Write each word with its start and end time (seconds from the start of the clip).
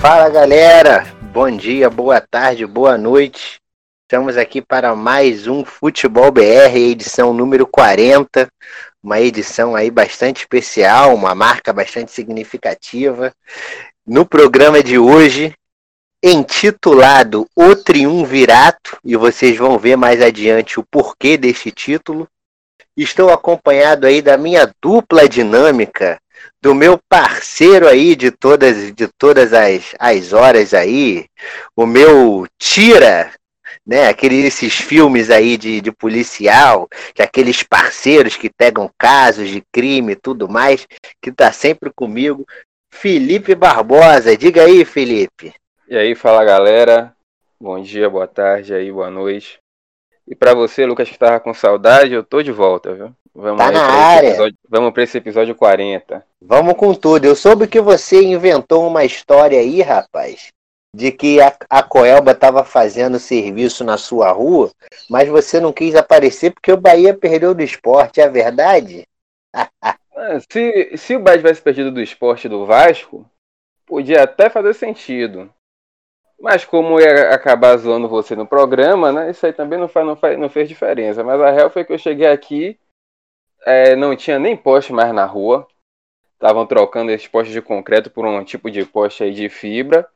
Fala 0.00 0.30
galera, 0.30 1.04
bom 1.30 1.54
dia, 1.54 1.90
boa 1.90 2.22
tarde, 2.22 2.64
boa 2.64 2.96
noite. 2.96 3.60
Estamos 4.04 4.38
aqui 4.38 4.62
para 4.62 4.96
mais 4.96 5.46
um 5.46 5.62
Futebol 5.62 6.32
BR, 6.32 6.74
edição 6.74 7.34
número 7.34 7.66
40, 7.66 8.50
uma 9.02 9.20
edição 9.20 9.76
aí 9.76 9.90
bastante 9.90 10.38
especial, 10.38 11.14
uma 11.14 11.34
marca 11.34 11.70
bastante 11.70 12.12
significativa. 12.12 13.30
No 14.06 14.24
programa 14.24 14.82
de 14.82 14.98
hoje, 14.98 15.52
intitulado 16.24 17.46
O 17.54 17.76
Triunvirato, 17.76 18.98
e 19.04 19.14
vocês 19.16 19.58
vão 19.58 19.78
ver 19.78 19.96
mais 19.96 20.22
adiante 20.22 20.80
o 20.80 20.84
porquê 20.90 21.36
deste 21.36 21.70
título. 21.70 22.26
Estou 22.96 23.30
acompanhado 23.30 24.06
aí 24.06 24.22
da 24.22 24.38
minha 24.38 24.72
dupla 24.80 25.28
dinâmica, 25.28 26.18
do 26.60 26.74
meu 26.74 26.98
parceiro 27.08 27.88
aí 27.88 28.14
de 28.14 28.30
todas, 28.30 28.92
de 28.94 29.08
todas 29.08 29.52
as, 29.52 29.94
as 29.98 30.32
horas 30.32 30.74
aí, 30.74 31.26
o 31.74 31.86
meu 31.86 32.46
tira, 32.58 33.32
né? 33.86 34.08
Aqueles 34.08 34.44
esses 34.44 34.74
filmes 34.74 35.30
aí 35.30 35.56
de, 35.56 35.80
de 35.80 35.90
policial, 35.90 36.88
que 37.14 37.22
aqueles 37.22 37.62
parceiros 37.62 38.36
que 38.36 38.50
pegam 38.50 38.90
casos 38.98 39.48
de 39.48 39.62
crime 39.72 40.12
e 40.12 40.16
tudo 40.16 40.48
mais, 40.48 40.86
que 41.20 41.32
tá 41.32 41.52
sempre 41.52 41.90
comigo. 41.94 42.46
Felipe 42.92 43.54
Barbosa, 43.54 44.36
diga 44.36 44.64
aí, 44.64 44.84
Felipe. 44.84 45.54
E 45.88 45.96
aí, 45.96 46.14
fala 46.14 46.44
galera. 46.44 47.14
Bom 47.60 47.80
dia, 47.80 48.08
boa 48.08 48.26
tarde 48.26 48.74
aí, 48.74 48.90
boa 48.90 49.10
noite. 49.10 49.60
E 50.26 50.34
para 50.34 50.54
você, 50.54 50.86
Lucas, 50.86 51.08
que 51.08 51.14
estava 51.14 51.40
com 51.40 51.52
saudade, 51.52 52.12
eu 52.12 52.22
tô 52.22 52.42
de 52.42 52.52
volta, 52.52 52.94
viu? 52.94 53.14
Vamos 53.34 53.62
tá 53.62 53.70
na 53.70 53.84
área. 53.84 54.28
Episódio, 54.28 54.58
vamos 54.68 54.92
para 54.92 55.02
esse 55.02 55.18
episódio 55.18 55.54
40. 55.54 56.24
Vamos 56.40 56.74
com 56.74 56.94
tudo. 56.94 57.24
Eu 57.24 57.36
soube 57.36 57.68
que 57.68 57.80
você 57.80 58.22
inventou 58.22 58.86
uma 58.86 59.04
história 59.04 59.58
aí, 59.58 59.80
rapaz, 59.82 60.48
de 60.94 61.12
que 61.12 61.40
a, 61.40 61.54
a 61.68 61.82
Coelba 61.82 62.32
estava 62.32 62.64
fazendo 62.64 63.18
serviço 63.18 63.84
na 63.84 63.96
sua 63.96 64.32
rua, 64.32 64.70
mas 65.08 65.28
você 65.28 65.60
não 65.60 65.72
quis 65.72 65.94
aparecer 65.94 66.52
porque 66.52 66.72
o 66.72 66.80
Bahia 66.80 67.14
perdeu 67.14 67.54
do 67.54 67.62
esporte, 67.62 68.20
é 68.20 68.28
verdade? 68.28 69.06
Ah, 70.22 70.38
se, 70.52 70.98
se 70.98 71.16
o 71.16 71.20
Bahia 71.20 71.38
tivesse 71.38 71.62
perdido 71.62 71.90
do 71.90 72.02
esporte 72.02 72.46
do 72.46 72.66
Vasco, 72.66 73.24
podia 73.86 74.24
até 74.24 74.50
fazer 74.50 74.74
sentido. 74.74 75.50
Mas 76.38 76.62
como 76.64 77.00
ia 77.00 77.30
acabar 77.30 77.76
zoando 77.78 78.06
você 78.06 78.36
no 78.36 78.46
programa, 78.46 79.10
né? 79.10 79.30
Isso 79.30 79.46
aí 79.46 79.52
também 79.52 79.78
não, 79.78 79.88
faz, 79.88 80.06
não, 80.06 80.16
faz, 80.16 80.38
não 80.38 80.50
fez 80.50 80.68
diferença. 80.68 81.24
Mas 81.24 81.40
a 81.40 81.50
real 81.50 81.70
foi 81.70 81.86
que 81.86 81.92
eu 81.92 81.98
cheguei 81.98 82.26
aqui, 82.26 82.78
é, 83.64 83.96
não 83.96 84.16
tinha 84.16 84.38
nem 84.38 84.56
poste 84.56 84.92
mais 84.92 85.12
na 85.12 85.24
rua. 85.24 85.66
Estavam 86.34 86.66
trocando 86.66 87.10
esses 87.10 87.28
postes 87.28 87.52
de 87.52 87.60
concreto 87.60 88.10
por 88.10 88.24
um 88.24 88.42
tipo 88.42 88.70
de 88.70 88.84
poste 88.84 89.24
aí 89.24 89.32
de 89.32 89.48
fibra. 89.48 90.08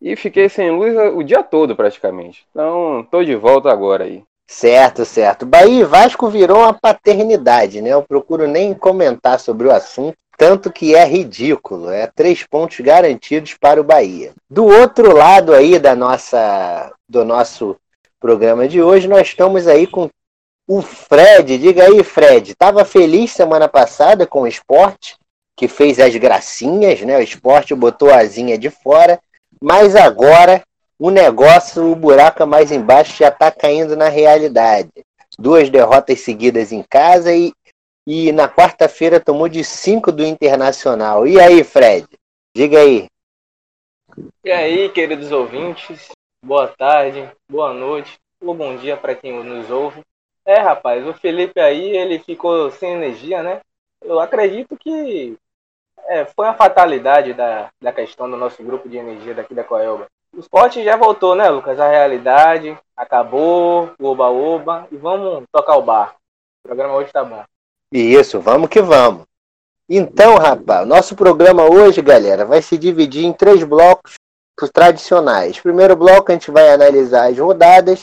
E 0.00 0.14
fiquei 0.16 0.48
sem 0.48 0.70
luz 0.70 0.94
o 1.14 1.22
dia 1.22 1.42
todo 1.42 1.74
praticamente. 1.74 2.46
Então, 2.50 3.06
tô 3.10 3.22
de 3.24 3.34
volta 3.34 3.70
agora 3.70 4.04
aí. 4.04 4.22
Certo, 4.48 5.04
certo. 5.04 5.44
Bahia 5.44 5.80
e 5.80 5.84
Vasco 5.84 6.28
virou 6.28 6.58
uma 6.58 6.72
paternidade, 6.72 7.82
né? 7.82 7.90
Eu 7.90 8.02
procuro 8.02 8.46
nem 8.46 8.74
comentar 8.74 9.40
sobre 9.40 9.66
o 9.66 9.72
assunto, 9.72 10.16
tanto 10.38 10.70
que 10.70 10.94
é 10.94 11.04
ridículo. 11.04 11.90
É 11.90 12.06
três 12.06 12.44
pontos 12.44 12.78
garantidos 12.80 13.54
para 13.54 13.80
o 13.80 13.84
Bahia. 13.84 14.32
Do 14.48 14.64
outro 14.64 15.14
lado 15.14 15.52
aí 15.52 15.78
da 15.78 15.96
nossa, 15.96 16.92
do 17.08 17.24
nosso 17.24 17.76
programa 18.20 18.68
de 18.68 18.80
hoje, 18.80 19.08
nós 19.08 19.28
estamos 19.28 19.66
aí 19.66 19.86
com 19.86 20.08
o 20.66 20.82
Fred. 20.82 21.58
Diga 21.58 21.84
aí, 21.84 22.02
Fred. 22.02 22.52
Estava 22.52 22.84
feliz 22.84 23.32
semana 23.32 23.68
passada 23.68 24.26
com 24.26 24.42
o 24.42 24.46
esporte, 24.46 25.16
que 25.56 25.68
fez 25.68 25.98
as 25.98 26.14
gracinhas, 26.16 27.00
né? 27.02 27.18
O 27.18 27.22
esporte 27.22 27.74
botou 27.74 28.10
a 28.10 28.18
asinha 28.18 28.58
de 28.58 28.70
fora, 28.70 29.20
mas 29.60 29.94
agora 29.94 30.62
o 30.98 31.10
negócio, 31.10 31.90
o 31.90 31.94
buraco 31.94 32.42
é 32.42 32.46
mais 32.46 32.72
embaixo 32.72 33.18
já 33.18 33.28
está 33.28 33.50
caindo 33.50 33.96
na 33.96 34.08
realidade. 34.08 34.90
Duas 35.38 35.68
derrotas 35.68 36.20
seguidas 36.20 36.72
em 36.72 36.82
casa 36.82 37.34
e 37.34 37.52
e 38.06 38.30
na 38.30 38.48
quarta-feira 38.48 39.18
tomou 39.18 39.48
de 39.48 39.64
5 39.64 40.12
do 40.12 40.24
Internacional. 40.24 41.26
E 41.26 41.40
aí, 41.40 41.64
Fred? 41.64 42.06
Diga 42.54 42.78
aí. 42.78 43.08
E 44.44 44.50
aí, 44.50 44.88
queridos 44.90 45.32
ouvintes, 45.32 46.10
boa 46.44 46.68
tarde, 46.68 47.28
boa 47.50 47.74
noite 47.74 48.16
ou 48.40 48.54
bom 48.54 48.76
dia 48.76 48.96
para 48.96 49.14
quem 49.14 49.42
nos 49.42 49.70
ouve. 49.70 50.02
É, 50.46 50.60
rapaz, 50.60 51.04
o 51.04 51.12
Felipe 51.12 51.60
aí, 51.60 51.96
ele 51.96 52.20
ficou 52.20 52.70
sem 52.70 52.92
energia, 52.92 53.42
né? 53.42 53.60
Eu 54.00 54.20
acredito 54.20 54.76
que 54.76 55.36
é, 56.06 56.24
foi 56.24 56.46
uma 56.46 56.54
fatalidade 56.54 57.34
da, 57.34 57.68
da 57.82 57.92
questão 57.92 58.30
do 58.30 58.36
nosso 58.36 58.62
grupo 58.62 58.88
de 58.88 58.96
energia 58.96 59.34
daqui 59.34 59.52
da 59.52 59.64
Coelba. 59.64 60.06
O 60.32 60.38
esporte 60.38 60.84
já 60.84 60.96
voltou, 60.96 61.34
né, 61.34 61.48
Lucas? 61.48 61.80
A 61.80 61.88
realidade 61.88 62.78
acabou, 62.96 63.90
oba-oba, 63.98 64.86
e 64.92 64.96
vamos 64.96 65.42
tocar 65.50 65.76
o 65.76 65.82
bar. 65.82 66.14
O 66.64 66.68
programa 66.68 66.94
hoje 66.94 67.12
tá 67.12 67.24
bom. 67.24 67.42
Isso, 67.92 68.40
vamos 68.40 68.68
que 68.68 68.80
vamos. 68.80 69.24
Então, 69.88 70.36
rapaz, 70.36 70.86
nosso 70.86 71.16
programa 71.16 71.64
hoje, 71.64 72.02
galera, 72.02 72.44
vai 72.44 72.62
se 72.62 72.78
dividir 72.78 73.24
em 73.24 73.32
três 73.32 73.64
blocos 73.64 74.14
tradicionais. 74.72 75.60
Primeiro 75.60 75.96
bloco 75.96 76.30
a 76.30 76.34
gente 76.34 76.50
vai 76.50 76.70
analisar 76.70 77.30
as 77.30 77.38
rodadas. 77.38 78.02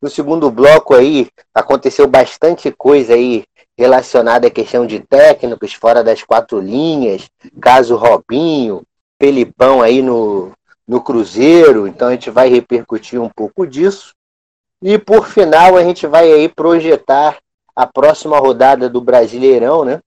No 0.00 0.10
segundo 0.10 0.50
bloco 0.50 0.94
aí 0.94 1.28
aconteceu 1.54 2.06
bastante 2.06 2.70
coisa 2.70 3.14
aí 3.14 3.44
relacionada 3.78 4.46
à 4.46 4.50
questão 4.50 4.86
de 4.86 5.00
técnicos 5.00 5.74
fora 5.74 6.02
das 6.02 6.22
quatro 6.22 6.60
linhas, 6.60 7.28
caso 7.60 7.96
Robinho, 7.96 8.82
Felipão 9.20 9.82
aí 9.82 10.02
no, 10.02 10.52
no 10.86 11.00
Cruzeiro, 11.02 11.86
então 11.86 12.08
a 12.08 12.12
gente 12.12 12.30
vai 12.30 12.48
repercutir 12.48 13.20
um 13.20 13.28
pouco 13.28 13.66
disso. 13.66 14.14
E 14.82 14.98
por 14.98 15.26
final 15.26 15.76
a 15.76 15.82
gente 15.82 16.06
vai 16.06 16.30
aí 16.30 16.48
projetar 16.48 17.38
a 17.74 17.86
próxima 17.86 18.38
rodada 18.38 18.88
do 18.88 19.00
Brasileirão, 19.00 19.84
né? 19.84 20.00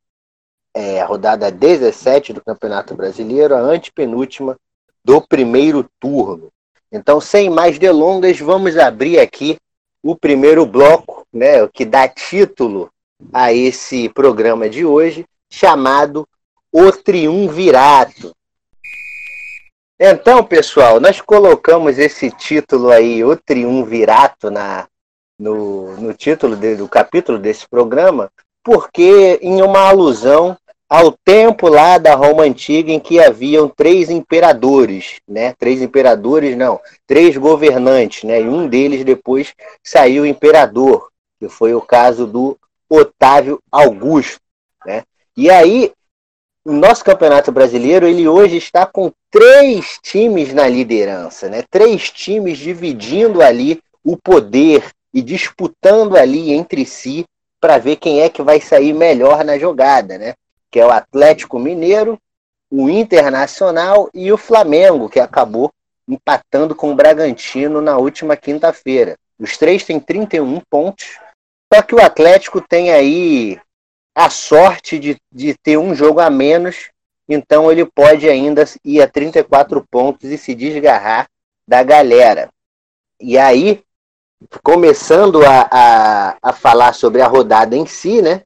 É 0.73 1.01
a 1.01 1.05
rodada 1.05 1.51
17 1.51 2.33
do 2.33 2.43
Campeonato 2.43 2.95
Brasileiro, 2.95 3.55
a 3.55 3.59
antepenúltima 3.59 4.55
do 5.03 5.19
primeiro 5.21 5.87
turno. 5.99 6.49
Então, 6.91 7.19
sem 7.19 7.49
mais 7.49 7.77
delongas, 7.77 8.39
vamos 8.39 8.77
abrir 8.77 9.19
aqui 9.19 9.57
o 10.03 10.15
primeiro 10.15 10.65
bloco, 10.65 11.25
né, 11.31 11.67
que 11.67 11.85
dá 11.85 12.07
título 12.07 12.89
a 13.33 13.53
esse 13.53 14.09
programa 14.09 14.69
de 14.69 14.85
hoje, 14.85 15.25
chamado 15.49 16.27
O 16.71 16.91
Triunvirato. 16.91 18.33
Então, 19.99 20.43
pessoal, 20.43 20.99
nós 20.99 21.19
colocamos 21.19 21.97
esse 21.97 22.31
título 22.31 22.89
aí, 22.89 23.23
O 23.23 23.35
Triunvirato, 23.35 24.49
na, 24.49 24.87
no, 25.37 25.97
no 25.97 26.13
título 26.13 26.55
de, 26.55 26.75
do 26.75 26.87
capítulo 26.87 27.37
desse 27.37 27.67
programa, 27.67 28.31
porque 28.63 29.39
em 29.41 29.61
uma 29.61 29.81
alusão 29.81 30.57
ao 30.89 31.11
tempo 31.11 31.69
lá 31.69 31.99
da 31.99 32.15
Roma 32.15 32.43
antiga 32.43 32.91
em 32.91 32.99
que 32.99 33.19
haviam 33.19 33.69
três 33.69 34.09
imperadores, 34.09 35.19
né? 35.27 35.53
Três 35.53 35.83
imperadores, 35.83 36.57
não, 36.57 36.81
três 37.05 37.37
governantes, 37.37 38.23
né? 38.23 38.41
E 38.41 38.49
um 38.49 38.67
deles 38.67 39.05
depois 39.05 39.53
saiu 39.83 40.25
imperador, 40.25 41.09
que 41.39 41.47
foi 41.47 41.75
o 41.75 41.81
caso 41.81 42.25
do 42.25 42.57
Otávio 42.89 43.61
Augusto, 43.71 44.41
né? 44.83 45.03
E 45.37 45.51
aí 45.51 45.93
o 46.65 46.73
nosso 46.73 47.05
Campeonato 47.05 47.51
Brasileiro, 47.51 48.07
ele 48.07 48.27
hoje 48.27 48.57
está 48.57 48.85
com 48.85 49.11
três 49.31 49.99
times 50.01 50.53
na 50.53 50.67
liderança, 50.67 51.47
né? 51.47 51.63
Três 51.69 52.09
times 52.09 52.57
dividindo 52.57 53.43
ali 53.43 53.79
o 54.03 54.17
poder 54.17 54.89
e 55.13 55.21
disputando 55.21 56.17
ali 56.17 56.51
entre 56.51 56.83
si 56.85 57.25
para 57.59 57.77
ver 57.77 57.97
quem 57.97 58.21
é 58.21 58.29
que 58.29 58.41
vai 58.41 58.59
sair 58.59 58.93
melhor 58.93 59.43
na 59.43 59.57
jogada, 59.57 60.17
né? 60.17 60.33
Que 60.71 60.79
é 60.79 60.85
o 60.85 60.91
Atlético 60.91 61.59
Mineiro, 61.59 62.19
o 62.69 62.89
Internacional 62.89 64.09
e 64.13 64.31
o 64.31 64.37
Flamengo, 64.37 65.09
que 65.09 65.19
acabou 65.19 65.71
empatando 66.07 66.75
com 66.75 66.91
o 66.91 66.95
Bragantino 66.95 67.81
na 67.81 67.97
última 67.97 68.35
quinta-feira. 68.35 69.17
Os 69.39 69.57
três 69.57 69.83
têm 69.83 69.99
31 69.99 70.59
pontos, 70.69 71.19
só 71.73 71.81
que 71.81 71.95
o 71.95 72.01
Atlético 72.01 72.59
tem 72.59 72.91
aí 72.91 73.59
a 74.15 74.29
sorte 74.29 74.99
de, 74.99 75.17
de 75.31 75.53
ter 75.53 75.77
um 75.77 75.95
jogo 75.95 76.19
a 76.19 76.29
menos, 76.29 76.89
então 77.27 77.71
ele 77.71 77.85
pode 77.85 78.27
ainda 78.27 78.65
ir 78.83 79.01
a 79.01 79.07
34 79.07 79.85
pontos 79.89 80.29
e 80.29 80.37
se 80.37 80.53
desgarrar 80.53 81.27
da 81.67 81.83
galera. 81.83 82.49
E 83.21 83.37
aí, 83.37 83.83
começando 84.63 85.45
a, 85.45 85.67
a, 85.71 86.37
a 86.41 86.53
falar 86.53 86.93
sobre 86.93 87.21
a 87.21 87.27
rodada 87.27 87.75
em 87.75 87.85
si, 87.85 88.21
né? 88.21 88.41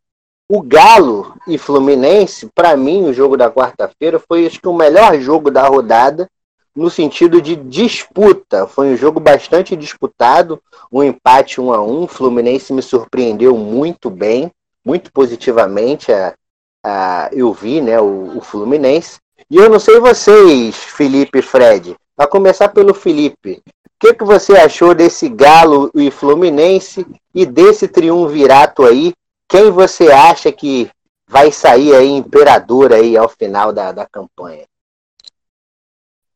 O 0.50 0.62
Galo 0.62 1.36
e 1.48 1.58
Fluminense, 1.58 2.50
para 2.54 2.76
mim, 2.76 3.06
o 3.06 3.14
jogo 3.14 3.38
da 3.38 3.50
quarta-feira 3.50 4.20
foi 4.20 4.46
acho 4.46 4.60
que 4.60 4.68
o 4.68 4.74
melhor 4.74 5.18
jogo 5.20 5.50
da 5.50 5.68
rodada 5.68 6.30
no 6.76 6.90
sentido 6.90 7.42
de 7.42 7.56
disputa. 7.56 8.68
Foi 8.68 8.94
um 8.94 8.98
jogo 8.98 9.20
bastante 9.20 9.76
disputado, 9.76 10.62
um 10.92 11.04
empate 11.04 11.62
um 11.62 11.72
a 11.72 11.82
um. 11.82 12.04
O 12.04 12.08
Fluminense 12.08 12.74
me 12.74 12.82
surpreendeu 12.82 13.58
muito 13.58 14.10
bem, 14.10 14.52
muito 14.84 15.12
positivamente. 15.12 16.12
A, 16.12 16.34
a, 16.84 17.30
eu 17.32 17.54
vi 17.54 17.80
né, 17.80 18.00
o, 18.00 18.38
o 18.38 18.42
Fluminense. 18.42 19.20
E 19.50 19.58
eu 19.58 19.70
não 19.70 19.80
sei 19.80 20.00
vocês, 20.00 20.76
Felipe 20.76 21.40
e 21.40 21.42
Fred, 21.42 21.96
A 22.18 22.26
começar 22.26 22.70
pelo 22.70 22.94
Felipe. 22.94 23.62
O 23.66 24.08
que, 24.08 24.14
que 24.14 24.24
você 24.24 24.54
achou 24.54 24.94
desse 24.94 25.30
Galo 25.30 25.90
e 25.96 26.12
Fluminense 26.12 27.06
e 27.34 27.46
desse 27.46 27.88
triunvirato 27.88 28.84
aí? 28.84 29.14
Quem 29.54 29.70
você 29.70 30.12
acha 30.12 30.52
que 30.52 30.90
vai 31.30 31.52
sair 31.52 31.94
aí 31.94 32.08
imperador 32.08 32.92
aí 32.92 33.16
ao 33.16 33.30
final 33.30 33.72
da, 33.72 33.92
da 33.92 34.04
campanha? 34.04 34.66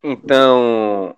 Então, 0.03 1.17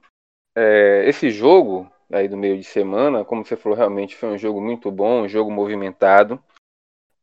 é, 0.55 1.03
esse 1.09 1.29
jogo 1.29 1.91
aí 2.09 2.29
do 2.29 2.37
meio 2.37 2.57
de 2.57 2.63
semana, 2.63 3.25
como 3.25 3.43
você 3.43 3.57
falou, 3.57 3.77
realmente 3.77 4.15
foi 4.15 4.29
um 4.29 4.37
jogo 4.37 4.61
muito 4.61 4.89
bom, 4.89 5.23
um 5.23 5.27
jogo 5.27 5.51
movimentado. 5.51 6.41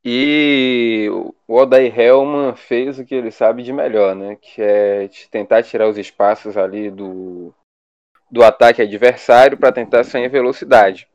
E 0.05 1.09
o 1.49 1.55
Odair 1.57 1.99
Hellman 1.99 2.55
fez 2.55 2.99
o 2.99 3.05
que 3.07 3.15
ele 3.15 3.31
sabe 3.31 3.63
de 3.63 3.73
melhor, 3.73 4.15
né? 4.15 4.37
Que 4.37 4.61
é 4.61 5.09
tentar 5.31 5.63
tirar 5.63 5.89
os 5.89 5.97
espaços 5.97 6.55
ali 6.55 6.91
do, 6.91 7.51
do 8.31 8.45
ataque 8.45 8.83
adversário 8.83 9.57
para 9.57 9.73
tentar 9.73 10.05
sair 10.05 10.27
em 10.27 10.29
velocidade. 10.29 11.09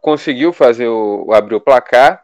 Conseguiu 0.00 0.52
fazer 0.52 0.86
o, 0.86 1.32
abrir 1.32 1.56
o 1.56 1.60
placar, 1.60 2.23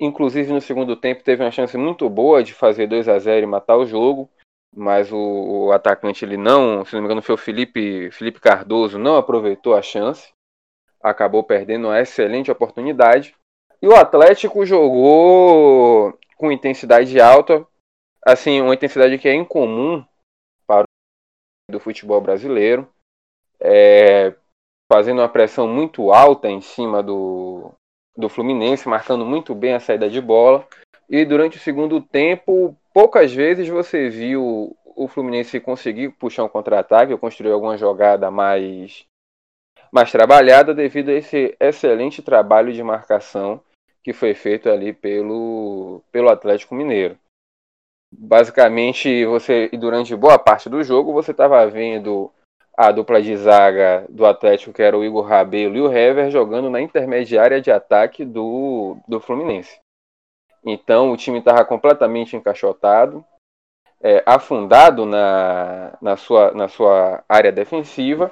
inclusive 0.00 0.52
no 0.52 0.60
segundo 0.60 0.96
tempo 0.96 1.24
teve 1.24 1.42
uma 1.42 1.50
chance 1.50 1.76
muito 1.76 2.08
boa 2.08 2.42
de 2.42 2.54
fazer 2.54 2.86
2 2.86 3.08
a 3.08 3.18
0 3.18 3.44
e 3.44 3.46
matar 3.46 3.76
o 3.76 3.86
jogo 3.86 4.30
mas 4.74 5.10
o, 5.10 5.16
o, 5.16 5.72
atacante 5.72 6.24
ele 6.24 6.36
não, 6.36 6.84
se 6.84 6.94
não 6.94 7.00
me 7.00 7.06
engano 7.06 7.22
foi 7.22 7.34
o 7.34 7.38
Felipe, 7.38 8.10
Felipe 8.10 8.40
Cardoso, 8.40 8.98
não 8.98 9.16
aproveitou 9.16 9.74
a 9.74 9.82
chance, 9.82 10.32
acabou 11.02 11.42
perdendo 11.42 11.88
uma 11.88 12.00
excelente 12.00 12.50
oportunidade. 12.50 13.34
E 13.80 13.88
o 13.88 13.96
Atlético 13.96 14.66
jogou 14.66 16.18
com 16.36 16.52
intensidade 16.52 17.20
alta, 17.20 17.66
assim, 18.24 18.60
uma 18.60 18.74
intensidade 18.74 19.18
que 19.18 19.28
é 19.28 19.34
incomum 19.34 20.04
para 20.66 20.84
o 20.84 21.72
do 21.72 21.80
futebol 21.80 22.20
brasileiro, 22.20 22.88
é, 23.60 24.34
fazendo 24.92 25.20
uma 25.20 25.28
pressão 25.28 25.66
muito 25.66 26.12
alta 26.12 26.48
em 26.48 26.60
cima 26.60 27.02
do, 27.02 27.72
do 28.18 28.28
Fluminense, 28.28 28.88
marcando 28.88 29.24
muito 29.24 29.54
bem 29.54 29.74
a 29.74 29.80
saída 29.80 30.10
de 30.10 30.20
bola. 30.20 30.66
E 31.08 31.24
durante 31.24 31.56
o 31.56 31.60
segundo 31.60 32.00
tempo, 32.00 32.76
poucas 32.92 33.32
vezes 33.32 33.68
você 33.68 34.10
viu 34.10 34.76
o 34.84 35.06
Fluminense 35.06 35.60
conseguir 35.60 36.10
puxar 36.10 36.42
um 36.42 36.48
contra-ataque 36.48 37.12
ou 37.12 37.18
construir 37.18 37.52
alguma 37.52 37.78
jogada 37.78 38.28
mais, 38.28 39.06
mais 39.92 40.10
trabalhada 40.10 40.74
devido 40.74 41.10
a 41.10 41.14
esse 41.14 41.56
excelente 41.60 42.20
trabalho 42.20 42.72
de 42.72 42.82
marcação 42.82 43.62
que 44.02 44.12
foi 44.12 44.34
feito 44.34 44.68
ali 44.68 44.92
pelo, 44.92 46.02
pelo 46.10 46.28
Atlético 46.28 46.74
Mineiro. 46.74 47.16
Basicamente, 48.12 49.24
você 49.26 49.68
durante 49.68 50.16
boa 50.16 50.38
parte 50.38 50.68
do 50.68 50.82
jogo 50.82 51.12
você 51.12 51.30
estava 51.30 51.64
vendo 51.68 52.32
a 52.78 52.92
dupla 52.92 53.20
de 53.20 53.36
zaga 53.36 54.06
do 54.08 54.24
Atlético, 54.24 54.72
que 54.72 54.80
era 54.80 54.96
o 54.96 55.04
Igor 55.04 55.26
Rabelo 55.26 55.76
e 55.76 55.80
o 55.80 55.92
Hever, 55.92 56.30
jogando 56.30 56.70
na 56.70 56.80
intermediária 56.80 57.60
de 57.60 57.72
ataque 57.72 58.24
do, 58.24 58.96
do 59.08 59.18
Fluminense. 59.18 59.80
Então 60.64 61.10
o 61.10 61.16
time 61.16 61.40
estava 61.40 61.64
completamente 61.64 62.36
encaixotado, 62.36 63.24
é, 64.00 64.22
afundado 64.24 65.04
na, 65.04 65.98
na, 66.00 66.16
sua, 66.16 66.52
na 66.52 66.68
sua 66.68 67.24
área 67.28 67.50
defensiva 67.50 68.30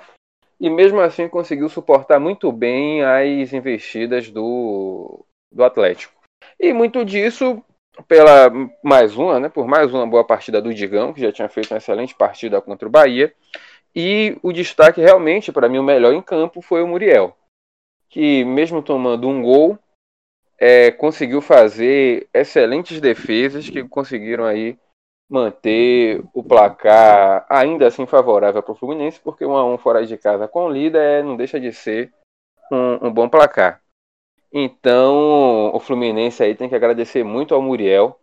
e 0.60 0.70
mesmo 0.70 1.00
assim 1.00 1.28
conseguiu 1.28 1.68
suportar 1.68 2.20
muito 2.20 2.52
bem 2.52 3.02
as 3.02 3.52
investidas 3.52 4.30
do, 4.30 5.26
do 5.50 5.64
Atlético. 5.64 6.14
E 6.60 6.72
muito 6.72 7.04
disso 7.04 7.60
pela 8.06 8.48
mais 8.80 9.16
uma, 9.16 9.40
né, 9.40 9.48
por 9.48 9.66
mais 9.66 9.92
uma 9.92 10.06
boa 10.06 10.24
partida 10.24 10.62
do 10.62 10.72
Digão, 10.72 11.12
que 11.12 11.20
já 11.20 11.32
tinha 11.32 11.48
feito 11.48 11.72
uma 11.72 11.78
excelente 11.78 12.14
partida 12.14 12.60
contra 12.60 12.86
o 12.86 12.90
Bahia. 12.90 13.34
E 13.98 14.38
o 14.42 14.52
destaque 14.52 15.00
realmente, 15.00 15.50
para 15.50 15.70
mim, 15.70 15.78
o 15.78 15.82
melhor 15.82 16.12
em 16.12 16.20
campo 16.20 16.60
foi 16.60 16.82
o 16.82 16.86
Muriel, 16.86 17.34
que 18.10 18.44
mesmo 18.44 18.82
tomando 18.82 19.26
um 19.26 19.40
gol, 19.40 19.78
é, 20.58 20.90
conseguiu 20.90 21.40
fazer 21.40 22.28
excelentes 22.34 23.00
defesas 23.00 23.70
que 23.70 23.82
conseguiram 23.88 24.44
aí 24.44 24.78
manter 25.28 26.22
o 26.34 26.42
placar 26.44 27.46
ainda 27.48 27.86
assim 27.86 28.06
favorável 28.06 28.62
para 28.62 28.72
o 28.72 28.74
Fluminense, 28.74 29.18
porque 29.18 29.46
um 29.46 29.56
a 29.56 29.64
um 29.64 29.78
fora 29.78 30.04
de 30.04 30.18
casa 30.18 30.46
com 30.46 30.66
o 30.66 30.76
é, 30.76 31.22
não 31.22 31.34
deixa 31.34 31.58
de 31.58 31.72
ser 31.72 32.12
um, 32.70 33.06
um, 33.06 33.10
bom 33.10 33.30
placar. 33.30 33.80
Então 34.52 35.74
o 35.74 35.80
Fluminense 35.80 36.42
aí 36.42 36.54
tem 36.54 36.68
que 36.68 36.74
agradecer 36.74 37.24
muito 37.24 37.54
ao 37.54 37.62
Muriel 37.62 38.20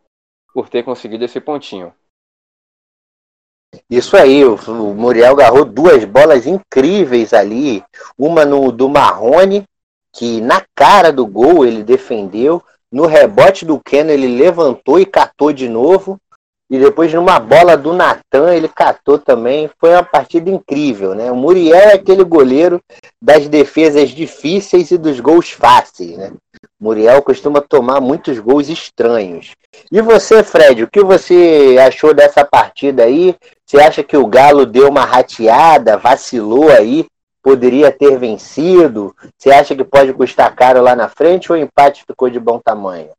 por 0.54 0.70
ter 0.70 0.84
conseguido 0.84 1.26
esse 1.26 1.42
pontinho. 1.42 1.92
Isso 3.90 4.16
aí, 4.16 4.44
o 4.46 4.58
Muriel 4.94 5.34
agarrou 5.34 5.66
duas 5.66 6.06
bolas 6.06 6.46
incríveis 6.46 7.34
ali, 7.34 7.84
uma 8.18 8.46
no 8.46 8.72
do 8.72 8.90
Marrone 8.90 9.66
que 10.14 10.40
na 10.42 10.64
cara 10.76 11.12
do 11.12 11.26
gol 11.26 11.66
ele 11.66 11.84
defendeu, 11.84 12.62
no 12.92 13.08
rebote 13.08 13.66
do 13.66 13.80
Keno 13.80 14.12
ele 14.12 14.28
levantou 14.28 15.00
e 15.00 15.06
catou 15.06 15.52
de 15.52 15.68
novo, 15.68 16.20
e 16.70 16.80
depois 16.80 17.14
numa 17.14 17.40
bola 17.40 17.76
do 17.76 17.94
Natan 17.94 18.54
ele 18.54 18.68
catou 18.68 19.20
também. 19.20 19.70
Foi 19.80 19.92
uma 19.92 20.04
partida 20.04 20.50
incrível, 20.50 21.14
né? 21.14 21.32
O 21.32 21.36
Muriel 21.36 21.76
é 21.76 21.94
aquele 21.94 22.24
goleiro 22.24 22.80
das 23.22 23.48
defesas 23.48 24.10
difíceis 24.10 24.92
e 24.92 24.98
dos 24.98 25.20
gols 25.20 25.52
fáceis, 25.52 26.18
né? 26.18 26.32
Muriel 26.80 27.22
costuma 27.22 27.62
tomar 27.62 28.00
muitos 28.00 28.40
gols 28.40 28.70
estranhos. 28.70 29.52
E 29.92 30.02
você, 30.02 30.44
Fred, 30.44 30.84
o 30.84 30.90
que 30.90 31.04
você 31.04 31.78
achou 31.86 32.14
dessa 32.14 32.46
partida 32.46 33.04
aí? 33.04 33.36
Você 33.74 33.82
acha 33.82 34.04
que 34.04 34.16
o 34.16 34.28
Galo 34.28 34.68
deu 34.68 34.88
uma 34.88 35.04
rateada, 35.04 35.98
vacilou 35.98 36.70
aí 36.70 37.08
poderia 37.42 37.92
ter 37.92 38.20
vencido? 38.20 39.16
Você 39.36 39.50
acha 39.50 39.76
que 39.76 39.84
pode 39.84 40.14
custar 40.14 40.56
caro 40.56 40.80
lá 40.80 40.96
na 40.96 41.10
frente 41.10 41.52
ou 41.52 41.58
o 41.58 41.60
empate 41.60 42.06
ficou 42.06 42.30
de 42.30 42.40
bom 42.40 42.60
tamanho? 42.60 43.10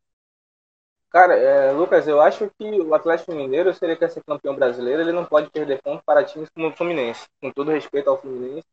Cara, 1.11 1.35
é, 1.35 1.73
Lucas, 1.73 2.07
eu 2.07 2.21
acho 2.21 2.49
que 2.57 2.79
o 2.79 2.95
Atlético 2.95 3.33
Mineiro, 3.33 3.73
se 3.73 3.83
ele 3.83 3.97
quer 3.97 4.09
ser 4.09 4.23
campeão 4.23 4.55
brasileiro, 4.55 5.01
ele 5.01 5.11
não 5.11 5.25
pode 5.25 5.49
perder 5.49 5.81
ponto 5.81 6.01
para 6.05 6.23
times 6.23 6.47
como 6.55 6.69
o 6.69 6.71
Fluminense. 6.71 7.25
Com 7.41 7.51
todo 7.51 7.71
respeito 7.71 8.09
ao 8.09 8.17
Fluminense, 8.17 8.65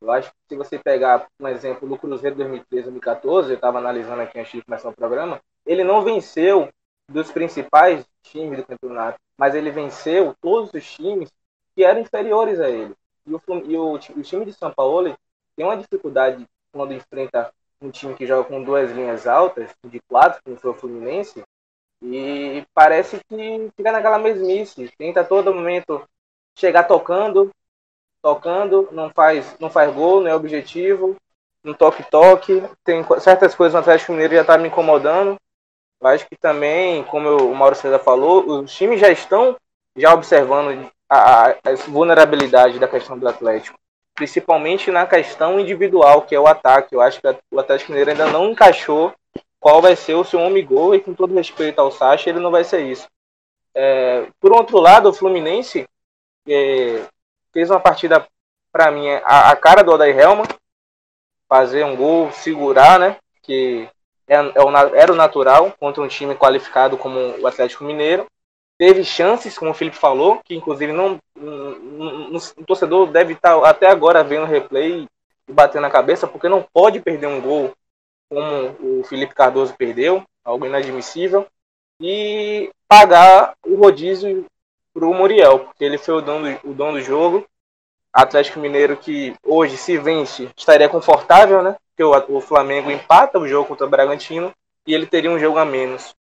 eu 0.00 0.10
acho 0.10 0.30
que 0.30 0.36
se 0.48 0.56
você 0.56 0.78
pegar, 0.78 1.26
um 1.38 1.46
exemplo, 1.46 1.86
do 1.86 1.98
Cruzeiro 1.98 2.36
2013 2.36 2.84
2014, 2.84 3.50
eu 3.50 3.56
estava 3.56 3.76
analisando 3.76 4.22
aqui 4.22 4.40
antes 4.40 4.52
de 4.52 4.64
começar 4.64 4.88
o 4.88 4.96
programa, 4.96 5.38
ele 5.66 5.84
não 5.84 6.00
venceu 6.00 6.70
dos 7.06 7.30
principais 7.30 8.02
times 8.22 8.60
do 8.60 8.64
campeonato, 8.64 9.18
mas 9.42 9.56
ele 9.56 9.72
venceu 9.72 10.36
todos 10.40 10.72
os 10.72 10.88
times 10.88 11.28
que 11.74 11.82
eram 11.82 11.98
inferiores 11.98 12.60
a 12.60 12.70
ele. 12.70 12.94
E 13.26 13.34
o, 13.34 13.42
e 13.66 13.76
o, 13.76 13.94
o 13.94 14.22
time 14.22 14.44
de 14.44 14.52
São 14.52 14.72
Paulo 14.72 15.16
tem 15.56 15.66
uma 15.66 15.76
dificuldade 15.76 16.46
quando 16.70 16.94
enfrenta 16.94 17.52
um 17.80 17.90
time 17.90 18.14
que 18.14 18.24
joga 18.24 18.48
com 18.48 18.62
duas 18.62 18.92
linhas 18.92 19.26
altas, 19.26 19.68
de 19.84 19.98
quatro, 20.08 20.40
como 20.44 20.56
foi 20.56 20.70
o 20.70 20.74
Fluminense, 20.74 21.42
e 22.00 22.64
parece 22.72 23.20
que 23.28 23.68
fica 23.76 23.90
naquela 23.90 24.16
mesmice. 24.16 24.88
Tenta 24.96 25.22
a 25.22 25.24
todo 25.24 25.52
momento 25.52 26.08
chegar 26.54 26.84
tocando, 26.84 27.50
tocando, 28.22 28.90
não 28.92 29.10
faz, 29.10 29.58
não 29.58 29.68
faz 29.68 29.92
gol, 29.92 30.20
não 30.20 30.30
é 30.30 30.36
objetivo, 30.36 31.16
um 31.64 31.74
toque-toque. 31.74 32.62
Tem 32.84 33.04
certas 33.18 33.56
coisas 33.56 33.74
no 33.74 33.80
Atlético 33.80 34.12
Mineiro 34.12 34.36
já 34.36 34.44
tá 34.44 34.56
me 34.56 34.68
incomodando. 34.68 35.36
Eu 36.02 36.08
acho 36.08 36.26
que 36.28 36.36
também, 36.36 37.04
como 37.04 37.28
o 37.36 37.54
Mauro 37.54 37.76
César 37.76 38.00
falou, 38.00 38.62
os 38.62 38.74
times 38.74 38.98
já 38.98 39.08
estão 39.08 39.56
já 39.96 40.12
observando 40.12 40.90
a, 41.08 41.50
a 41.50 41.54
vulnerabilidade 41.86 42.80
da 42.80 42.88
questão 42.88 43.16
do 43.16 43.28
Atlético, 43.28 43.78
principalmente 44.12 44.90
na 44.90 45.06
questão 45.06 45.60
individual, 45.60 46.22
que 46.22 46.34
é 46.34 46.40
o 46.40 46.48
ataque. 46.48 46.94
Eu 46.94 47.00
acho 47.00 47.20
que 47.20 47.28
o 47.52 47.60
Atlético 47.60 47.92
Mineiro 47.92 48.10
ainda 48.10 48.26
não 48.26 48.50
encaixou 48.50 49.14
qual 49.60 49.80
vai 49.80 49.94
ser 49.94 50.14
o 50.14 50.24
seu 50.24 50.40
homem 50.40 50.66
gol, 50.66 50.92
e 50.92 51.00
com 51.00 51.14
todo 51.14 51.34
respeito 51.34 51.78
ao 51.78 51.92
Sacha, 51.92 52.28
ele 52.28 52.40
não 52.40 52.50
vai 52.50 52.64
ser 52.64 52.80
isso. 52.80 53.06
É, 53.72 54.26
por 54.40 54.50
outro 54.50 54.78
lado, 54.78 55.08
o 55.08 55.12
Fluminense 55.12 55.86
é, 56.48 57.06
fez 57.52 57.70
uma 57.70 57.78
partida, 57.78 58.26
para 58.72 58.90
mim, 58.90 59.08
a, 59.08 59.50
a, 59.50 59.56
cara 59.56 59.84
do 59.84 59.92
Odair 59.92 60.18
Helman, 60.18 60.48
fazer 61.48 61.84
um 61.84 61.94
gol, 61.94 62.32
segurar, 62.32 62.98
né? 62.98 63.18
Que 63.40 63.88
é, 63.88 63.88
é 63.88 64.01
era 64.26 65.12
o 65.12 65.16
natural 65.16 65.72
contra 65.78 66.02
um 66.02 66.08
time 66.08 66.34
qualificado 66.34 66.96
como 66.96 67.18
o 67.40 67.46
Atlético 67.46 67.84
Mineiro 67.84 68.26
teve 68.78 69.04
chances, 69.04 69.56
como 69.56 69.70
o 69.70 69.74
Felipe 69.74 69.96
falou, 69.96 70.40
que 70.44 70.56
inclusive 70.56 70.92
não, 70.92 71.18
o 71.36 72.64
torcedor 72.66 73.06
deve 73.06 73.34
estar 73.34 73.56
até 73.64 73.88
agora 73.88 74.24
vendo 74.24 74.42
o 74.42 74.48
replay 74.48 75.06
e 75.48 75.52
batendo 75.52 75.82
na 75.82 75.90
cabeça, 75.90 76.26
porque 76.26 76.48
não 76.48 76.66
pode 76.72 76.98
perder 77.00 77.28
um 77.28 77.40
gol 77.40 77.72
como 78.28 79.00
o 79.00 79.04
Felipe 79.04 79.34
Cardoso 79.34 79.74
perdeu, 79.76 80.24
algo 80.44 80.66
inadmissível, 80.66 81.46
e 82.00 82.70
pagar 82.88 83.54
o 83.64 83.76
rodízio 83.76 84.46
para 84.92 85.06
o 85.06 85.14
Muriel, 85.14 85.60
porque 85.60 85.84
ele 85.84 85.98
foi 85.98 86.14
o 86.14 86.20
dono, 86.20 86.58
o 86.64 86.72
dono 86.72 86.94
do 86.94 87.02
jogo. 87.02 87.46
Atlético 88.12 88.58
Mineiro 88.58 88.96
que 88.96 89.34
hoje, 89.42 89.76
se 89.76 89.96
vence, 89.96 90.50
estaria 90.56 90.88
confortável, 90.88 91.62
né? 91.62 91.76
Porque 92.10 92.32
o, 92.32 92.40
Flamengo 92.40 92.90
empata 92.90 93.38
o 93.38 93.46
jogo 93.46 93.68
contra 93.68 93.86
o 93.86 93.90
Bragantino 93.90 94.52
e 94.86 94.94
ele 94.94 95.06
teria 95.06 95.30
um 95.30 95.38
jogo 95.38 95.58
a 95.58 95.64
menos. 95.64 96.14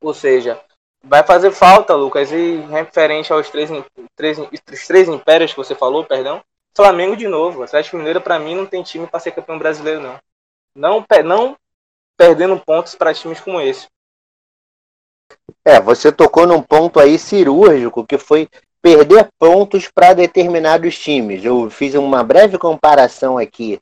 Ou 0.00 0.14
seja, 0.14 0.60
Vai 1.06 1.22
fazer 1.22 1.52
falta, 1.52 1.94
Lucas, 1.94 2.32
e 2.32 2.56
referente 2.70 3.30
aos 3.30 3.50
três, 3.50 3.68
três, 4.16 4.38
os 4.38 4.86
três 4.86 5.06
impérios 5.06 5.50
que 5.50 5.58
você 5.58 5.74
falou, 5.74 6.02
perdão, 6.02 6.42
Flamengo 6.74 7.14
de 7.14 7.28
novo. 7.28 7.60
O 7.60 7.62
Atlético 7.62 7.98
Mineiro, 7.98 8.22
para 8.22 8.38
mim, 8.38 8.54
não 8.54 8.64
tem 8.64 8.82
time 8.82 9.06
para 9.06 9.20
ser 9.20 9.32
campeão 9.32 9.58
brasileiro, 9.58 10.00
não. 10.00 10.18
Não, 10.74 11.04
não 11.22 11.56
perdendo 12.16 12.58
pontos 12.58 12.94
para 12.94 13.12
times 13.12 13.38
como 13.38 13.60
esse. 13.60 13.86
É, 15.62 15.78
você 15.78 16.10
tocou 16.10 16.46
num 16.46 16.62
ponto 16.62 16.98
aí 16.98 17.18
cirúrgico, 17.18 18.06
que 18.06 18.16
foi 18.16 18.48
perder 18.80 19.28
pontos 19.38 19.90
para 19.94 20.14
determinados 20.14 20.98
times. 20.98 21.44
Eu 21.44 21.68
fiz 21.68 21.94
uma 21.94 22.24
breve 22.24 22.56
comparação 22.56 23.36
aqui 23.36 23.78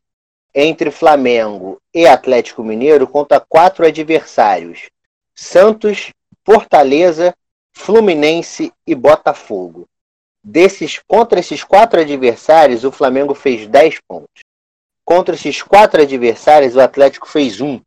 entre 0.55 0.91
Flamengo 0.91 1.81
e 1.95 2.07
Atlético 2.07 2.63
Mineiro 2.63 3.07
contra 3.07 3.41
quatro 3.41 3.87
adversários: 3.87 4.91
Santos, 5.35 6.13
Fortaleza, 6.45 7.35
Fluminense 7.73 8.73
e 8.87 8.95
Botafogo. 8.95 9.87
Desses, 10.45 11.01
contra 11.07 11.41
esses 11.41 11.63
quatro 11.63 12.01
adversários, 12.01 12.85
o 12.85 12.91
Flamengo 12.91 13.35
fez 13.35 13.67
10 13.67 14.01
pontos. 14.07 14.43
Contra 15.05 15.35
esses 15.35 15.63
quatro 15.63 16.03
adversários, 16.03 16.75
o 16.75 16.81
Atlético 16.81 17.29
fez 17.29 17.61
um, 17.61 17.81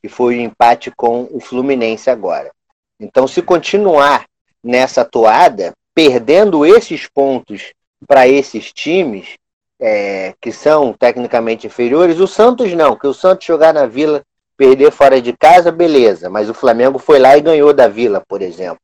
que 0.00 0.08
foi 0.08 0.36
o 0.36 0.40
empate 0.40 0.90
com 0.90 1.28
o 1.30 1.40
Fluminense 1.40 2.08
agora. 2.08 2.50
Então, 2.98 3.28
se 3.28 3.42
continuar 3.42 4.26
nessa 4.62 5.04
toada, 5.04 5.74
perdendo 5.94 6.64
esses 6.64 7.06
pontos 7.06 7.72
para 8.06 8.26
esses 8.26 8.72
times, 8.72 9.36
é, 9.80 10.34
que 10.40 10.52
são 10.52 10.92
tecnicamente 10.92 11.66
inferiores, 11.66 12.18
o 12.18 12.26
Santos 12.26 12.72
não, 12.72 12.96
que 12.96 13.06
o 13.06 13.14
Santos 13.14 13.46
jogar 13.46 13.74
na 13.74 13.86
Vila, 13.86 14.22
perder 14.56 14.90
fora 14.90 15.20
de 15.20 15.32
casa, 15.36 15.70
beleza, 15.70 16.30
mas 16.30 16.48
o 16.48 16.54
Flamengo 16.54 16.98
foi 16.98 17.18
lá 17.18 17.36
e 17.36 17.42
ganhou 17.42 17.74
da 17.74 17.88
Vila, 17.88 18.22
por 18.26 18.40
exemplo. 18.40 18.80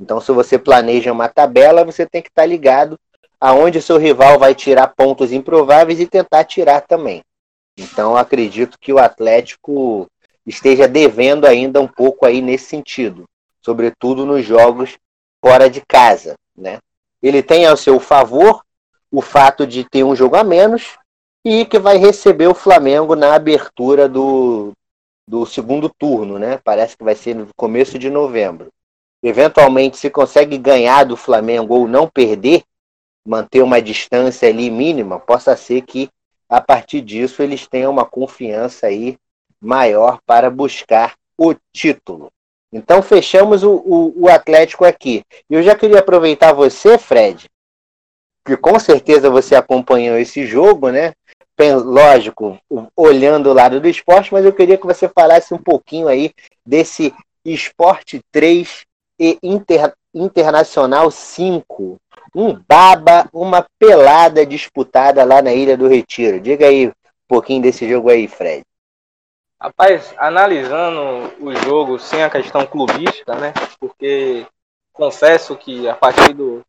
Então, 0.00 0.20
se 0.20 0.30
você 0.32 0.58
planeja 0.58 1.12
uma 1.12 1.28
tabela, 1.28 1.84
você 1.84 2.04
tem 2.04 2.20
que 2.20 2.28
estar 2.28 2.42
tá 2.42 2.46
ligado 2.46 2.98
aonde 3.40 3.80
seu 3.80 3.96
rival 3.96 4.38
vai 4.38 4.54
tirar 4.54 4.88
pontos 4.88 5.32
improváveis 5.32 6.00
e 6.00 6.06
tentar 6.06 6.44
tirar 6.44 6.80
também. 6.82 7.22
Então, 7.78 8.16
acredito 8.16 8.78
que 8.78 8.92
o 8.92 8.98
Atlético 8.98 10.06
esteja 10.46 10.86
devendo 10.86 11.46
ainda 11.46 11.80
um 11.80 11.88
pouco 11.88 12.26
aí 12.26 12.40
nesse 12.40 12.66
sentido, 12.66 13.24
sobretudo 13.62 14.26
nos 14.26 14.44
jogos 14.44 14.96
fora 15.44 15.68
de 15.68 15.82
casa, 15.86 16.34
né? 16.56 16.78
Ele 17.22 17.42
tem 17.42 17.66
ao 17.66 17.76
seu 17.76 17.98
favor 17.98 18.62
o 19.14 19.22
fato 19.22 19.64
de 19.64 19.84
ter 19.84 20.02
um 20.02 20.16
jogo 20.16 20.34
a 20.34 20.42
menos 20.42 20.98
e 21.44 21.64
que 21.64 21.78
vai 21.78 21.98
receber 21.98 22.48
o 22.48 22.54
Flamengo 22.54 23.14
na 23.14 23.34
abertura 23.34 24.08
do, 24.08 24.72
do 25.28 25.46
segundo 25.46 25.88
turno, 25.88 26.36
né? 26.36 26.58
Parece 26.64 26.96
que 26.96 27.04
vai 27.04 27.14
ser 27.14 27.36
no 27.36 27.46
começo 27.56 27.96
de 27.96 28.10
novembro. 28.10 28.68
Eventualmente, 29.22 29.98
se 29.98 30.10
consegue 30.10 30.58
ganhar 30.58 31.04
do 31.04 31.16
Flamengo 31.16 31.74
ou 31.74 31.86
não 31.86 32.08
perder, 32.08 32.64
manter 33.24 33.62
uma 33.62 33.80
distância 33.80 34.48
ali 34.48 34.68
mínima, 34.68 35.20
possa 35.20 35.56
ser 35.56 35.82
que 35.82 36.10
a 36.48 36.60
partir 36.60 37.00
disso 37.00 37.40
eles 37.40 37.68
tenham 37.68 37.92
uma 37.92 38.04
confiança 38.04 38.88
aí 38.88 39.16
maior 39.60 40.18
para 40.26 40.50
buscar 40.50 41.14
o 41.38 41.54
título. 41.72 42.30
Então 42.72 43.00
fechamos 43.00 43.62
o, 43.62 43.76
o, 43.76 44.24
o 44.24 44.28
Atlético 44.28 44.84
aqui. 44.84 45.22
Eu 45.48 45.62
já 45.62 45.76
queria 45.76 46.00
aproveitar 46.00 46.52
você, 46.52 46.98
Fred, 46.98 47.48
que 48.44 48.56
com 48.56 48.78
certeza 48.78 49.30
você 49.30 49.54
acompanhou 49.54 50.18
esse 50.18 50.46
jogo, 50.46 50.90
né? 50.90 51.12
Lógico, 51.84 52.58
olhando 52.96 53.50
o 53.50 53.52
lado 53.52 53.80
do 53.80 53.88
esporte, 53.88 54.32
mas 54.32 54.44
eu 54.44 54.52
queria 54.52 54.76
que 54.76 54.86
você 54.86 55.08
falasse 55.08 55.54
um 55.54 55.58
pouquinho 55.58 56.08
aí 56.08 56.32
desse 56.66 57.14
Esporte 57.44 58.20
3 58.32 58.84
e 59.20 59.38
Inter, 59.42 59.92
Internacional 60.12 61.10
5. 61.10 61.96
Um 62.34 62.58
baba, 62.68 63.28
uma 63.32 63.64
pelada 63.78 64.44
disputada 64.44 65.22
lá 65.24 65.40
na 65.40 65.52
Ilha 65.52 65.76
do 65.76 65.86
Retiro. 65.86 66.40
Diga 66.40 66.66
aí 66.66 66.88
um 66.88 66.92
pouquinho 67.28 67.62
desse 67.62 67.88
jogo 67.88 68.10
aí, 68.10 68.26
Fred. 68.26 68.64
Rapaz, 69.60 70.12
analisando 70.18 71.32
o 71.40 71.54
jogo 71.54 71.98
sem 71.98 72.22
a 72.22 72.28
questão 72.28 72.66
clubística, 72.66 73.34
né? 73.36 73.54
Porque 73.78 74.44
confesso 74.92 75.56
que 75.56 75.88
a 75.88 75.94
partir 75.94 76.34
do 76.34 76.62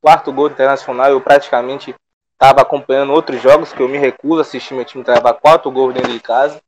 quarto 0.00 0.32
gol 0.32 0.48
internacional 0.48 1.10
eu 1.10 1.20
praticamente 1.20 1.94
estava 2.32 2.62
acompanhando 2.62 3.12
outros 3.12 3.42
jogos 3.42 3.72
que 3.72 3.80
eu 3.80 3.88
me 3.88 3.98
recuso 3.98 4.38
a 4.38 4.42
assistir 4.42 4.74
meu 4.74 4.84
time 4.84 5.02
travar 5.02 5.34
quatro 5.34 5.70
gols 5.70 5.92
dentro 5.92 6.12
de 6.12 6.20
casa. 6.20 6.60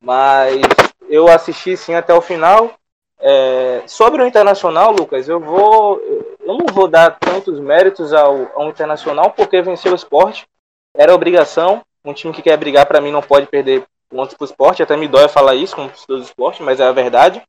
Mas 0.00 0.60
eu 1.08 1.28
assisti 1.28 1.76
sim 1.76 1.94
até 1.94 2.12
o 2.12 2.20
final. 2.20 2.74
É, 3.18 3.82
sobre 3.86 4.22
o 4.22 4.26
Internacional, 4.26 4.92
Lucas, 4.92 5.28
eu 5.28 5.40
vou. 5.40 5.98
Eu 6.00 6.58
não 6.58 6.66
vou 6.72 6.86
dar 6.86 7.18
tantos 7.18 7.58
méritos 7.58 8.12
ao, 8.12 8.50
ao 8.60 8.68
Internacional 8.68 9.30
porque 9.30 9.62
venceu 9.62 9.92
o 9.92 9.96
esporte. 9.96 10.46
Era 10.94 11.14
obrigação. 11.14 11.82
Um 12.04 12.12
time 12.12 12.32
que 12.32 12.42
quer 12.42 12.56
brigar 12.56 12.86
para 12.86 13.00
mim 13.00 13.10
não 13.10 13.22
pode 13.22 13.46
perder 13.46 13.84
pontos 14.08 14.34
para 14.34 14.44
o 14.44 14.46
esporte. 14.46 14.82
Até 14.82 14.96
me 14.96 15.08
dói 15.08 15.28
falar 15.28 15.54
isso 15.54 15.74
como 15.74 15.88
torcedor 15.88 16.18
do 16.18 16.24
esporte, 16.24 16.62
mas 16.62 16.78
é 16.78 16.84
a 16.84 16.92
verdade. 16.92 17.42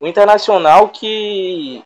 O 0.00 0.06
Internacional 0.06 0.88
que 0.88 1.82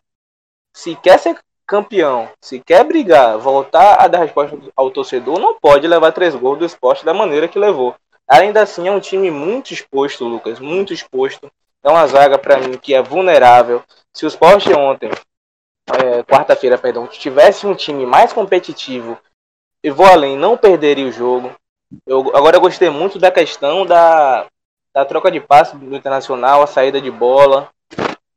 se 0.75 0.94
quer 0.96 1.18
ser 1.18 1.38
campeão, 1.66 2.28
se 2.40 2.61
quer 2.61 2.85
brigar, 2.85 3.38
voltar 3.38 3.96
a 3.96 4.06
dar 4.06 4.20
resposta 4.20 4.56
ao 4.76 4.90
torcedor, 4.90 5.38
não 5.38 5.58
pode 5.58 5.87
levar 5.87 6.12
três 6.12 6.35
gols 6.35 6.58
do 6.58 6.64
esporte 6.64 7.04
da 7.04 7.12
maneira 7.12 7.49
que 7.49 7.58
levou. 7.58 7.94
Ainda 8.28 8.62
assim, 8.62 8.88
é 8.88 8.90
um 8.90 9.00
time 9.00 9.30
muito 9.30 9.73
exposto, 9.73 10.25
Lucas, 10.25 10.58
muito 10.58 10.92
exposto. 10.92 11.50
É 11.82 11.88
uma 11.88 12.06
zaga, 12.06 12.38
para 12.38 12.58
mim, 12.58 12.76
que 12.76 12.94
é 12.94 13.02
vulnerável. 13.02 13.82
Se 14.12 14.25
o 14.25 14.28
esporte 14.28 14.73
ontem, 14.73 15.11
é, 15.92 16.23
quarta-feira, 16.25 16.76
perdão, 16.76 17.06
tivesse 17.06 17.66
um 17.66 17.75
time 17.75 18.04
mais 18.04 18.32
competitivo, 18.32 19.18
e 19.82 19.90
vou 19.90 20.06
além, 20.06 20.37
não 20.37 20.56
perderia 20.56 21.06
o 21.06 21.12
jogo. 21.12 21.52
Eu, 22.04 22.37
agora 22.37 22.56
eu 22.56 22.61
gostei 22.61 22.90
muito 22.90 23.18
da 23.18 23.30
questão 23.30 23.87
da, 23.87 24.46
da 24.92 25.04
troca 25.04 25.30
de 25.30 25.40
passe 25.40 25.76
do 25.76 25.94
Internacional, 25.94 26.62
a 26.62 26.66
saída 26.66 27.00
de 27.00 27.11
bola. 27.11 27.70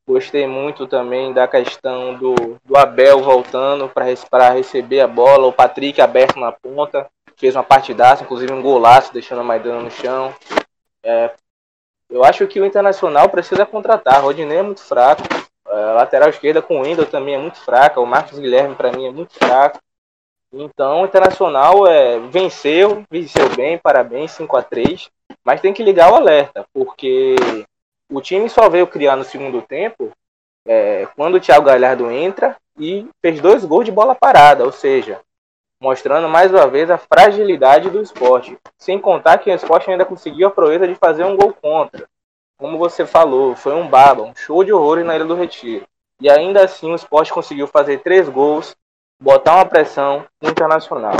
Gostei 0.09 0.47
muito 0.47 0.87
também 0.87 1.31
da 1.31 1.47
questão 1.47 2.15
do, 2.15 2.33
do 2.65 2.75
Abel 2.75 3.21
voltando 3.21 3.87
para 3.87 4.49
receber 4.49 5.01
a 5.01 5.07
bola, 5.07 5.45
o 5.45 5.53
Patrick 5.53 6.01
aberto 6.01 6.39
na 6.39 6.51
ponta, 6.51 7.07
fez 7.37 7.55
uma 7.55 7.63
partidaça, 7.63 8.23
inclusive 8.23 8.51
um 8.51 8.59
golaço, 8.59 9.13
deixando 9.13 9.41
a 9.41 9.43
Maidana 9.43 9.83
no 9.83 9.91
chão. 9.91 10.33
É, 11.03 11.29
eu 12.09 12.23
acho 12.23 12.47
que 12.47 12.59
o 12.59 12.65
Internacional 12.65 13.29
precisa 13.29 13.67
contratar. 13.67 14.23
Rodinei 14.23 14.57
é 14.57 14.63
muito 14.63 14.81
fraco. 14.81 15.21
A 15.63 15.93
lateral 15.93 16.29
esquerda 16.29 16.59
com 16.59 16.79
o 16.79 16.81
Wendel 16.81 17.05
também 17.05 17.35
é 17.35 17.39
muito 17.39 17.59
fraca. 17.59 18.01
O 18.01 18.05
Marcos 18.07 18.39
Guilherme, 18.39 18.73
para 18.73 18.91
mim, 18.91 19.05
é 19.05 19.11
muito 19.11 19.35
fraco. 19.35 19.79
Então, 20.51 21.03
o 21.03 21.05
Internacional 21.05 21.85
é, 21.85 22.17
venceu, 22.17 23.03
venceu 23.11 23.47
bem, 23.49 23.77
parabéns, 23.77 24.31
5 24.31 24.57
a 24.57 24.63
3 24.63 25.07
Mas 25.43 25.61
tem 25.61 25.71
que 25.71 25.83
ligar 25.83 26.11
o 26.11 26.15
alerta, 26.15 26.65
porque 26.73 27.35
o 28.11 28.21
time 28.21 28.49
só 28.49 28.69
veio 28.69 28.87
criar 28.87 29.15
no 29.15 29.23
segundo 29.23 29.61
tempo 29.61 30.11
é, 30.67 31.07
quando 31.15 31.35
o 31.35 31.39
Thiago 31.39 31.65
Galhardo 31.65 32.11
entra 32.11 32.55
e 32.77 33.07
fez 33.21 33.39
dois 33.39 33.63
gols 33.63 33.85
de 33.85 33.91
bola 33.91 34.15
parada, 34.15 34.63
ou 34.63 34.71
seja, 34.71 35.19
mostrando 35.81 36.27
mais 36.27 36.51
uma 36.51 36.67
vez 36.67 36.89
a 36.89 36.97
fragilidade 36.97 37.89
do 37.89 38.01
esporte. 38.01 38.57
Sem 38.77 38.99
contar 38.99 39.37
que 39.37 39.49
o 39.49 39.53
esporte 39.53 39.89
ainda 39.89 40.05
conseguiu 40.05 40.47
a 40.47 40.51
proeza 40.51 40.87
de 40.87 40.95
fazer 40.95 41.23
um 41.23 41.37
gol 41.37 41.53
contra. 41.53 42.07
Como 42.57 42.77
você 42.77 43.05
falou, 43.05 43.55
foi 43.55 43.73
um 43.73 43.87
baba, 43.87 44.23
um 44.23 44.35
show 44.35 44.63
de 44.63 44.73
horrores 44.73 45.05
na 45.05 45.15
Ilha 45.15 45.25
do 45.25 45.35
Retiro. 45.35 45.85
E 46.21 46.29
ainda 46.29 46.63
assim 46.63 46.91
o 46.91 46.95
esporte 46.95 47.31
conseguiu 47.31 47.65
fazer 47.67 47.99
três 47.99 48.27
gols, 48.27 48.75
botar 49.21 49.55
uma 49.55 49.65
pressão 49.65 50.25
internacional. 50.41 51.15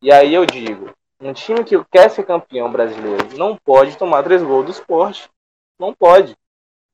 E 0.00 0.12
aí 0.12 0.32
eu 0.32 0.46
digo, 0.46 0.90
um 1.20 1.32
time 1.32 1.64
que 1.64 1.82
quer 1.90 2.08
ser 2.08 2.22
campeão 2.22 2.70
brasileiro 2.70 3.36
não 3.36 3.56
pode 3.56 3.98
tomar 3.98 4.22
três 4.22 4.40
gols 4.40 4.66
do 4.66 4.70
esporte. 4.70 5.28
Não 5.78 5.94
pode. 5.94 6.36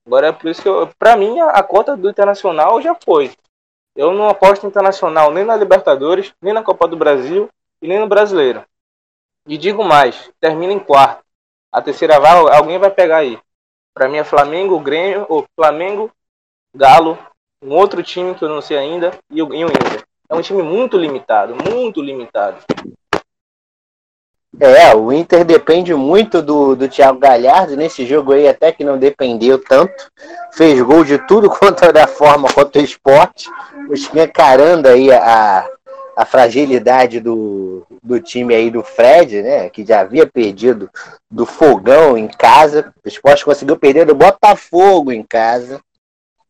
Agora 0.07 0.29
é 0.29 0.33
por 0.33 0.51
isso 0.51 0.63
que, 0.63 0.69
eu, 0.69 0.89
pra 0.99 1.17
mim, 1.17 1.41
a, 1.41 1.51
a 1.51 1.63
cota 1.63 1.97
do 1.97 2.11
Internacional 2.11 2.81
já 2.83 2.95
foi. 2.95 3.33
Eu 3.97 4.13
não 4.13 4.29
aposto 4.29 4.67
internacional 4.67 5.31
nem 5.31 5.45
na 5.45 5.57
Libertadores, 5.57 6.35
nem 6.43 6.53
na 6.53 6.65
Copa 6.65 6.89
do 6.89 6.97
Brasil 6.97 7.49
e 7.81 7.87
nem 7.87 8.01
no 8.01 8.09
Brasileiro. 8.09 8.65
E 9.47 9.57
digo 9.57 9.85
mais, 9.85 10.31
termina 10.41 10.73
em 10.73 10.81
quarto. 10.81 11.23
A 11.71 11.81
terceira 11.81 12.19
vaga 12.19 12.57
alguém 12.57 12.79
vai 12.79 12.91
pegar 12.91 13.19
aí. 13.19 13.39
Para 13.95 14.09
mim 14.09 14.17
é 14.17 14.25
Flamengo, 14.25 14.81
Grêmio, 14.81 15.25
ou 15.29 15.47
Flamengo, 15.55 16.11
Galo, 16.75 17.17
um 17.63 17.73
outro 17.73 18.03
time 18.03 18.35
que 18.35 18.45
eu 18.45 18.49
não 18.49 18.61
sei 18.61 18.77
ainda 18.77 19.13
e 19.31 19.41
o, 19.41 19.55
e 19.55 19.65
o 19.65 19.69
Inter. 19.69 20.05
É 20.29 20.35
um 20.35 20.43
time 20.43 20.63
muito 20.63 20.99
limitado, 20.99 21.55
muito 21.55 22.03
limitado. 22.03 22.57
É, 24.61 24.95
o 24.95 25.13
Inter 25.13 25.45
depende 25.45 25.95
muito 25.95 26.41
do, 26.41 26.77
do 26.77 26.89
Thiago 26.89 27.19
Galhardo. 27.19 27.77
Nesse 27.77 28.07
jogo 28.07 28.33
aí, 28.33 28.47
até 28.47 28.71
que 28.73 28.85
não 28.85 28.99
dependeu 28.99 29.59
tanto. 29.59 30.11
Fez 30.53 30.81
gol 30.81 31.05
de 31.05 31.19
tudo 31.27 31.51
quanto 31.51 31.91
da 31.93 32.07
forma 32.07 32.53
quanto 32.53 32.79
o 32.79 32.83
esporte. 32.83 33.49
Escancarando 33.91 34.89
aí 34.89 35.11
a, 35.11 35.69
a 36.17 36.25
fragilidade 36.25 37.21
do, 37.21 37.87
do 38.03 38.21
time 38.21 38.55
aí 38.55 38.71
do 38.71 38.83
Fred, 38.83 39.43
né? 39.43 39.69
Que 39.71 39.85
já 39.85 40.01
havia 40.01 40.27
perdido 40.27 40.89
do 41.31 41.45
Fogão 41.45 42.17
em 42.17 42.29
casa. 42.29 42.93
O 43.05 43.09
esporte 43.09 43.45
conseguiu 43.45 43.77
perder 43.77 44.07
do 44.07 44.15
Botafogo 44.15 45.11
em 45.11 45.23
casa. 45.23 45.81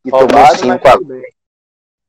E 0.04 0.10
Roubado, 0.10 0.58
tomou 0.58 0.74
5 0.78 0.88
a... 0.88 0.98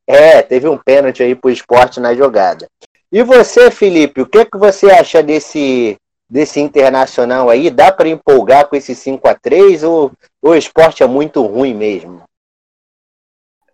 É, 0.07 0.41
teve 0.41 0.67
um 0.67 0.77
pênalti 0.77 1.23
aí 1.23 1.33
pro 1.33 1.49
esporte 1.49 1.99
na 1.99 2.13
jogada. 2.13 2.67
E 3.15 3.23
você, 3.23 3.71
Felipe, 3.71 4.19
o 4.19 4.25
que, 4.25 4.43
que 4.43 4.57
você 4.57 4.91
acha 4.91 5.23
desse, 5.23 5.97
desse 6.29 6.59
internacional 6.59 7.49
aí? 7.49 7.69
Dá 7.69 7.89
para 7.89 8.09
empolgar 8.09 8.67
com 8.67 8.75
esse 8.75 8.93
5 8.93 9.25
a 9.25 9.33
3 9.33 9.83
ou, 9.83 10.11
ou 10.41 10.51
o 10.51 10.55
esporte 10.55 11.01
é 11.01 11.07
muito 11.07 11.41
ruim 11.45 11.73
mesmo? 11.73 12.23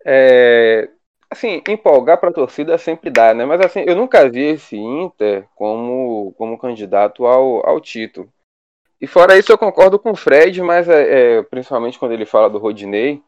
É, 0.06 0.88
assim, 1.28 1.60
empolgar 1.68 2.20
para 2.20 2.30
a 2.30 2.32
torcida 2.32 2.78
sempre 2.78 3.10
dá, 3.10 3.34
né? 3.34 3.44
Mas 3.44 3.60
assim, 3.60 3.82
eu 3.84 3.96
nunca 3.96 4.30
vi 4.30 4.44
esse 4.44 4.76
Inter 4.76 5.44
como, 5.56 6.32
como 6.38 6.56
candidato 6.56 7.26
ao, 7.26 7.68
ao 7.68 7.80
título. 7.80 8.28
E 9.00 9.08
fora 9.08 9.36
isso, 9.36 9.50
eu 9.50 9.58
concordo 9.58 9.98
com 9.98 10.12
o 10.12 10.16
Fred, 10.16 10.62
mas 10.62 10.88
é, 10.88 11.38
é, 11.38 11.42
principalmente 11.42 11.98
quando 11.98 12.12
ele 12.12 12.24
fala 12.24 12.48
do 12.48 12.58
Rodinei. 12.58 13.20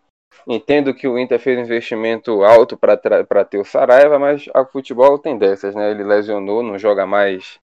Entendo 0.47 0.95
que 0.95 1.09
o 1.09 1.19
Inter 1.19 1.39
fez 1.39 1.59
um 1.59 1.63
investimento 1.63 2.43
alto 2.43 2.77
para 2.77 2.97
ter 3.45 3.59
o 3.59 3.65
Saraiva, 3.65 4.19
mas 4.19 4.47
o 4.55 4.65
futebol 4.67 5.19
tem 5.19 5.39
dessas, 5.39 5.75
né? 5.75 5.91
Ele 5.91 6.05
lesionou, 6.05 6.63
não 6.63 6.79
joga 6.79 7.07
mais, 7.07 7.59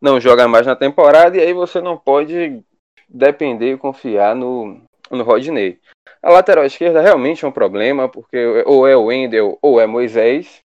não 0.00 0.20
joga 0.20 0.48
mais 0.48 0.66
na 0.66 0.74
temporada 0.74 1.36
e 1.36 1.40
aí 1.40 1.52
você 1.52 1.80
não 1.80 1.96
pode 1.96 2.62
depender 3.08 3.72
e 3.72 3.78
confiar 3.78 4.34
no, 4.34 4.80
no 5.10 5.24
Rodinei. 5.24 5.78
A 6.22 6.30
lateral 6.30 6.64
esquerda 6.64 7.00
realmente 7.00 7.44
é 7.44 7.48
um 7.48 7.52
problema, 7.52 8.08
porque 8.08 8.64
ou 8.66 8.86
é 8.86 8.96
o 8.96 9.04
Wendel 9.04 9.58
ou 9.62 9.80
é 9.80 9.86
Moisés. 9.86 10.60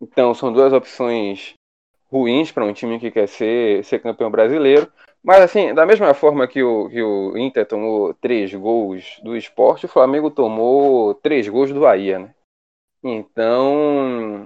Então 0.00 0.32
são 0.32 0.52
duas 0.52 0.72
opções 0.72 1.54
ruins 2.10 2.50
para 2.50 2.64
um 2.64 2.72
time 2.72 2.98
que 2.98 3.10
quer 3.10 3.28
ser, 3.28 3.84
ser 3.84 3.98
campeão 4.00 4.30
brasileiro. 4.30 4.90
Mas 5.28 5.42
assim, 5.42 5.74
da 5.74 5.84
mesma 5.84 6.14
forma 6.14 6.48
que 6.48 6.62
o, 6.62 6.88
que 6.88 7.02
o 7.02 7.36
Inter 7.36 7.66
tomou 7.66 8.14
três 8.14 8.54
gols 8.54 9.20
do 9.22 9.36
esporte, 9.36 9.84
o 9.84 9.88
Flamengo 9.88 10.30
tomou 10.30 11.12
três 11.16 11.46
gols 11.46 11.70
do 11.70 11.80
Bahia, 11.80 12.18
né? 12.18 12.34
Então. 13.04 14.44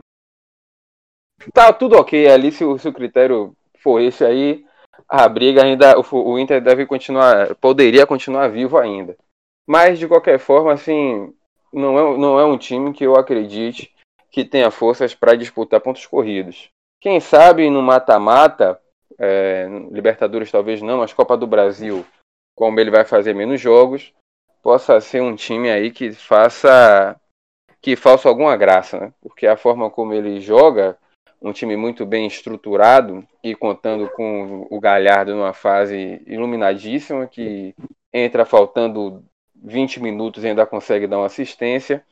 Tá 1.52 1.72
tudo 1.72 1.96
ok 1.96 2.28
ali 2.28 2.50
se 2.50 2.64
o, 2.64 2.76
se 2.80 2.88
o 2.88 2.92
critério 2.92 3.56
for 3.78 4.00
esse 4.00 4.24
aí. 4.24 4.66
A 5.08 5.28
briga 5.28 5.62
ainda. 5.62 5.94
O, 6.00 6.32
o 6.32 6.36
Inter 6.36 6.60
deve 6.60 6.84
continuar. 6.84 7.54
Poderia 7.54 8.04
continuar 8.04 8.48
vivo 8.48 8.76
ainda. 8.76 9.16
Mas 9.64 10.00
de 10.00 10.08
qualquer 10.08 10.40
forma, 10.40 10.72
assim. 10.72 11.32
Não 11.72 11.96
é, 11.96 12.18
não 12.18 12.40
é 12.40 12.44
um 12.44 12.58
time 12.58 12.92
que 12.92 13.04
eu 13.04 13.14
acredite 13.14 13.94
que 14.32 14.44
tenha 14.44 14.68
forças 14.68 15.14
para 15.14 15.36
disputar 15.36 15.80
pontos 15.80 16.04
corridos. 16.06 16.70
Quem 17.00 17.20
sabe 17.20 17.70
no 17.70 17.80
mata-mata 17.80 18.81
é, 19.18 19.66
Libertadores 19.90 20.50
talvez 20.50 20.80
não, 20.82 20.98
mas 20.98 21.12
Copa 21.12 21.36
do 21.36 21.46
Brasil, 21.46 22.04
como 22.54 22.78
ele 22.80 22.90
vai 22.90 23.04
fazer 23.04 23.34
menos 23.34 23.60
jogos, 23.60 24.12
possa 24.62 25.00
ser 25.00 25.20
um 25.20 25.34
time 25.34 25.70
aí 25.70 25.90
que 25.90 26.12
faça 26.12 27.16
que 27.80 27.96
faça 27.96 28.28
alguma 28.28 28.56
graça, 28.56 28.98
né? 28.98 29.14
Porque 29.20 29.44
a 29.44 29.56
forma 29.56 29.90
como 29.90 30.14
ele 30.14 30.40
joga, 30.40 30.96
um 31.40 31.52
time 31.52 31.76
muito 31.76 32.06
bem 32.06 32.26
estruturado 32.26 33.26
e 33.42 33.56
contando 33.56 34.08
com 34.10 34.68
o 34.70 34.78
Galhardo 34.78 35.34
numa 35.34 35.52
fase 35.52 36.22
iluminadíssima 36.24 37.26
que 37.26 37.74
entra 38.12 38.44
faltando 38.44 39.24
20 39.56 40.00
minutos 40.00 40.44
e 40.44 40.48
ainda 40.48 40.64
consegue 40.64 41.08
dar 41.08 41.18
uma 41.18 41.26
assistência. 41.26 42.04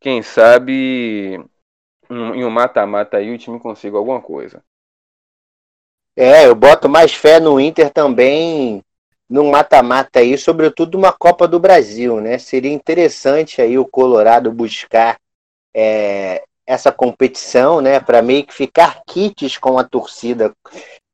Quem 0.00 0.22
sabe 0.22 1.38
em 2.10 2.44
um 2.44 2.50
mata-mata 2.50 3.18
aí 3.18 3.32
o 3.32 3.38
time 3.38 3.60
consiga 3.60 3.98
alguma 3.98 4.20
coisa. 4.20 4.64
É, 6.16 6.46
eu 6.46 6.54
boto 6.54 6.88
mais 6.88 7.14
fé 7.14 7.40
no 7.40 7.58
Inter 7.58 7.90
também 7.90 8.82
no 9.28 9.50
mata-mata 9.50 10.20
aí, 10.20 10.36
sobretudo 10.36 10.98
uma 10.98 11.10
Copa 11.10 11.48
do 11.48 11.58
Brasil, 11.58 12.20
né? 12.20 12.36
Seria 12.36 12.70
interessante 12.70 13.62
aí 13.62 13.78
o 13.78 13.86
Colorado 13.86 14.52
buscar 14.52 15.16
é, 15.74 16.42
essa 16.66 16.92
competição, 16.92 17.80
né? 17.80 17.98
Para 17.98 18.20
meio 18.20 18.44
que 18.44 18.52
ficar 18.52 19.00
quites 19.06 19.56
com 19.56 19.78
a 19.78 19.84
torcida 19.84 20.52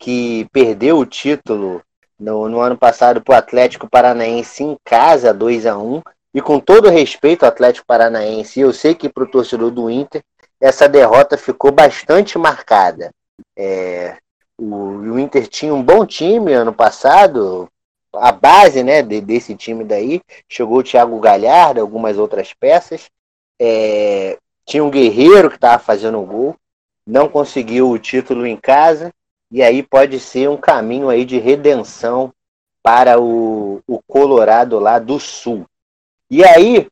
que 0.00 0.48
perdeu 0.52 0.98
o 0.98 1.06
título 1.06 1.80
no, 2.18 2.48
no 2.48 2.61
ano 2.61 2.76
passado 2.76 3.22
para 3.22 3.34
o 3.34 3.38
Atlético 3.38 3.88
Paranaense 3.88 4.64
em 4.64 4.76
casa, 4.84 5.32
2 5.32 5.66
a 5.66 5.78
1 5.78 6.02
E 6.34 6.42
com 6.42 6.58
todo 6.58 6.90
respeito 6.90 7.44
ao 7.44 7.50
Atlético 7.50 7.87
Paranaense, 7.87 8.58
eu 8.58 8.72
sei 8.72 8.96
que 8.96 9.08
para 9.08 9.22
o 9.22 9.30
torcedor 9.30 9.70
do 9.70 9.88
Inter 9.88 10.22
essa 10.61 10.88
derrota 10.88 11.38
ficou 11.38 11.70
bastante 11.70 12.37
marcada. 12.37 13.11
É, 13.56 14.16
o, 14.58 15.18
Inter 15.18 15.46
tinha 15.46 15.72
um 15.72 15.82
bom 15.82 16.04
time 16.04 16.52
ano 16.52 16.72
passado, 16.72 17.68
a 18.12 18.32
base 18.32 18.82
né, 18.82 19.02
de, 19.02 19.20
desse 19.20 19.54
time 19.54 19.84
daí. 19.84 20.20
Chegou 20.48 20.78
o 20.78 20.82
Thiago 20.82 21.18
Galhardo, 21.20 21.80
algumas 21.80 22.18
outras 22.18 22.52
peças. 22.52 23.08
É, 23.60 24.36
tinha 24.66 24.82
um 24.82 24.90
Guerreiro 24.90 25.48
que 25.48 25.56
estava 25.56 25.78
fazendo 25.78 26.20
gol. 26.22 26.56
Não 27.06 27.28
conseguiu 27.28 27.90
o 27.90 27.98
título 27.98 28.46
em 28.46 28.56
casa. 28.56 29.12
E 29.50 29.62
aí 29.62 29.82
pode 29.82 30.20
ser 30.20 30.50
um 30.50 30.56
caminho 30.56 31.08
aí 31.08 31.24
de 31.24 31.38
redenção 31.38 32.32
para 32.82 33.20
o, 33.20 33.80
o 33.86 34.00
Colorado 34.06 34.78
lá 34.78 34.98
do 34.98 35.18
Sul. 35.18 35.64
E 36.30 36.44
aí, 36.44 36.86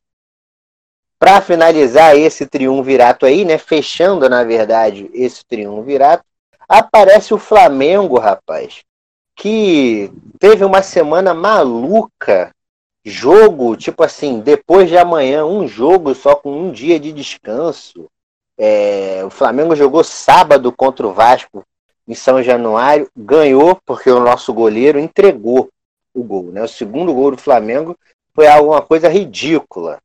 para 1.19 1.41
finalizar 1.41 2.17
esse 2.17 2.45
triunvirato 2.45 3.25
aí, 3.25 3.45
né, 3.45 3.57
fechando 3.57 4.27
na 4.27 4.43
verdade 4.43 5.09
esse 5.13 5.45
triunvirato, 5.45 6.23
Aparece 6.67 7.33
o 7.33 7.37
Flamengo, 7.37 8.19
rapaz, 8.19 8.83
que 9.35 10.11
teve 10.39 10.65
uma 10.65 10.81
semana 10.81 11.33
maluca. 11.33 12.51
Jogo, 13.05 13.77
tipo 13.77 14.03
assim, 14.03 14.41
depois 14.41 14.89
de 14.89 14.97
amanhã, 14.97 15.45
um 15.45 15.65
jogo 15.65 16.13
só 16.13 16.35
com 16.35 16.51
um 16.51 16.71
dia 16.71 16.99
de 16.99 17.13
descanso. 17.13 18.09
É, 18.57 19.23
o 19.23 19.29
Flamengo 19.29 19.75
jogou 19.75 20.03
sábado 20.03 20.71
contra 20.73 21.07
o 21.07 21.13
Vasco 21.13 21.63
em 22.05 22.13
São 22.15 22.43
Januário, 22.43 23.09
ganhou 23.15 23.79
porque 23.85 24.09
o 24.09 24.19
nosso 24.19 24.53
goleiro 24.53 24.99
entregou 24.99 25.69
o 26.13 26.23
gol. 26.23 26.51
Né? 26.51 26.63
O 26.63 26.67
segundo 26.67 27.13
gol 27.13 27.31
do 27.31 27.37
Flamengo 27.37 27.97
foi 28.33 28.47
alguma 28.47 28.81
coisa 28.81 29.07
ridícula. 29.07 29.99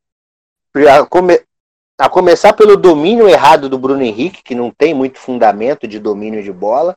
A 1.98 2.08
começar 2.08 2.52
pelo 2.52 2.76
domínio 2.76 3.28
errado 3.28 3.68
do 3.68 3.78
Bruno 3.78 4.02
Henrique, 4.02 4.42
que 4.42 4.54
não 4.54 4.70
tem 4.70 4.94
muito 4.94 5.18
fundamento 5.18 5.86
de 5.86 5.98
domínio 5.98 6.42
de 6.42 6.52
bola. 6.52 6.96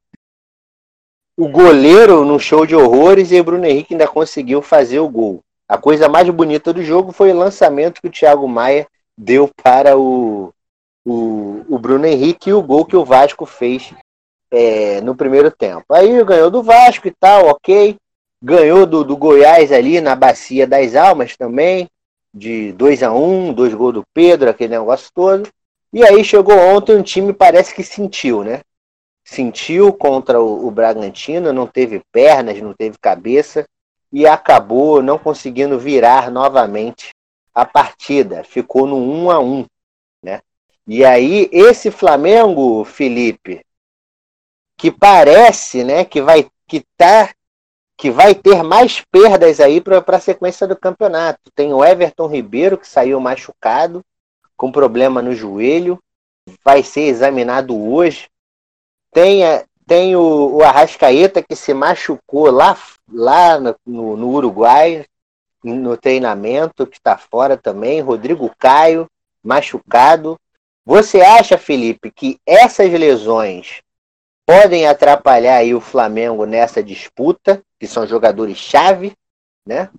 O 1.37 1.49
goleiro 1.49 2.23
no 2.23 2.39
show 2.39 2.65
de 2.65 2.75
horrores 2.75 3.31
e 3.31 3.39
o 3.39 3.43
Bruno 3.43 3.65
Henrique 3.65 3.93
ainda 3.93 4.07
conseguiu 4.07 4.61
fazer 4.61 4.99
o 4.99 5.09
gol. 5.09 5.41
A 5.67 5.77
coisa 5.77 6.07
mais 6.07 6.29
bonita 6.29 6.71
do 6.71 6.81
jogo 6.81 7.11
foi 7.11 7.31
o 7.31 7.37
lançamento 7.37 8.01
que 8.01 8.07
o 8.07 8.11
Thiago 8.11 8.47
Maia 8.47 8.87
deu 9.17 9.49
para 9.61 9.97
o, 9.97 10.53
o, 11.05 11.65
o 11.67 11.77
Bruno 11.77 12.05
Henrique 12.05 12.49
e 12.49 12.53
o 12.53 12.61
gol 12.61 12.85
que 12.85 12.95
o 12.95 13.03
Vasco 13.03 13.45
fez 13.45 13.93
é, 14.49 15.01
no 15.01 15.15
primeiro 15.15 15.51
tempo. 15.51 15.85
Aí 15.91 16.23
ganhou 16.23 16.49
do 16.49 16.63
Vasco 16.63 17.07
e 17.07 17.11
tal, 17.11 17.47
ok. 17.47 17.97
Ganhou 18.41 18.85
do, 18.85 19.03
do 19.03 19.17
Goiás 19.17 19.71
ali 19.71 19.99
na 19.99 20.15
Bacia 20.15 20.65
das 20.65 20.95
Almas 20.95 21.35
também 21.35 21.89
de 22.35 22.73
2 22.73 23.01
a 23.01 23.13
1 23.13 23.47
um, 23.49 23.53
dois 23.53 23.73
gols 23.73 23.93
do 23.93 24.03
Pedro, 24.13 24.49
aquele 24.49 24.77
negócio 24.77 25.09
todo. 25.13 25.49
E 25.93 26.03
aí 26.03 26.21
chegou 26.25 26.57
ontem 26.57 26.97
um 26.97 27.01
time 27.01 27.31
parece 27.31 27.73
que 27.73 27.81
sentiu, 27.81 28.43
né? 28.43 28.61
Sentiu 29.23 29.93
contra 29.93 30.41
o, 30.41 30.67
o 30.67 30.69
Bragantino, 30.69 31.53
não 31.53 31.65
teve 31.65 32.01
pernas, 32.11 32.61
não 32.61 32.73
teve 32.73 32.97
cabeça 32.99 33.65
e 34.11 34.27
acabou 34.27 35.01
não 35.01 35.17
conseguindo 35.17 35.79
virar 35.79 36.29
novamente 36.29 37.11
a 37.53 37.65
partida. 37.65 38.43
Ficou 38.43 38.85
no 38.85 38.97
1 38.97 39.31
a 39.31 39.39
1, 39.39 39.65
né? 40.21 40.41
E 40.85 41.05
aí 41.05 41.49
esse 41.53 41.89
Flamengo, 41.89 42.83
Felipe, 42.83 43.65
que 44.77 44.91
parece, 44.91 45.85
né, 45.85 46.03
que 46.03 46.21
vai 46.21 46.47
que 46.67 46.83
tá 46.97 47.33
que 47.97 48.11
vai 48.11 48.35
ter 48.35 48.61
mais 48.63 49.01
perdas 49.11 49.59
aí 49.59 49.79
para 49.79 50.03
a 50.05 50.19
sequência 50.19 50.67
do 50.67 50.75
campeonato. 50.75 51.51
Tem 51.53 51.73
o 51.73 51.83
Everton 51.83 52.27
Ribeiro, 52.27 52.77
que 52.77 52.87
saiu 52.87 53.19
machucado, 53.19 54.03
com 54.57 54.71
problema 54.71 55.21
no 55.21 55.33
joelho, 55.33 55.99
vai 56.63 56.83
ser 56.83 57.01
examinado 57.01 57.77
hoje. 57.77 58.29
Tem, 59.11 59.41
tem 59.87 60.15
o, 60.15 60.57
o 60.57 60.63
Arrascaeta, 60.63 61.41
que 61.41 61.55
se 61.55 61.73
machucou 61.73 62.51
lá, 62.51 62.77
lá 63.11 63.59
no, 63.59 64.17
no 64.17 64.29
Uruguai, 64.29 65.05
no 65.63 65.97
treinamento, 65.97 66.85
que 66.85 66.97
está 66.97 67.17
fora 67.17 67.57
também. 67.57 68.01
Rodrigo 68.01 68.51
Caio, 68.57 69.09
machucado. 69.43 70.39
Você 70.85 71.21
acha, 71.21 71.57
Felipe, 71.57 72.11
que 72.11 72.39
essas 72.45 72.91
lesões 72.91 73.81
podem 74.45 74.85
atrapalhar 74.85 75.57
aí 75.57 75.73
o 75.73 75.81
Flamengo 75.81 76.45
nessa 76.45 76.83
disputa, 76.83 77.63
que 77.85 77.91
são 77.91 78.07
jogadores-chave, 78.07 79.13
né? 79.67 79.89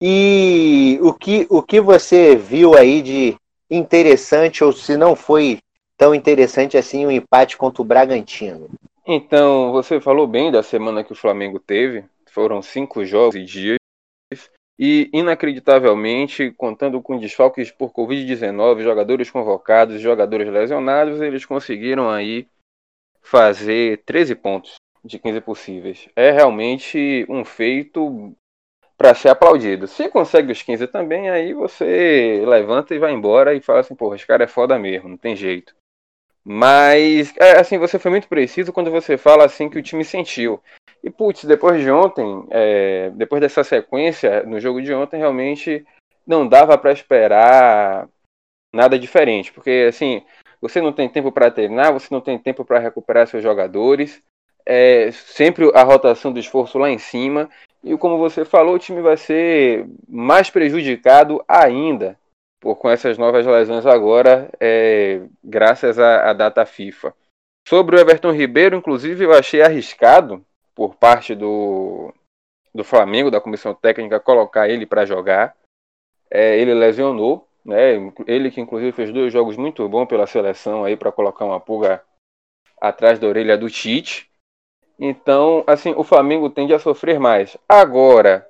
E 0.00 0.98
o 1.02 1.12
que, 1.12 1.46
o 1.50 1.62
que 1.62 1.80
você 1.80 2.36
viu 2.36 2.74
aí 2.76 3.02
de 3.02 3.36
interessante, 3.68 4.62
ou 4.62 4.72
se 4.72 4.96
não 4.96 5.16
foi 5.16 5.58
tão 5.96 6.14
interessante 6.14 6.76
assim, 6.76 7.04
o 7.04 7.08
um 7.08 7.10
empate 7.10 7.56
contra 7.56 7.82
o 7.82 7.84
Bragantino? 7.84 8.68
Então, 9.06 9.72
você 9.72 10.00
falou 10.00 10.26
bem 10.26 10.52
da 10.52 10.62
semana 10.62 11.02
que 11.02 11.12
o 11.12 11.16
Flamengo 11.16 11.58
teve, 11.58 12.04
foram 12.30 12.62
cinco 12.62 13.04
jogos 13.04 13.34
e 13.34 13.44
dias, 13.44 13.78
e 14.78 15.10
inacreditavelmente, 15.12 16.52
contando 16.52 17.00
com 17.02 17.18
desfalques 17.18 17.70
por 17.70 17.92
Covid-19, 17.92 18.82
jogadores 18.82 19.30
convocados, 19.30 20.00
jogadores 20.00 20.48
lesionados, 20.48 21.20
eles 21.20 21.44
conseguiram 21.44 22.08
aí 22.08 22.46
fazer 23.20 24.02
13 24.04 24.34
pontos 24.34 24.81
de 25.04 25.18
15 25.18 25.40
possíveis. 25.40 26.08
É 26.14 26.30
realmente 26.30 27.26
um 27.28 27.44
feito 27.44 28.34
para 28.96 29.14
ser 29.14 29.30
aplaudido. 29.30 29.88
Se 29.88 30.08
consegue 30.08 30.52
os 30.52 30.62
15 30.62 30.86
também, 30.86 31.28
aí 31.28 31.52
você 31.52 32.44
levanta 32.46 32.94
e 32.94 32.98
vai 32.98 33.12
embora 33.12 33.54
e 33.54 33.60
fala 33.60 33.80
assim, 33.80 33.94
porra, 33.94 34.16
esse 34.16 34.26
cara 34.26 34.44
é 34.44 34.48
foda 34.48 34.78
mesmo, 34.78 35.08
não 35.08 35.16
tem 35.16 35.34
jeito. 35.34 35.74
Mas, 36.44 37.32
é, 37.36 37.60
assim, 37.60 37.78
você 37.78 37.98
foi 37.98 38.10
muito 38.10 38.28
preciso 38.28 38.72
quando 38.72 38.90
você 38.90 39.16
fala 39.16 39.44
assim 39.44 39.68
que 39.68 39.78
o 39.78 39.82
time 39.82 40.04
sentiu. 40.04 40.60
E, 41.02 41.10
putz, 41.10 41.44
depois 41.44 41.80
de 41.80 41.90
ontem, 41.90 42.46
é, 42.50 43.10
depois 43.10 43.40
dessa 43.40 43.62
sequência, 43.64 44.42
no 44.44 44.60
jogo 44.60 44.82
de 44.82 44.92
ontem, 44.92 45.18
realmente 45.18 45.84
não 46.26 46.46
dava 46.46 46.76
para 46.78 46.92
esperar 46.92 48.08
nada 48.72 48.98
diferente. 48.98 49.52
Porque, 49.52 49.86
assim, 49.88 50.24
você 50.60 50.80
não 50.80 50.92
tem 50.92 51.08
tempo 51.08 51.30
para 51.30 51.50
treinar, 51.50 51.92
você 51.92 52.08
não 52.10 52.20
tem 52.20 52.38
tempo 52.38 52.64
para 52.64 52.78
recuperar 52.78 53.26
seus 53.26 53.42
jogadores. 53.42 54.22
É, 54.64 55.10
sempre 55.12 55.70
a 55.74 55.82
rotação 55.82 56.32
do 56.32 56.38
esforço 56.38 56.78
lá 56.78 56.90
em 56.90 56.98
cima. 56.98 57.50
E 57.82 57.96
como 57.96 58.16
você 58.18 58.44
falou, 58.44 58.76
o 58.76 58.78
time 58.78 59.00
vai 59.00 59.16
ser 59.16 59.86
mais 60.08 60.50
prejudicado 60.50 61.42
ainda 61.48 62.16
por, 62.62 62.76
com 62.76 62.88
essas 62.88 63.18
novas 63.18 63.44
lesões 63.44 63.84
agora, 63.84 64.48
é, 64.60 65.20
graças 65.42 65.98
à, 65.98 66.32
data 66.32 66.64
FIFA. 66.64 67.12
Sobre 67.68 67.96
o 67.96 67.98
Everton 67.98 68.30
Ribeiro, 68.30 68.76
inclusive, 68.76 69.24
eu 69.24 69.32
achei 69.32 69.60
arriscado 69.62 70.44
por 70.74 70.94
parte 70.94 71.34
do, 71.34 72.14
do 72.72 72.84
Flamengo, 72.84 73.30
da 73.30 73.40
comissão 73.40 73.74
técnica, 73.74 74.20
colocar 74.20 74.68
ele 74.68 74.86
para 74.86 75.04
jogar. 75.04 75.56
É, 76.30 76.56
ele 76.56 76.72
lesionou, 76.72 77.46
né? 77.64 77.94
Ele 78.26 78.50
que 78.50 78.60
inclusive 78.60 78.92
fez 78.92 79.12
dois 79.12 79.32
jogos 79.32 79.56
muito 79.56 79.86
bons 79.88 80.06
pela 80.06 80.26
seleção 80.26 80.84
aí 80.84 80.96
para 80.96 81.12
colocar 81.12 81.44
uma 81.44 81.60
pulga 81.60 82.02
atrás 82.80 83.18
da 83.18 83.26
orelha 83.26 83.58
do 83.58 83.68
Tite. 83.68 84.30
Então, 84.98 85.64
assim, 85.66 85.94
o 85.96 86.04
Flamengo 86.04 86.50
tende 86.50 86.72
a 86.74 86.78
sofrer 86.78 87.18
mais. 87.18 87.56
Agora, 87.68 88.48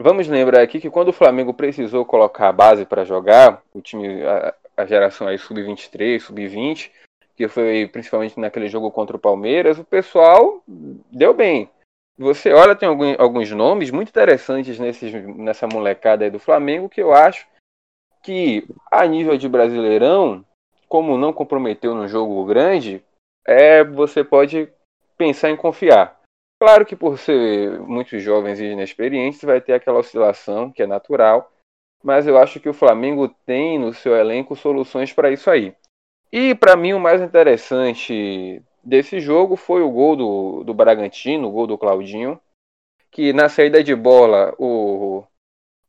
Vamos 0.00 0.28
lembrar 0.28 0.62
aqui 0.62 0.80
que 0.80 0.88
quando 0.88 1.08
o 1.08 1.12
Flamengo 1.12 1.52
precisou 1.52 2.04
colocar 2.04 2.48
a 2.48 2.52
base 2.52 2.84
para 2.84 3.04
jogar, 3.04 3.60
o 3.74 3.80
time, 3.80 4.22
a, 4.22 4.54
a 4.76 4.86
geração 4.86 5.26
aí 5.26 5.36
sub-23, 5.36 6.20
sub-20, 6.20 6.92
que 7.36 7.48
foi 7.48 7.88
principalmente 7.88 8.38
naquele 8.38 8.68
jogo 8.68 8.92
contra 8.92 9.16
o 9.16 9.20
Palmeiras, 9.20 9.76
o 9.76 9.84
pessoal 9.84 10.62
deu 11.10 11.34
bem. 11.34 11.68
Você 12.16 12.52
olha, 12.52 12.76
tem 12.76 12.88
algum, 12.88 13.12
alguns 13.18 13.50
nomes 13.50 13.90
muito 13.90 14.10
interessantes 14.10 14.78
nesses, 14.78 15.12
nessa 15.36 15.66
molecada 15.66 16.24
aí 16.24 16.30
do 16.30 16.38
Flamengo 16.38 16.88
que 16.88 17.02
eu 17.02 17.12
acho 17.12 17.44
que, 18.22 18.68
a 18.92 19.04
nível 19.04 19.36
de 19.36 19.48
brasileirão, 19.48 20.44
como 20.88 21.18
não 21.18 21.32
comprometeu 21.32 21.92
no 21.92 22.06
jogo 22.06 22.44
grande, 22.44 23.02
é 23.44 23.82
você 23.82 24.22
pode 24.22 24.68
pensar 25.18 25.50
em 25.50 25.56
confiar. 25.56 26.18
Claro 26.60 26.86
que 26.86 26.96
por 26.96 27.18
ser 27.18 27.78
muitos 27.80 28.22
jovens 28.22 28.60
e 28.60 28.64
inexperientes, 28.64 29.42
vai 29.42 29.60
ter 29.60 29.74
aquela 29.74 29.98
oscilação 29.98 30.72
que 30.72 30.82
é 30.82 30.86
natural, 30.86 31.52
mas 32.02 32.26
eu 32.26 32.38
acho 32.38 32.60
que 32.60 32.68
o 32.68 32.74
Flamengo 32.74 33.28
tem 33.44 33.78
no 33.78 33.92
seu 33.92 34.16
elenco 34.16 34.56
soluções 34.56 35.12
para 35.12 35.30
isso 35.30 35.50
aí. 35.50 35.74
E 36.32 36.54
para 36.54 36.76
mim 36.76 36.92
o 36.92 37.00
mais 37.00 37.20
interessante 37.20 38.62
desse 38.82 39.20
jogo 39.20 39.56
foi 39.56 39.82
o 39.82 39.90
gol 39.90 40.16
do, 40.16 40.64
do 40.64 40.74
Bragantino, 40.74 41.48
o 41.48 41.52
gol 41.52 41.66
do 41.66 41.78
Claudinho, 41.78 42.40
que 43.10 43.32
na 43.32 43.48
saída 43.48 43.82
de 43.82 43.94
bola 43.94 44.54
o, 44.58 45.24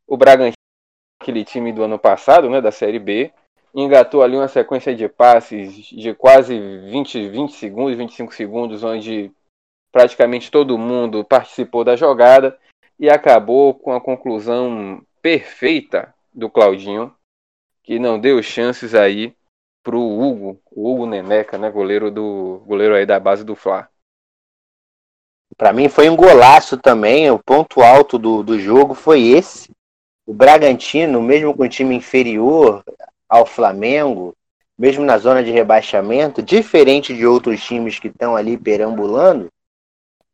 o 0.07 0.17
Bragantino, 0.17 0.53
aquele 1.21 1.43
time 1.43 1.71
do 1.71 1.83
ano 1.83 1.99
passado, 1.99 2.49
né, 2.49 2.61
da 2.61 2.71
Série 2.71 2.99
B, 2.99 3.31
engatou 3.73 4.23
ali 4.23 4.35
uma 4.35 4.47
sequência 4.47 4.95
de 4.95 5.07
passes 5.07 5.73
de 5.85 6.13
quase 6.13 6.57
20, 6.57 7.29
20 7.29 7.53
segundos, 7.53 7.97
25 7.97 8.33
segundos, 8.33 8.83
onde 8.83 9.31
praticamente 9.91 10.51
todo 10.51 10.77
mundo 10.77 11.23
participou 11.23 11.83
da 11.83 11.95
jogada 11.95 12.57
e 12.99 13.09
acabou 13.09 13.73
com 13.73 13.93
a 13.93 14.01
conclusão 14.01 15.01
perfeita 15.21 16.13
do 16.33 16.49
Claudinho, 16.49 17.13
que 17.83 17.99
não 17.99 18.19
deu 18.19 18.41
chances 18.43 18.93
aí 18.93 19.35
pro 19.83 19.99
Hugo, 19.99 20.59
o 20.71 20.91
Hugo 20.91 21.05
Neneca, 21.05 21.57
né, 21.57 21.71
goleiro 21.71 22.11
do 22.11 22.61
goleiro 22.65 22.95
aí 22.95 23.05
da 23.05 23.19
base 23.19 23.43
do 23.43 23.55
Fla. 23.55 23.89
Para 25.57 25.73
mim 25.73 25.89
foi 25.89 26.09
um 26.09 26.15
golaço 26.15 26.77
também, 26.77 27.29
o 27.31 27.39
ponto 27.39 27.81
alto 27.81 28.17
do, 28.17 28.43
do 28.43 28.59
jogo 28.59 28.93
foi 28.93 29.21
esse. 29.21 29.71
O 30.25 30.33
Bragantino, 30.33 31.21
mesmo 31.21 31.55
com 31.55 31.63
o 31.63 31.69
time 31.69 31.95
inferior 31.95 32.83
ao 33.29 33.45
Flamengo, 33.45 34.33
mesmo 34.77 35.05
na 35.05 35.17
zona 35.17 35.43
de 35.43 35.51
rebaixamento, 35.51 36.41
diferente 36.41 37.15
de 37.15 37.25
outros 37.25 37.63
times 37.63 37.99
que 37.99 38.07
estão 38.07 38.35
ali 38.35 38.57
perambulando, 38.57 39.47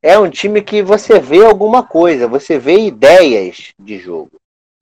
é 0.01 0.17
um 0.17 0.29
time 0.29 0.62
que 0.62 0.81
você 0.84 1.19
vê 1.19 1.43
alguma 1.43 1.81
coisa, 1.81 2.27
você 2.27 2.60
vê 2.60 2.77
ideias 2.77 3.73
de 3.77 3.97
jogo. 3.97 4.31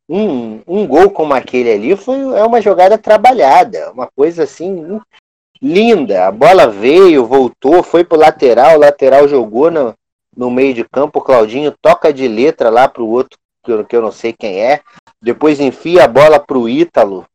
Um, 0.10 0.62
um 0.67 0.86
gol 0.86 1.10
como 1.10 1.34
aquele 1.34 1.71
ali 1.71 1.95
foi, 1.95 2.19
é 2.38 2.43
uma 2.43 2.62
jogada 2.62 2.97
trabalhada, 2.97 3.89
uma 3.91 4.08
coisa 4.08 4.43
assim 4.43 4.99
linda. 5.62 6.28
A 6.28 6.32
bola 6.32 6.67
veio, 6.67 7.26
voltou, 7.26 7.82
foi 7.82 8.04
pro 8.04 8.19
lateral, 8.19 8.76
o 8.76 8.80
lateral 8.80 9.26
jogou 9.30 9.71
no, 9.71 9.95
no 10.36 10.52
meio 10.52 10.73
de 10.73 10.84
campo, 10.84 11.19
o 11.19 11.21
Claudinho 11.21 11.73
toca 11.82 12.12
de 12.12 12.28
letra 12.28 12.69
lá 12.69 12.89
pro 12.89 13.08
outro, 13.08 13.39
que 13.63 13.71
eu, 13.71 13.86
que 13.86 13.95
eu 13.95 14.02
não 14.02 14.12
sei 14.12 14.34
quem 14.34 14.60
é, 14.60 14.82
depois 15.21 15.62
enfia 15.62 16.04
a 16.04 16.08
bola 16.08 16.38
pro 16.38 16.67
Ítalo. 16.67 17.26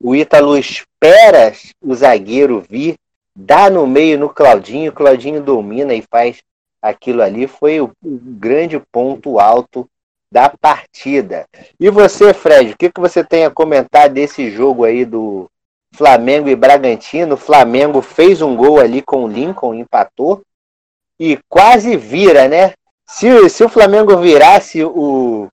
O 0.00 0.14
Ítalo 0.14 0.56
espera 0.56 1.52
o 1.80 1.94
zagueiro 1.94 2.64
vir, 2.68 2.96
dá 3.34 3.70
no 3.70 3.86
meio 3.86 4.18
no 4.18 4.28
Claudinho, 4.28 4.90
o 4.90 4.94
Claudinho 4.94 5.42
domina 5.42 5.94
e 5.94 6.02
faz 6.02 6.42
aquilo 6.82 7.22
ali 7.22 7.46
foi 7.46 7.80
o, 7.80 7.86
o 8.04 8.18
grande 8.20 8.78
ponto 8.78 9.38
alto 9.38 9.88
da 10.30 10.50
partida. 10.50 11.46
E 11.80 11.88
você, 11.88 12.34
Fred, 12.34 12.72
o 12.72 12.76
que, 12.76 12.90
que 12.90 13.00
você 13.00 13.24
tem 13.24 13.44
a 13.44 13.50
comentar 13.50 14.10
desse 14.10 14.50
jogo 14.50 14.84
aí 14.84 15.04
do 15.04 15.48
Flamengo 15.94 16.48
e 16.48 16.56
Bragantino? 16.56 17.34
O 17.34 17.38
Flamengo 17.38 18.02
fez 18.02 18.42
um 18.42 18.54
gol 18.54 18.78
ali 18.78 19.00
com 19.00 19.24
o 19.24 19.28
Lincoln, 19.28 19.74
empatou 19.74 20.42
e 21.18 21.38
quase 21.48 21.96
vira, 21.96 22.48
né? 22.48 22.74
Se, 23.06 23.48
se 23.48 23.62
o 23.64 23.68
Flamengo 23.68 24.16
virasse 24.18 24.84
o, 24.84 25.48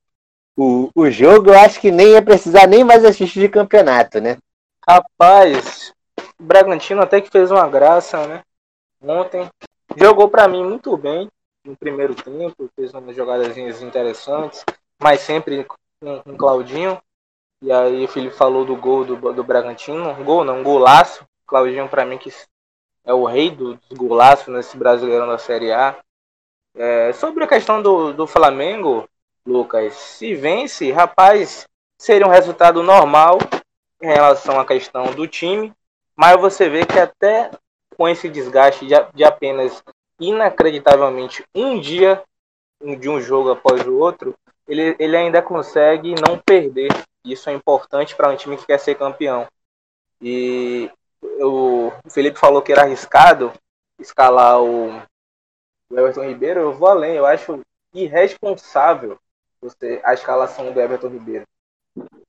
o, 0.61 0.91
o 0.95 1.09
jogo, 1.09 1.49
eu 1.49 1.59
acho 1.59 1.79
que 1.79 1.91
nem 1.91 2.09
ia 2.09 2.21
precisar 2.21 2.67
nem 2.67 2.83
mais 2.83 3.03
assistir 3.03 3.39
de 3.39 3.49
campeonato, 3.49 4.19
né? 4.19 4.37
Rapaz, 4.87 5.93
o 6.39 6.43
Bragantino 6.43 7.01
até 7.01 7.21
que 7.21 7.29
fez 7.29 7.51
uma 7.51 7.67
graça, 7.67 8.27
né? 8.27 8.41
Ontem 9.01 9.49
Jogou 9.97 10.29
para 10.29 10.47
mim 10.47 10.63
muito 10.63 10.95
bem 10.95 11.29
no 11.65 11.75
primeiro 11.75 12.15
tempo, 12.15 12.69
fez 12.75 12.93
umas 12.93 13.15
jogadazinhas 13.15 13.81
interessantes, 13.81 14.63
mas 14.99 15.21
sempre 15.21 15.65
com, 15.65 16.37
Claudinho. 16.37 17.01
E 17.61 17.71
aí 17.71 18.05
o 18.05 18.07
Felipe 18.07 18.35
falou 18.35 18.65
do 18.65 18.75
gol 18.75 19.05
do, 19.05 19.33
do 19.33 19.43
Bragantino, 19.43 20.15
gol 20.23 20.43
não, 20.43 20.63
golaço. 20.63 21.25
Claudinho 21.45 21.89
para 21.89 22.05
mim 22.05 22.17
que 22.17 22.33
é 23.03 23.13
o 23.13 23.25
rei 23.25 23.51
dos 23.51 23.77
golaços 23.91 24.47
nesse 24.47 24.77
Brasileirão 24.77 25.27
da 25.27 25.37
Série 25.37 25.71
A. 25.71 25.97
É, 26.73 27.11
sobre 27.13 27.43
a 27.43 27.47
questão 27.47 27.81
do, 27.81 28.13
do 28.13 28.25
Flamengo, 28.25 29.07
Lucas, 29.45 29.93
se 29.93 30.35
vence, 30.35 30.91
rapaz, 30.91 31.65
seria 31.97 32.27
um 32.27 32.31
resultado 32.31 32.83
normal 32.83 33.37
em 34.01 34.07
relação 34.07 34.59
à 34.59 34.65
questão 34.65 35.13
do 35.13 35.27
time, 35.27 35.73
mas 36.15 36.39
você 36.39 36.69
vê 36.69 36.85
que 36.85 36.99
até 36.99 37.51
com 37.97 38.07
esse 38.07 38.29
desgaste 38.29 38.85
de, 38.85 38.95
de 39.13 39.23
apenas 39.23 39.83
inacreditavelmente 40.19 41.43
um 41.53 41.79
dia 41.79 42.23
de 42.99 43.09
um 43.09 43.19
jogo 43.19 43.51
após 43.51 43.85
o 43.85 43.97
outro, 43.97 44.35
ele, 44.67 44.95
ele 44.99 45.17
ainda 45.17 45.41
consegue 45.41 46.15
não 46.15 46.37
perder. 46.37 46.89
Isso 47.23 47.49
é 47.49 47.53
importante 47.53 48.15
para 48.15 48.29
um 48.29 48.35
time 48.35 48.57
que 48.57 48.65
quer 48.65 48.79
ser 48.79 48.95
campeão. 48.95 49.47
E 50.21 50.89
o 51.39 51.91
Felipe 52.09 52.39
falou 52.39 52.61
que 52.61 52.71
era 52.71 52.83
arriscado 52.83 53.51
escalar 53.99 54.61
o, 54.61 55.01
Everton 55.91 56.23
Ribeiro. 56.23 56.61
Eu 56.61 56.73
vou 56.73 56.87
além, 56.87 57.15
eu 57.15 57.25
acho 57.25 57.59
irresponsável 57.93 59.19
você, 59.61 60.01
a 60.03 60.13
escalação 60.13 60.71
do 60.71 60.79
Everton 60.79 61.09
Ribeiro. 61.09 61.45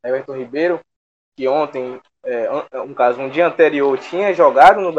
Everton 0.04 0.36
Ribeiro, 0.36 0.80
que 1.36 1.48
ontem 1.48 2.00
é, 2.24 2.48
um 2.80 2.94
caso, 2.94 3.20
um 3.20 3.28
dia 3.28 3.46
anterior 3.46 3.98
tinha 3.98 4.34
jogado 4.34 4.80
no, 4.80 4.92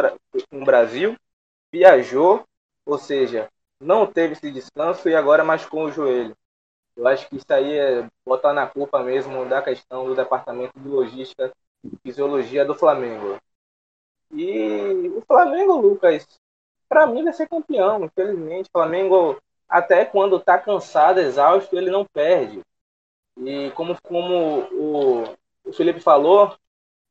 no 0.52 0.66
Brasil, 0.66 1.16
viajou, 1.72 2.44
ou 2.86 2.98
seja, 2.98 3.50
não 3.80 4.06
teve 4.06 4.34
esse 4.34 4.52
descanso 4.52 5.08
e 5.10 5.16
agora 5.16 5.44
machucou 5.44 5.86
o 5.86 5.92
joelho. 5.92 6.36
Eu 6.96 7.08
acho 7.08 7.28
que 7.28 7.38
isso 7.38 7.52
aí 7.52 7.78
é 7.78 8.08
botar 8.26 8.54
na 8.54 8.68
culpa 8.68 9.04
mesmo 9.04 9.46
da 9.46 9.62
questão 9.62 10.06
do 10.06 10.16
departamento 10.16 10.80
de 10.80 10.88
logística 10.88 11.52
e 11.84 11.92
fisiologia 12.04 12.64
do 12.64 12.76
Flamengo. 12.76 13.38
E 14.32 15.12
o 15.16 15.22
Flamengo, 15.22 15.74
Lucas, 15.74 16.26
para 16.88 17.08
mim 17.08 17.24
vai 17.24 17.34
ser 17.34 17.48
campeão, 17.48 18.06
infelizmente. 18.06 18.68
O 18.68 18.72
Flamengo, 18.72 19.42
até 19.74 20.06
quando 20.06 20.38
está 20.38 20.60
cansado, 20.60 21.20
exausto, 21.20 21.76
ele 21.76 21.90
não 21.90 22.06
perde. 22.06 22.62
E 23.38 23.72
como, 23.72 23.98
como 24.04 24.60
o, 24.72 25.24
o 25.66 25.74
Felipe 25.74 26.00
falou, 26.00 26.56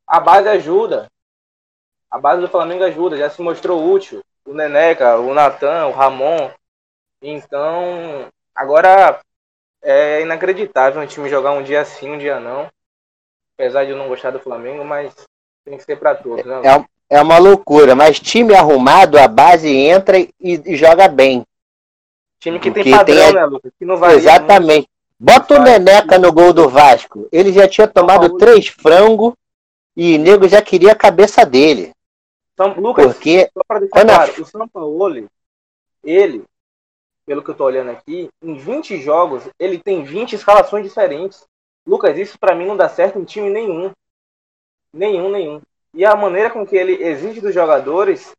a 0.07 0.20
base 0.20 0.48
ajuda. 0.48 1.11
A 2.09 2.20
base 2.20 2.40
do 2.40 2.48
Flamengo 2.48 2.85
ajuda, 2.85 3.16
já 3.16 3.29
se 3.29 3.42
mostrou 3.42 3.85
útil. 3.92 4.22
o 4.46 4.55
Neneca, 4.55 5.18
o 5.18 5.35
Natan, 5.35 5.88
o 5.88 5.90
Ramon. 5.90 6.53
Então, 7.20 8.29
agora 8.55 9.18
é 9.83 10.22
inacreditável 10.22 11.03
um 11.03 11.07
time 11.07 11.29
jogar 11.29 11.51
um 11.51 11.64
dia 11.64 11.85
sim, 11.85 12.12
um 12.12 12.18
dia 12.18 12.38
não. 12.38 12.70
Apesar 13.59 13.85
de 13.85 13.90
eu 13.90 13.96
não 13.96 14.07
gostar 14.07 14.31
do 14.31 14.38
Flamengo, 14.38 14.85
mas 14.85 15.12
tem 15.64 15.77
que 15.77 15.83
ser 15.83 15.96
para 15.96 16.14
todos, 16.14 16.44
né? 16.44 16.62
É, 17.11 17.16
é 17.18 17.20
uma 17.20 17.38
loucura, 17.38 17.96
mas 17.96 18.20
time 18.20 18.55
arrumado, 18.55 19.18
a 19.18 19.27
base 19.27 19.68
entra 19.68 20.16
e, 20.16 20.31
e 20.40 20.77
joga 20.77 21.09
bem. 21.09 21.44
Time 22.42 22.59
que 22.59 22.72
tem 22.72 22.90
padrão, 22.90 23.24
tem 23.26 23.35
né, 23.35 23.46
Lucas? 23.46 23.72
Que 23.78 23.85
não 23.85 23.96
vai 23.96 24.16
Exatamente. 24.16 24.88
Bota 25.16 25.55
o 25.55 25.62
Neneca 25.62 26.18
no 26.18 26.33
gol 26.33 26.52
do 26.52 26.68
Vasco. 26.68 27.28
Ele 27.31 27.52
já 27.52 27.68
tinha 27.68 27.87
tomado 27.87 28.37
três 28.37 28.66
frangos 28.66 29.35
e 29.96 30.16
o 30.16 30.18
nego 30.18 30.48
já 30.48 30.61
queria 30.61 30.90
a 30.90 30.96
cabeça 30.96 31.46
dele. 31.46 31.92
Então, 32.52 32.74
Lucas, 32.74 33.07
Porque 33.07 33.48
só 33.55 33.61
para 33.64 33.78
deixar 33.78 34.05
claro, 34.05 34.33
a... 34.37 34.40
o 34.40 34.44
São 34.44 34.66
Paulo, 34.66 35.28
ele, 36.02 36.42
pelo 37.24 37.44
que 37.44 37.50
eu 37.50 37.55
tô 37.55 37.62
olhando 37.62 37.92
aqui, 37.92 38.28
em 38.42 38.55
20 38.57 39.00
jogos, 39.00 39.44
ele 39.57 39.78
tem 39.78 40.02
20 40.02 40.33
escalações 40.33 40.83
diferentes. 40.83 41.44
Lucas, 41.87 42.18
isso 42.18 42.37
para 42.40 42.57
mim 42.57 42.66
não 42.66 42.76
dá 42.76 42.88
certo 42.88 43.20
em 43.20 43.24
time 43.24 43.50
nenhum. 43.50 43.92
Nenhum, 44.92 45.31
nenhum. 45.31 45.61
E 45.94 46.05
a 46.05 46.16
maneira 46.16 46.50
com 46.50 46.66
que 46.66 46.74
ele 46.74 47.00
exige 47.05 47.40
dos 47.40 47.55
jogadores 47.55 48.33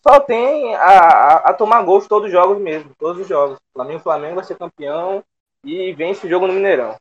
só 0.00 0.20
tem 0.20 0.74
a, 0.74 0.80
a, 0.80 1.36
a 1.50 1.54
tomar 1.54 1.82
gols 1.82 2.06
todos 2.06 2.26
os 2.26 2.32
jogos 2.32 2.58
mesmo. 2.58 2.92
Todos 2.98 3.22
os 3.22 3.28
jogos. 3.28 3.56
O 3.56 3.72
Flamengo, 3.74 4.00
Flamengo 4.00 4.34
vai 4.36 4.44
ser 4.44 4.56
campeão 4.56 5.22
e 5.64 5.92
vence 5.92 6.26
o 6.26 6.30
jogo 6.30 6.46
no 6.46 6.52
Mineirão. 6.52 6.96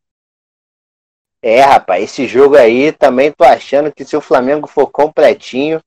É, 1.41 1.61
rapaz, 1.61 2.03
esse 2.03 2.27
jogo 2.27 2.55
aí 2.55 2.91
também 2.91 3.31
tô 3.31 3.43
achando 3.43 3.91
que 3.91 4.03
se 4.03 4.17
o 4.17 4.21
Flamengo 4.21 4.67
for 4.67 4.87
completinho, 4.87 5.81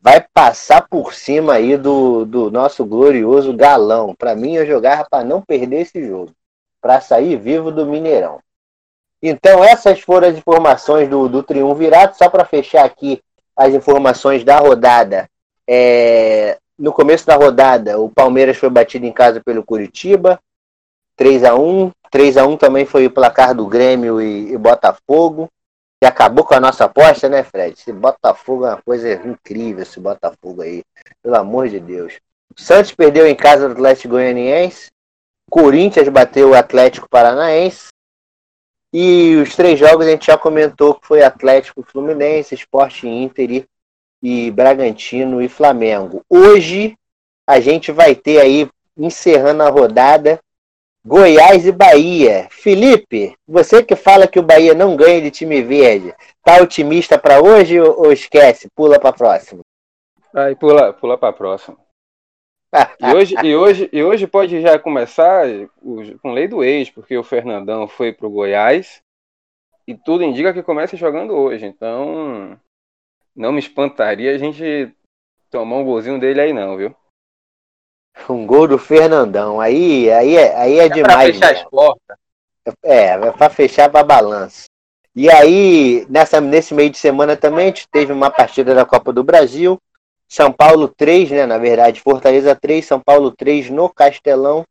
vai 0.00 0.20
passar 0.32 0.86
por 0.88 1.14
cima 1.14 1.54
aí 1.54 1.76
do, 1.76 2.24
do 2.24 2.50
nosso 2.50 2.84
glorioso 2.84 3.56
galão. 3.56 4.14
Para 4.14 4.34
mim, 4.34 4.54
eu 4.54 4.66
jogava 4.66 5.06
para 5.08 5.24
não 5.24 5.40
perder 5.40 5.82
esse 5.82 6.06
jogo, 6.06 6.32
para 6.80 7.00
sair 7.00 7.36
vivo 7.36 7.70
do 7.70 7.86
Mineirão. 7.86 8.40
Então, 9.22 9.64
essas 9.64 10.00
foram 10.00 10.28
as 10.28 10.36
informações 10.36 11.08
do, 11.08 11.28
do 11.28 11.42
Triunvirato. 11.42 12.16
Só 12.16 12.28
para 12.28 12.44
fechar 12.44 12.84
aqui 12.84 13.20
as 13.56 13.74
informações 13.74 14.44
da 14.44 14.58
rodada. 14.58 15.28
É, 15.68 16.58
no 16.78 16.92
começo 16.92 17.26
da 17.26 17.36
rodada, 17.36 17.98
o 18.00 18.08
Palmeiras 18.08 18.56
foi 18.56 18.70
batido 18.70 19.04
em 19.04 19.12
casa 19.12 19.42
pelo 19.44 19.62
Curitiba, 19.62 20.40
3 21.16 21.44
a 21.44 21.54
1 21.54 21.90
3 22.10 22.36
a 22.36 22.46
1 22.46 22.56
também 22.56 22.86
foi 22.86 23.06
o 23.06 23.10
placar 23.10 23.54
do 23.54 23.66
Grêmio 23.66 24.20
e, 24.20 24.52
e 24.52 24.56
Botafogo. 24.56 25.48
E 26.02 26.06
acabou 26.06 26.44
com 26.44 26.54
a 26.54 26.60
nossa 26.60 26.84
aposta, 26.84 27.28
né, 27.28 27.42
Fred? 27.42 27.74
Esse 27.74 27.92
Botafogo 27.92 28.64
é 28.64 28.70
uma 28.70 28.82
coisa 28.82 29.12
incrível, 29.26 29.82
esse 29.82 29.98
Botafogo 29.98 30.62
aí. 30.62 30.82
Pelo 31.22 31.36
amor 31.36 31.68
de 31.68 31.80
Deus. 31.80 32.18
Santos 32.56 32.94
perdeu 32.94 33.26
em 33.26 33.34
casa 33.34 33.68
do 33.68 33.72
Atlético 33.72 34.14
Goianiense. 34.14 34.90
Corinthians 35.50 36.08
bateu 36.08 36.50
o 36.50 36.54
Atlético 36.54 37.08
Paranaense. 37.08 37.88
E 38.92 39.36
os 39.36 39.54
três 39.54 39.78
jogos 39.78 40.06
a 40.06 40.10
gente 40.10 40.26
já 40.26 40.38
comentou 40.38 40.94
que 40.94 41.06
foi 41.06 41.22
Atlético 41.22 41.82
Fluminense, 41.82 42.54
Esporte 42.54 43.06
Inter 43.06 43.50
e 43.50 43.66
Bragantino 44.52 45.40
e 45.40 45.48
Flamengo. 45.48 46.24
Hoje 46.28 46.96
a 47.46 47.60
gente 47.60 47.92
vai 47.92 48.14
ter 48.14 48.40
aí, 48.40 48.68
encerrando 48.96 49.62
a 49.62 49.70
rodada, 49.70 50.40
Goiás 51.04 51.66
e 51.66 51.72
Bahia. 51.72 52.48
Felipe, 52.50 53.34
você 53.46 53.82
que 53.82 53.96
fala 53.96 54.26
que 54.26 54.38
o 54.38 54.42
Bahia 54.42 54.74
não 54.74 54.96
ganha 54.96 55.22
de 55.22 55.30
time 55.30 55.62
verde, 55.62 56.14
tá 56.44 56.60
otimista 56.60 57.18
para 57.18 57.40
hoje 57.40 57.80
ou, 57.80 58.12
esquece? 58.12 58.68
Pula 58.74 58.98
para 59.00 59.12
próxima. 59.12 59.62
Aí 60.34 60.54
pula, 60.54 60.92
pula 60.92 61.16
para 61.16 61.32
próxima. 61.32 61.78
e, 63.00 63.14
hoje, 63.14 63.34
e, 63.42 63.56
hoje, 63.56 63.88
e 63.90 64.02
hoje 64.02 64.26
pode 64.26 64.60
já 64.60 64.78
começar 64.78 65.46
com 66.20 66.32
lei 66.32 66.46
do 66.46 66.62
ex, 66.62 66.90
porque 66.90 67.16
o 67.16 67.24
Fernandão 67.24 67.88
foi 67.88 68.12
pro 68.12 68.28
Goiás 68.28 69.00
e 69.86 69.96
tudo 69.96 70.22
indica 70.22 70.52
que 70.52 70.62
começa 70.62 70.98
jogando 70.98 71.34
hoje. 71.34 71.64
Então, 71.64 72.60
não 73.38 73.52
me 73.52 73.60
espantaria 73.60 74.34
a 74.34 74.38
gente 74.38 74.92
tomar 75.48 75.76
um 75.76 75.84
golzinho 75.84 76.18
dele 76.18 76.40
aí 76.40 76.52
não, 76.52 76.76
viu? 76.76 76.94
Um 78.28 78.44
gol 78.44 78.66
do 78.66 78.76
Fernandão. 78.76 79.60
Aí, 79.60 80.10
aí, 80.10 80.36
é, 80.36 80.56
aí 80.56 80.78
é, 80.80 80.86
é 80.86 80.88
demais. 80.88 81.38
Pra 81.38 81.48
fechar 81.48 81.62
as 81.62 81.70
portas. 81.70 82.16
É, 82.82 83.04
é 83.10 83.30
pra 83.30 83.48
fechar 83.48 83.88
pra 83.88 84.02
balança. 84.02 84.64
E 85.14 85.30
aí, 85.30 86.04
nessa, 86.10 86.40
nesse 86.40 86.74
meio 86.74 86.90
de 86.90 86.98
semana 86.98 87.36
também, 87.36 87.66
a 87.66 87.68
gente 87.68 87.88
teve 87.88 88.12
uma 88.12 88.28
partida 88.28 88.74
da 88.74 88.84
Copa 88.84 89.12
do 89.12 89.22
Brasil. 89.22 89.78
São 90.28 90.52
Paulo 90.52 90.88
3, 90.88 91.30
né? 91.30 91.46
Na 91.46 91.58
verdade, 91.58 92.00
Fortaleza 92.00 92.56
3, 92.56 92.84
São 92.84 93.00
Paulo 93.00 93.30
3 93.30 93.70
no 93.70 93.88
Castelão. 93.88 94.64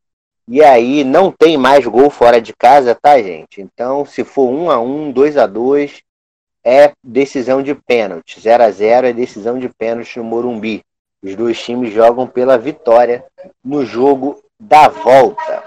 E 0.46 0.62
aí 0.62 1.06
não 1.06 1.32
tem 1.32 1.58
mais 1.58 1.86
gol 1.86 2.10
fora 2.10 2.42
de 2.42 2.54
casa, 2.54 2.94
tá, 2.94 3.18
gente? 3.22 3.62
Então, 3.62 4.06
se 4.06 4.26
for 4.26 4.50
1 4.50 4.72
a 4.72 4.80
1, 4.80 5.12
2 5.12 5.38
a 5.38 5.48
2, 5.48 6.02
é 6.68 6.92
decisão 7.02 7.64
de 7.64 7.74
pênalti. 7.74 8.42
0 8.42 8.62
a 8.62 8.70
0 8.70 9.08
é 9.08 9.14
decisão 9.14 9.58
de 9.58 9.70
pênalti 9.70 10.18
no 10.18 10.26
Morumbi. 10.26 10.84
Os 11.24 11.34
dois 11.34 11.58
times 11.64 11.94
jogam 11.94 12.28
pela 12.28 12.58
vitória 12.58 13.24
no 13.64 13.86
jogo 13.86 14.44
da 14.60 14.90
volta. 14.90 15.64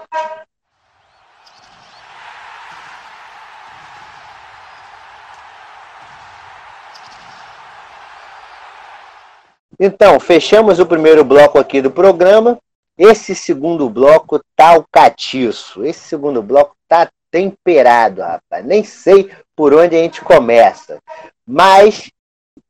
Então, 9.79 10.19
fechamos 10.19 10.79
o 10.79 10.85
primeiro 10.85 11.25
bloco 11.25 11.57
aqui 11.57 11.81
do 11.81 11.89
programa. 11.89 12.59
Esse 12.95 13.33
segundo 13.33 13.89
bloco 13.89 14.39
tá 14.55 14.77
o 14.77 14.85
catiço. 14.91 15.83
Esse 15.83 16.01
segundo 16.01 16.43
bloco 16.43 16.75
tá 16.87 17.09
temperado, 17.31 18.21
rapaz. 18.21 18.65
Nem 18.65 18.83
sei 18.83 19.31
por 19.55 19.73
onde 19.73 19.95
a 19.95 19.99
gente 19.99 20.21
começa. 20.21 20.99
Mas 21.47 22.11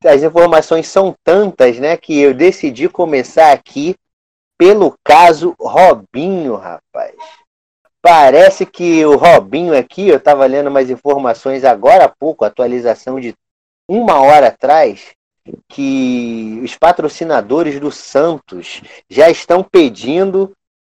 as 0.06 0.24
informações 0.24 0.88
são 0.88 1.16
tantas, 1.24 1.80
né, 1.80 1.98
que 1.98 2.20
eu 2.20 2.34
decidi 2.34 2.88
começar 2.88 3.52
aqui 3.52 3.96
pelo 4.58 4.96
caso 5.04 5.56
Robinho, 5.60 6.56
rapaz. 6.56 7.16
Parece 8.02 8.66
que 8.66 9.06
o 9.06 9.16
Robinho 9.16 9.78
aqui, 9.78 10.08
eu 10.08 10.18
estava 10.18 10.46
lendo 10.46 10.68
umas 10.68 10.90
informações 10.90 11.64
agora 11.64 12.06
há 12.06 12.10
pouco, 12.10 12.46
atualização 12.46 13.20
de 13.20 13.36
uma 13.88 14.22
hora 14.22 14.48
atrás, 14.48 15.14
que 15.68 16.62
os 16.64 16.76
patrocinadores 16.78 17.80
do 17.80 17.92
Santos 17.92 18.82
já 19.10 19.30
estão 19.30 19.64
pedindo 19.64 20.52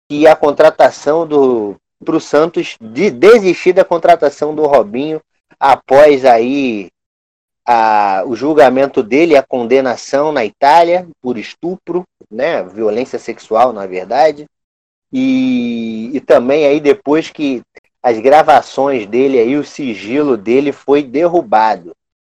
que 0.09 0.27
a 0.27 0.37
contratação 0.37 1.27
do 1.27 1.77
para 2.07 2.17
o 2.17 2.21
Santos 2.21 2.77
de 2.81 3.11
desistir 3.11 3.73
da 3.73 3.85
contratação 3.85 4.55
do 4.55 4.65
Robinho 4.65 5.21
após 5.59 6.25
aí 6.25 6.89
a, 7.67 8.23
o 8.25 8.37
julgamento 8.37 9.03
dele, 9.03 9.37
a 9.37 9.43
condenação 9.43 10.31
na 10.31 10.45
Itália 10.45 11.09
por 11.21 11.37
estupro, 11.37 12.05
né, 12.31 12.63
violência 12.63 13.19
sexual, 13.19 13.73
na 13.73 13.87
verdade, 13.87 14.47
e, 15.13 16.13
e 16.15 16.21
também 16.21 16.65
aí 16.67 16.79
depois 16.79 17.29
que 17.29 17.61
as 18.03 18.21
gravações 18.21 19.05
dele 19.05 19.41
aí, 19.41 19.57
o 19.57 19.65
sigilo 19.65 20.37
dele 20.37 20.71
foi 20.71 21.03
derrubado. 21.03 21.93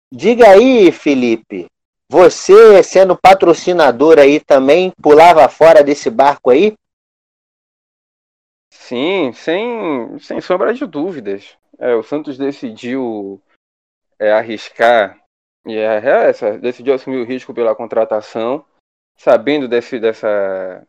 Diga 0.10 0.48
aí, 0.52 0.94
Felipe, 0.94 1.68
você 2.10 2.82
sendo 2.82 3.18
patrocinador 3.18 4.18
aí 4.18 4.40
também 4.40 4.94
pulava 5.02 5.46
fora 5.50 5.84
desse 5.84 6.10
barco 6.10 6.50
aí? 6.50 6.74
Sim, 8.70 9.32
sem, 9.34 10.20
sem 10.20 10.42
sombra 10.42 10.74
de 10.74 10.86
dúvidas. 10.86 11.58
É, 11.80 11.94
o 11.96 12.04
Santos 12.04 12.38
decidiu 12.38 13.42
é, 14.20 14.32
arriscar 14.32 15.22
e 15.66 15.76
é, 15.76 15.98
é 16.00 16.30
essa, 16.30 16.58
decidiu 16.58 16.94
assumir 16.94 17.18
o 17.18 17.26
risco 17.26 17.54
pela 17.54 17.76
contratação, 17.76 18.66
sabendo 19.18 19.68
desse, 19.68 20.00
dessa, 20.00 20.88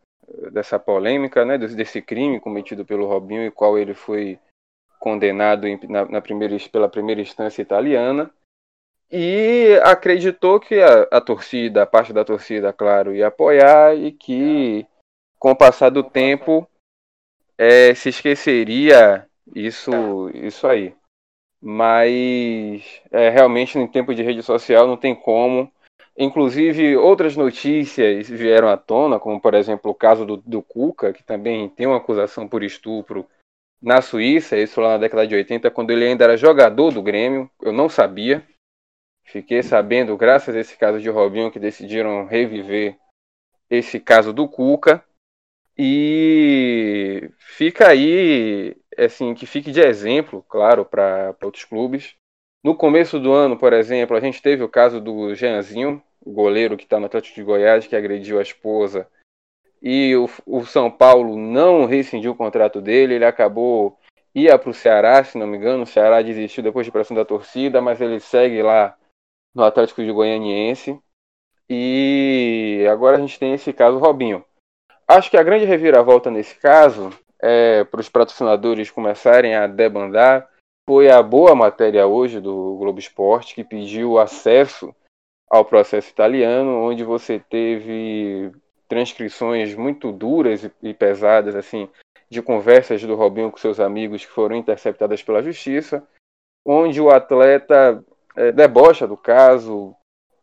dessa 0.51 0.79
polêmica, 0.79 1.43
né, 1.43 1.57
desse 1.57 2.01
crime 2.01 2.39
cometido 2.39 2.85
pelo 2.85 3.05
Robinho 3.05 3.45
e 3.45 3.51
qual 3.51 3.77
ele 3.77 3.93
foi 3.93 4.39
condenado 4.99 5.67
em, 5.67 5.79
na, 5.87 6.05
na, 6.05 6.21
primeira, 6.21 6.55
pela 6.71 6.89
primeira 6.89 7.21
instância 7.21 7.61
italiana 7.61 8.31
e 9.11 9.79
acreditou 9.83 10.59
que 10.59 10.79
a, 10.79 11.03
a, 11.11 11.19
torcida, 11.19 11.83
a 11.83 11.87
parte 11.87 12.13
da 12.13 12.23
torcida, 12.23 12.71
claro, 12.71 13.15
ia 13.15 13.27
apoiar 13.27 13.95
e 13.95 14.11
que 14.11 14.85
com 15.39 15.51
o 15.51 15.55
passar 15.55 15.89
do 15.89 16.03
tempo 16.03 16.69
é, 17.59 17.93
se 17.93 18.09
esqueceria 18.09 19.27
isso, 19.53 19.91
isso 20.33 20.65
aí 20.65 20.95
mas 21.61 23.01
é, 23.11 23.29
realmente 23.29 23.77
em 23.77 23.87
tempo 23.87 24.15
de 24.15 24.23
rede 24.23 24.41
social 24.41 24.87
não 24.87 24.95
tem 24.97 25.13
como. 25.13 25.71
Inclusive, 26.17 26.97
outras 26.97 27.35
notícias 27.35 28.27
vieram 28.29 28.69
à 28.69 28.77
tona, 28.77 29.19
como 29.19 29.39
por 29.39 29.53
exemplo 29.53 29.91
o 29.91 29.95
caso 29.95 30.25
do, 30.25 30.37
do 30.37 30.61
Cuca, 30.61 31.13
que 31.13 31.23
também 31.23 31.69
tem 31.69 31.87
uma 31.87 31.97
acusação 31.97 32.47
por 32.47 32.63
estupro 32.63 33.25
na 33.81 34.01
Suíça, 34.01 34.57
isso 34.57 34.81
lá 34.81 34.89
na 34.89 34.97
década 34.97 35.25
de 35.25 35.35
80, 35.35 35.71
quando 35.71 35.91
ele 35.91 36.05
ainda 36.05 36.25
era 36.25 36.35
jogador 36.35 36.91
do 36.91 37.01
Grêmio, 37.01 37.49
eu 37.61 37.71
não 37.71 37.87
sabia. 37.87 38.45
Fiquei 39.23 39.63
sabendo, 39.63 40.17
graças 40.17 40.55
a 40.55 40.59
esse 40.59 40.75
caso 40.77 40.99
de 40.99 41.09
Robinho, 41.09 41.51
que 41.51 41.59
decidiram 41.59 42.25
reviver 42.25 42.97
esse 43.69 43.99
caso 43.99 44.33
do 44.33 44.47
Cuca. 44.47 45.03
E 45.81 47.31
fica 47.37 47.87
aí, 47.87 48.75
assim, 48.97 49.33
que 49.33 49.45
fique 49.45 49.71
de 49.71 49.79
exemplo, 49.79 50.43
claro, 50.49 50.83
para 50.83 51.33
outros 51.41 51.63
clubes. 51.63 52.17
No 52.61 52.75
começo 52.75 53.17
do 53.17 53.31
ano, 53.31 53.57
por 53.57 53.71
exemplo, 53.71 54.17
a 54.17 54.19
gente 54.19 54.41
teve 54.41 54.61
o 54.61 54.67
caso 54.67 54.99
do 54.99 55.33
Jeanzinho, 55.33 56.03
o 56.19 56.33
goleiro 56.33 56.75
que 56.75 56.83
está 56.83 56.99
no 56.99 57.05
Atlético 57.05 57.35
de 57.35 57.43
Goiás, 57.43 57.87
que 57.87 57.95
agrediu 57.95 58.39
a 58.39 58.41
esposa. 58.41 59.07
E 59.81 60.13
o, 60.17 60.29
o 60.45 60.65
São 60.65 60.91
Paulo 60.91 61.37
não 61.37 61.85
rescindiu 61.85 62.33
o 62.33 62.35
contrato 62.35 62.81
dele, 62.81 63.13
ele 63.13 63.23
acabou 63.23 63.97
ia 64.35 64.59
para 64.59 64.69
o 64.69 64.73
Ceará, 64.73 65.23
se 65.23 65.37
não 65.37 65.47
me 65.47 65.55
engano. 65.55 65.83
O 65.83 65.87
Ceará 65.87 66.21
desistiu 66.21 66.61
depois 66.61 66.85
de 66.85 66.91
pressão 66.91 67.15
da 67.15 67.23
torcida, 67.23 67.81
mas 67.81 68.01
ele 68.01 68.19
segue 68.19 68.61
lá 68.61 68.97
no 69.55 69.63
Atlético 69.63 70.03
de 70.03 70.11
Goianiense. 70.11 70.99
E 71.69 72.85
agora 72.91 73.15
a 73.15 73.21
gente 73.21 73.39
tem 73.39 73.53
esse 73.53 73.71
caso 73.71 73.97
Robinho. 73.97 74.43
Acho 75.09 75.31
que 75.31 75.37
a 75.37 75.43
grande 75.43 75.65
reviravolta 75.65 76.29
nesse 76.29 76.55
caso 76.55 77.09
é 77.41 77.83
para 77.83 77.99
os 77.99 78.07
patrocinadores 78.07 78.91
começarem 78.91 79.55
a 79.55 79.65
debandar 79.65 80.47
foi 80.87 81.09
a 81.09 81.23
boa 81.23 81.55
matéria 81.55 82.05
hoje 82.05 82.39
do 82.39 82.75
Globo 82.77 82.99
Esporte 82.99 83.55
que 83.55 83.63
pediu 83.63 84.19
acesso 84.19 84.93
ao 85.49 85.65
processo 85.65 86.11
italiano, 86.11 86.83
onde 86.83 87.03
você 87.03 87.39
teve 87.39 88.51
transcrições 88.87 89.73
muito 89.73 90.11
duras 90.11 90.69
e 90.83 90.93
pesadas 90.93 91.55
assim 91.55 91.89
de 92.29 92.39
conversas 92.39 93.01
do 93.01 93.15
Robinho 93.15 93.49
com 93.49 93.57
seus 93.57 93.79
amigos 93.79 94.23
que 94.23 94.31
foram 94.31 94.55
interceptadas 94.55 95.23
pela 95.23 95.41
justiça, 95.41 96.07
onde 96.63 97.01
o 97.01 97.09
atleta 97.09 98.05
é, 98.35 98.51
debocha 98.51 99.07
do 99.07 99.17
caso, 99.17 99.95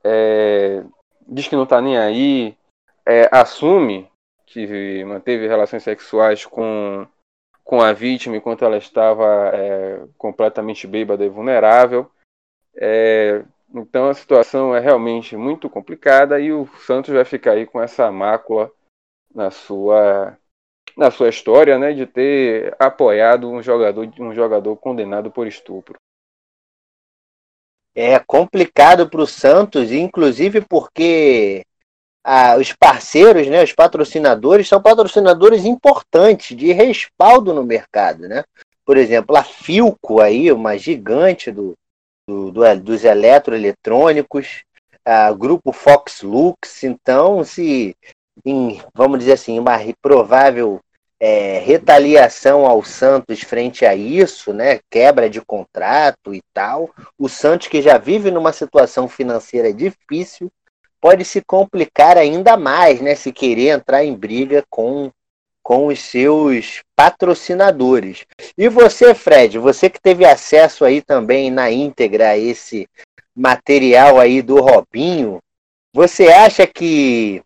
é, 0.03 0.83
diz 1.25 1.47
que 1.47 1.55
não 1.55 1.63
está 1.63 1.81
nem 1.81 1.97
aí, 1.97 2.57
é, 3.07 3.29
assume 3.31 4.11
que 4.47 5.05
manteve 5.05 5.47
relações 5.47 5.83
sexuais 5.83 6.47
com, 6.47 7.07
com 7.65 7.81
a 7.81 7.93
vítima 7.93 8.37
enquanto 8.37 8.65
ela 8.65 8.79
estava 8.79 9.51
é, 9.53 10.07
completamente 10.17 10.87
bêbada 10.87 11.25
e 11.25 11.29
vulnerável. 11.29 12.11
É, 12.75 13.45
então 13.75 14.09
a 14.09 14.15
situação 14.15 14.75
é 14.75 14.81
realmente 14.81 15.37
muito 15.37 15.69
complicada 15.69 16.39
e 16.39 16.53
o 16.53 16.67
Santos 16.79 17.13
vai 17.13 17.25
ficar 17.25 17.53
aí 17.53 17.67
com 17.67 17.83
essa 17.83 18.11
mácula 18.11 18.71
na 19.35 19.51
sua 19.51 20.39
na 20.97 21.11
sua 21.11 21.29
história, 21.29 21.79
né, 21.79 21.93
de 21.93 22.07
ter 22.07 22.75
apoiado 22.79 23.51
um 23.51 23.63
jogador, 23.63 24.09
um 24.19 24.35
jogador 24.35 24.75
condenado 24.77 25.31
por 25.31 25.47
estupro. 25.47 25.99
É 27.95 28.19
complicado 28.19 29.09
para 29.09 29.21
o 29.21 29.27
Santos, 29.27 29.93
inclusive 29.93 30.63
porque 30.63 31.67
os 32.59 32.73
parceiros, 32.73 33.47
né, 33.47 33.63
os 33.63 33.73
patrocinadores, 33.73 34.69
são 34.69 34.83
patrocinadores 34.83 35.65
importantes 35.65 36.57
de 36.57 36.73
respaldo 36.73 37.55
no 37.55 37.63
mercado. 37.63 38.29
Né? 38.29 38.43
Por 38.85 38.97
exemplo, 38.97 39.37
a 39.37 39.45
Filco, 39.45 40.21
aí, 40.21 40.51
uma 40.51 40.77
gigante 40.77 41.53
do, 41.53 41.75
do, 42.29 42.51
do 42.51 42.81
dos 42.81 43.05
eletroeletrônicos, 43.05 44.65
a 45.05 45.33
grupo 45.33 45.73
Fox 45.73 46.23
Lux. 46.23 46.83
Então, 46.83 47.45
se 47.45 47.97
em, 48.45 48.81
vamos 48.93 49.21
dizer 49.21 49.33
assim, 49.33 49.59
uma 49.59 49.79
provável 50.03 50.81
é, 51.19 51.59
retaliação 51.61 52.67
ao 52.67 52.83
Santos 52.85 53.41
frente 53.41 53.87
a 53.87 53.95
isso, 53.95 54.53
né, 54.53 54.81
quebra 54.91 55.31
de 55.31 55.41
contrato 55.41 56.35
e 56.35 56.43
tal, 56.53 56.91
o 57.19 57.29
Santos 57.29 57.69
que 57.69 57.81
já 57.81 57.97
vive 57.99 58.31
numa 58.31 58.53
situação 58.53 59.09
financeira 59.09 59.73
difícil 59.73 60.51
pode 61.01 61.25
se 61.25 61.41
complicar 61.41 62.17
ainda 62.17 62.57
mais, 62.57 63.01
né, 63.01 63.15
se 63.15 63.33
querer 63.33 63.69
entrar 63.69 64.05
em 64.05 64.15
briga 64.15 64.65
com 64.71 65.11
com 65.63 65.89
os 65.89 65.99
seus 65.99 66.81
patrocinadores. 66.95 68.25
E 68.57 68.69
você, 68.69 69.13
Fred, 69.17 69.59
você 69.59 69.91
que 69.91 70.01
teve 70.01 70.25
acesso 70.25 70.85
aí 70.85 71.03
também 71.03 71.51
na 71.51 71.69
íntegra 71.73 72.29
a 72.29 72.39
esse 72.39 72.89
material 73.35 74.21
aí 74.21 74.43
do 74.43 74.61
Robinho, 74.61 75.41
você 75.93 76.29
acha 76.29 76.69
que 76.69 77.43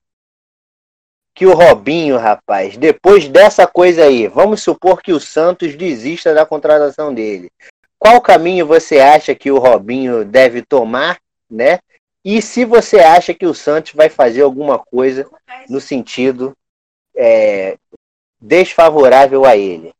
que 1.34 1.46
o 1.46 1.54
Robinho, 1.54 2.18
rapaz, 2.18 2.76
depois 2.76 3.26
dessa 3.26 3.66
coisa 3.66 4.04
aí, 4.04 4.28
vamos 4.28 4.62
supor 4.62 5.00
que 5.00 5.14
o 5.14 5.18
Santos 5.18 5.74
desista 5.74 6.34
da 6.34 6.44
contratação 6.44 7.14
dele. 7.14 7.50
Qual 7.98 8.20
caminho 8.20 8.66
você 8.66 8.98
acha 8.98 9.34
que 9.34 9.50
o 9.50 9.58
Robinho 9.58 10.26
deve 10.26 10.60
tomar, 10.60 11.18
né? 11.50 11.78
E 12.24 12.42
se 12.42 12.64
você 12.64 13.00
acha 13.00 13.32
que 13.32 13.46
o 13.46 13.54
Santos 13.54 13.92
vai 13.92 14.10
fazer 14.10 14.42
alguma 14.42 14.78
coisa 14.78 15.28
no 15.68 15.80
sentido 15.80 16.54
é, 17.16 17.78
desfavorável 18.38 19.44
a 19.44 19.56
ele? 19.56 19.94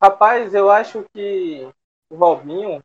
Rapaz, 0.00 0.54
eu 0.54 0.70
acho 0.70 1.04
que 1.12 1.66
o 2.10 2.16
Robinho, 2.16 2.82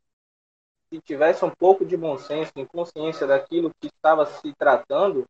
se 0.90 1.00
tivesse 1.02 1.44
um 1.44 1.50
pouco 1.50 1.86
de 1.86 1.98
bom 1.98 2.18
senso, 2.18 2.52
em 2.56 2.66
consciência 2.66 3.28
daquilo 3.28 3.72
que 3.80 3.88
estava 3.88 4.26
se 4.26 4.54
tratando, 4.54 5.26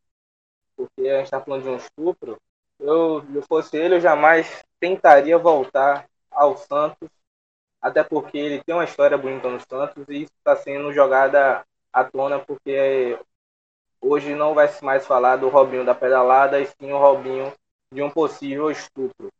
porque 0.75 1.10
a 1.10 1.17
gente 1.17 1.25
está 1.25 1.41
falando 1.41 1.63
de 1.63 1.69
um 1.69 1.77
estupro, 1.77 2.38
eu, 2.79 3.25
eu 3.34 3.41
fosse 3.43 3.75
ele, 3.75 3.95
eu 3.95 4.01
jamais 4.01 4.63
tentaria 4.79 5.38
voltar 5.38 6.08
ao 6.32 6.58
Santos, 6.58 7.10
até 7.82 8.03
porque 8.03 8.38
ele 8.38 8.63
tem 8.63 8.73
uma 8.73 8.86
história 8.86 9.17
bonita 9.17 9.49
no 9.49 9.60
Santos 9.60 10.06
e 10.10 10.23
isso 10.23 10.32
está 10.39 10.56
sendo 10.56 10.93
jogada 10.93 11.65
à 11.93 12.03
tona 12.03 12.39
porque 12.39 13.17
hoje 14.01 14.36
não 14.36 14.53
vai 14.53 14.67
se 14.67 14.84
mais 14.84 15.06
falar 15.06 15.38
do 15.38 15.47
Robinho 15.47 15.86
da 15.86 15.95
pedalada 15.95 16.60
e 16.60 16.65
sim 16.65 16.91
o 16.91 16.97
Robinho 16.97 17.53
de 17.91 18.01
um 18.01 18.10
possível 18.10 18.69
estupro. 18.71 19.32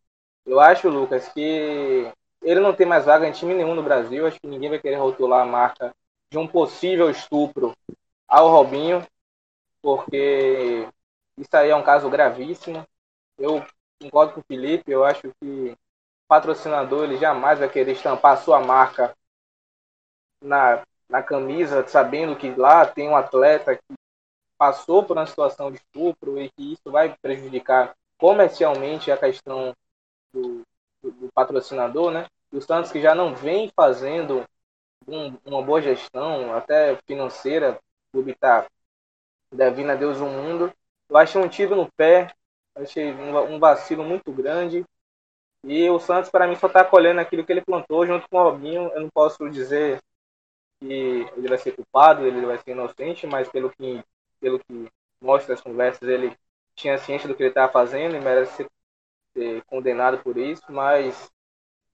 Eu 0.46 0.60
acho, 0.60 0.90
Lucas, 0.90 1.28
que 1.30 2.12
ele 2.42 2.60
não 2.60 2.74
tem 2.74 2.86
mais 2.86 3.06
vaga 3.06 3.28
em 3.28 3.32
time 3.32 3.54
nenhum 3.54 3.76
no 3.76 3.84
Brasil. 3.84 4.28
Acho 4.28 4.40
que 4.40 4.48
ninguém 4.48 4.70
vai 4.70 4.80
querer 4.80 4.96
rotular 4.96 5.42
a 5.42 5.46
marca 5.46 5.94
de 6.30 6.38
um 6.38 6.48
possível 6.48 7.10
estupro 7.10 7.74
ao 8.28 8.50
Robinho, 8.50 9.06
porque 9.82 10.88
isso 11.38 11.56
aí 11.56 11.70
é 11.70 11.76
um 11.76 11.84
caso 11.84 12.10
gravíssimo. 12.10 12.86
Eu 13.38 13.66
concordo 14.02 14.34
com 14.34 14.42
o 14.42 14.44
Felipe, 14.44 14.92
eu 14.92 15.04
acho 15.04 15.34
que 15.40 15.78
patrocinador 16.28 17.04
ele 17.04 17.18
jamais 17.18 17.60
vai 17.60 17.70
querer 17.70 17.94
estampar 17.94 18.38
sua 18.38 18.60
marca 18.60 19.16
na, 20.42 20.84
na 21.10 21.22
camisa, 21.22 21.86
sabendo 21.88 22.36
que 22.36 22.50
lá 22.56 22.86
tem 22.86 23.10
um 23.10 23.16
atleta 23.16 23.76
que 23.76 23.94
passou 24.58 25.04
por 25.04 25.18
uma 25.18 25.26
situação 25.26 25.72
de 25.72 25.78
estupro 25.78 26.40
e 26.40 26.50
que 26.50 26.74
isso 26.74 26.92
vai 26.92 27.16
prejudicar 27.22 27.94
comercialmente 28.18 29.12
a 29.12 29.18
questão 29.18 29.76
do, 30.34 30.62
do, 31.02 31.12
do 31.12 31.32
patrocinador, 31.34 32.12
né? 32.12 32.28
O 32.52 32.62
Santos 32.62 32.92
que 32.92 33.02
já 33.02 33.14
não 33.14 33.36
vem 33.36 33.72
fazendo 33.76 34.46
um, 35.08 35.36
uma 35.46 35.62
boa 35.62 35.82
gestão, 35.82 36.54
até 36.54 36.96
financeira, 37.06 37.74
o 37.74 38.12
clube 38.14 38.32
está 38.32 38.66
devendo 39.52 39.92
a 39.92 39.96
Deus 39.96 40.20
o 40.20 40.26
mundo. 40.26 40.72
Eu 41.10 41.18
achei 41.18 41.42
um 41.42 41.48
tiro 41.48 41.76
no 41.76 41.92
pé, 41.92 42.32
achei 42.76 43.12
um, 43.14 43.56
um 43.56 43.60
vacilo 43.60 44.04
muito 44.04 44.32
grande. 44.32 44.86
E 45.64 45.90
o 45.90 46.00
Santos, 46.00 46.30
para 46.30 46.48
mim, 46.48 46.56
só 46.56 46.68
está 46.68 46.84
colhendo 46.84 47.22
aquilo 47.22 47.46
que 47.46 47.52
ele 47.52 47.62
plantou 47.62 48.06
junto 48.06 48.28
com 48.30 48.38
o 48.38 48.44
Robinho. 48.44 48.92
Eu 48.94 49.02
não 49.02 49.10
posso 49.10 49.50
dizer 49.50 50.02
que 50.84 51.30
ele 51.38 51.48
vai 51.48 51.58
ser 51.58 51.72
culpado, 51.72 52.26
ele 52.28 52.46
vai 52.46 52.58
ser 52.58 52.72
inocente, 52.72 53.26
mas 53.26 53.48
pelo 53.48 53.70
que, 53.72 54.04
pelo 54.40 54.60
que 54.60 54.90
mostra 55.22 55.54
as 55.54 55.62
conversas, 55.62 56.08
ele 56.08 56.38
tinha 56.76 56.98
ciência 56.98 57.28
do 57.28 57.36
que 57.36 57.44
ele 57.44 57.50
estava 57.50 57.72
fazendo 57.72 58.16
e 58.16 58.20
merece 58.20 58.58
ser, 58.58 58.70
ser, 59.34 59.64
condenado 59.64 60.18
por 60.20 60.38
isso. 60.38 60.64
Mas 60.70 61.32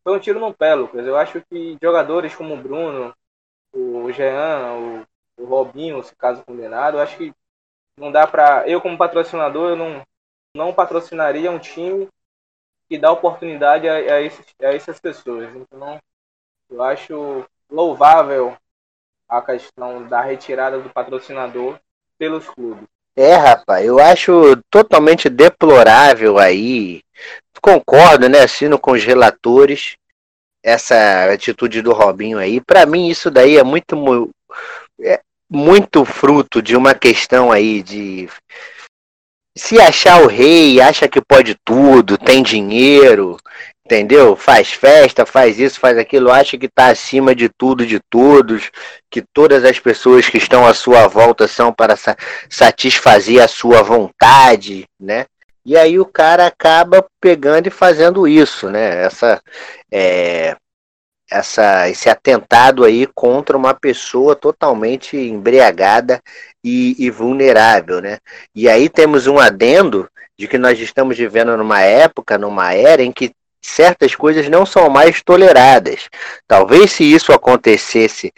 foi 0.04 0.18
um 0.18 0.20
tiro 0.20 0.40
no 0.40 0.54
pé, 0.54 0.74
Lucas. 0.74 1.06
Eu 1.06 1.16
acho 1.16 1.42
que 1.50 1.78
jogadores 1.82 2.36
como 2.36 2.56
o 2.56 2.62
Bruno, 2.62 3.14
o 3.72 4.12
Jean, 4.12 5.06
o, 5.38 5.44
o 5.44 5.46
Robinho, 5.46 6.04
se 6.04 6.16
caso 6.16 6.44
condenado, 6.44 6.98
eu 6.98 7.02
acho 7.02 7.18
que 7.18 7.34
não 7.96 8.12
dá 8.12 8.26
para 8.26 8.68
eu 8.68 8.82
como 8.82 8.98
patrocinador 8.98 9.72
eu 9.72 9.76
não 9.76 10.04
não 10.56 10.74
patrocinaria 10.74 11.52
um 11.52 11.60
time 11.60 12.10
que 12.88 12.98
dá 12.98 13.12
oportunidade 13.12 13.88
a, 13.88 13.94
a, 13.94 14.22
esses, 14.22 14.46
a 14.62 14.74
essas 14.74 15.00
pessoas. 15.00 15.56
Então 15.56 16.00
eu 16.70 16.82
acho 16.82 17.46
louvável 17.70 18.58
a 19.30 19.42
questão 19.42 20.08
da 20.08 20.22
retirada 20.22 20.80
do 20.80 20.90
patrocinador 20.90 21.80
pelos 22.18 22.50
clubes. 22.50 22.84
É, 23.16 23.36
rapaz, 23.36 23.86
eu 23.86 24.00
acho 24.00 24.56
totalmente 24.70 25.30
deplorável 25.30 26.38
aí. 26.38 27.02
Concordo, 27.62 28.28
né? 28.28 28.40
Assino 28.40 28.80
com 28.80 28.92
os 28.92 29.04
relatores 29.04 29.96
essa 30.64 31.32
atitude 31.32 31.82
do 31.82 31.94
Robinho 31.94 32.38
aí. 32.38 32.60
Para 32.62 32.86
mim, 32.86 33.08
isso 33.08 33.30
daí 33.30 33.58
é 33.58 33.64
muito. 33.64 33.96
É, 35.02 35.22
muito 35.52 36.06
fruto 36.06 36.62
de 36.62 36.76
uma 36.76 36.94
questão 36.94 37.52
aí 37.52 37.82
de 37.82 38.30
se 39.58 39.80
achar 39.82 40.22
o 40.22 40.28
rei, 40.28 40.80
acha 40.80 41.08
que 41.08 41.20
pode 41.20 41.56
tudo, 41.66 42.18
tem 42.18 42.44
dinheiro. 42.44 43.38
Entendeu? 43.90 44.36
Faz 44.36 44.72
festa, 44.72 45.26
faz 45.26 45.60
isso, 45.60 45.80
faz 45.80 45.98
aquilo, 45.98 46.32
acha 46.32 46.56
que 46.60 46.68
está 46.68 46.88
acima 46.88 47.34
de 47.34 47.50
tudo, 47.50 47.84
de 47.84 48.00
todos, 48.00 48.70
que 49.10 49.24
todas 49.34 49.66
as 49.66 49.80
pessoas 49.80 50.30
que 50.30 50.38
estão 50.38 50.66
à 50.66 50.76
sua 50.76 51.08
volta 51.08 51.48
são 51.48 51.74
para 51.74 51.96
satisfazer 52.48 53.42
a 53.42 53.48
sua 53.48 53.82
vontade, 53.82 54.86
né? 55.00 55.26
E 55.66 55.76
aí 55.76 56.00
o 56.00 56.06
cara 56.06 56.46
acaba 56.46 57.04
pegando 57.20 57.68
e 57.68 57.72
fazendo 57.72 58.28
isso, 58.28 58.70
né? 58.70 59.06
Essa, 59.06 59.42
é, 59.92 60.56
essa, 61.32 61.90
esse 61.90 62.10
atentado 62.10 62.84
aí 62.84 63.08
contra 63.08 63.58
uma 63.58 63.74
pessoa 63.74 64.36
totalmente 64.36 65.18
embriagada 65.18 66.22
e, 66.64 66.96
e 67.00 67.10
vulnerável, 67.10 68.02
né? 68.02 68.20
E 68.54 68.70
aí 68.70 68.88
temos 68.88 69.26
um 69.26 69.40
adendo 69.40 70.08
de 70.38 70.48
que 70.48 70.58
nós 70.58 70.80
estamos 70.80 71.18
vivendo 71.18 71.58
numa 71.58 71.82
época, 71.82 72.38
numa 72.38 72.74
era 72.74 73.04
em 73.04 73.12
que 73.12 73.32
certas 73.62 74.16
coisas 74.16 74.50
não 74.50 74.66
são 74.66 74.90
mais 74.90 75.22
toleradas. 75.22 76.10
Talvez 76.48 76.92
se 76.92 77.04
isso 77.04 77.34
acontecesse 77.34 78.32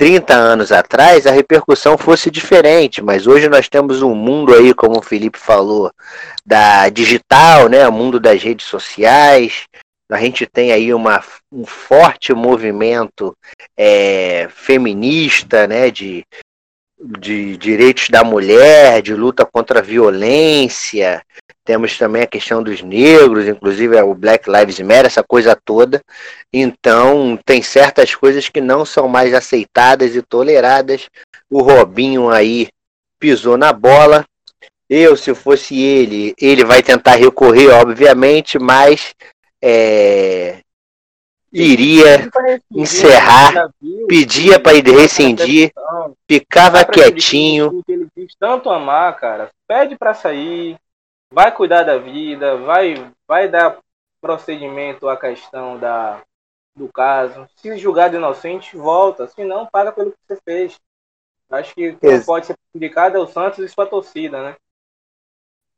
30 0.00 0.32
anos 0.34 0.72
atrás, 0.72 1.26
a 1.26 1.30
repercussão 1.30 1.98
fosse 1.98 2.30
diferente, 2.30 3.02
mas 3.02 3.26
hoje 3.26 3.50
nós 3.50 3.68
temos 3.68 4.00
um 4.00 4.14
mundo 4.14 4.54
aí, 4.54 4.72
como 4.72 4.98
o 4.98 5.02
Felipe 5.02 5.38
falou, 5.38 5.92
da 6.44 6.88
digital, 6.88 7.68
né, 7.68 7.86
o 7.86 7.92
mundo 7.92 8.18
das 8.18 8.42
redes 8.42 8.64
sociais. 8.66 9.66
A 10.10 10.18
gente 10.18 10.46
tem 10.46 10.72
aí 10.72 10.94
uma, 10.94 11.22
um 11.52 11.66
forte 11.66 12.32
movimento 12.32 13.36
é, 13.76 14.48
feminista, 14.50 15.66
né, 15.66 15.90
de, 15.90 16.24
de 17.18 17.58
direitos 17.58 18.08
da 18.08 18.24
mulher, 18.24 19.02
de 19.02 19.14
luta 19.14 19.44
contra 19.44 19.80
a 19.80 19.82
violência, 19.82 21.22
temos 21.70 21.96
também 21.96 22.22
a 22.22 22.26
questão 22.26 22.64
dos 22.64 22.82
negros, 22.82 23.46
inclusive 23.46 23.96
é 23.96 24.02
o 24.02 24.12
Black 24.12 24.50
Lives 24.50 24.80
Matter, 24.80 25.06
essa 25.06 25.22
coisa 25.22 25.54
toda. 25.54 26.02
Então, 26.52 27.38
tem 27.44 27.62
certas 27.62 28.12
coisas 28.12 28.48
que 28.48 28.60
não 28.60 28.84
são 28.84 29.06
mais 29.06 29.32
aceitadas 29.32 30.16
e 30.16 30.20
toleradas. 30.20 31.08
O 31.48 31.62
Robinho 31.62 32.28
aí 32.28 32.66
pisou 33.20 33.56
na 33.56 33.72
bola. 33.72 34.24
Eu, 34.88 35.16
se 35.16 35.32
fosse 35.32 35.80
ele, 35.80 36.34
ele 36.40 36.64
vai 36.64 36.82
tentar 36.82 37.14
recorrer, 37.14 37.68
obviamente, 37.68 38.58
mas 38.58 39.14
é, 39.62 40.58
iria 41.52 42.28
encerrar, 42.74 43.70
pedia 44.08 44.58
para 44.58 44.76
ele 44.76 44.90
rescindir, 44.90 45.70
ficava 46.28 46.84
quietinho. 46.84 47.80
Ele 47.86 48.08
diz 48.16 48.34
tanto 48.36 48.70
amar, 48.70 49.16
cara. 49.20 49.50
Pede 49.68 49.96
para 49.96 50.14
sair, 50.14 50.76
vai 51.32 51.52
cuidar 51.54 51.84
da 51.84 51.98
vida, 51.98 52.56
vai, 52.58 53.12
vai 53.26 53.48
dar 53.48 53.78
procedimento 54.20 55.08
à 55.08 55.16
questão 55.16 55.78
da, 55.78 56.20
do 56.74 56.88
caso. 56.88 57.46
Se 57.56 57.76
julgado 57.78 58.16
inocente, 58.16 58.76
volta. 58.76 59.26
Se 59.28 59.44
não, 59.44 59.66
paga 59.66 59.92
pelo 59.92 60.12
que 60.12 60.18
você 60.26 60.38
fez. 60.44 60.78
Acho 61.50 61.74
que 61.74 61.94
quem 61.94 62.22
pode 62.22 62.46
ser 62.46 62.54
prejudicado 62.70 63.16
é 63.16 63.20
o 63.20 63.26
Santos 63.26 63.58
e 63.58 63.68
sua 63.68 63.86
torcida, 63.86 64.42
né? 64.42 64.56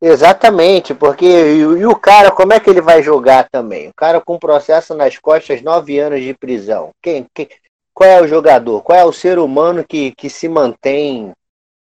Exatamente, 0.05 0.93
porque 0.93 1.25
e, 1.25 1.61
e, 1.61 1.87
o 1.87 1.95
cara, 1.95 2.33
como 2.33 2.53
é 2.53 2.59
que 2.59 2.69
ele 2.69 2.81
vai 2.81 3.03
jogar 3.03 3.49
também? 3.49 3.89
O 3.89 3.95
cara 3.95 4.21
com 4.21 4.37
processo 4.37 4.95
nas 4.95 5.17
costas, 5.17 5.63
nove 5.63 5.99
anos 5.99 6.21
de 6.21 6.35
prisão. 6.35 6.91
Quem, 7.01 7.25
quem, 7.33 7.49
qual 7.95 8.11
é 8.11 8.21
o 8.21 8.27
jogador? 8.27 8.83
Qual 8.83 8.99
é 8.99 9.05
o 9.05 9.13
ser 9.13 9.39
humano 9.39 9.85
que, 9.87 10.13
que 10.13 10.29
se 10.29 10.49
mantém 10.49 11.33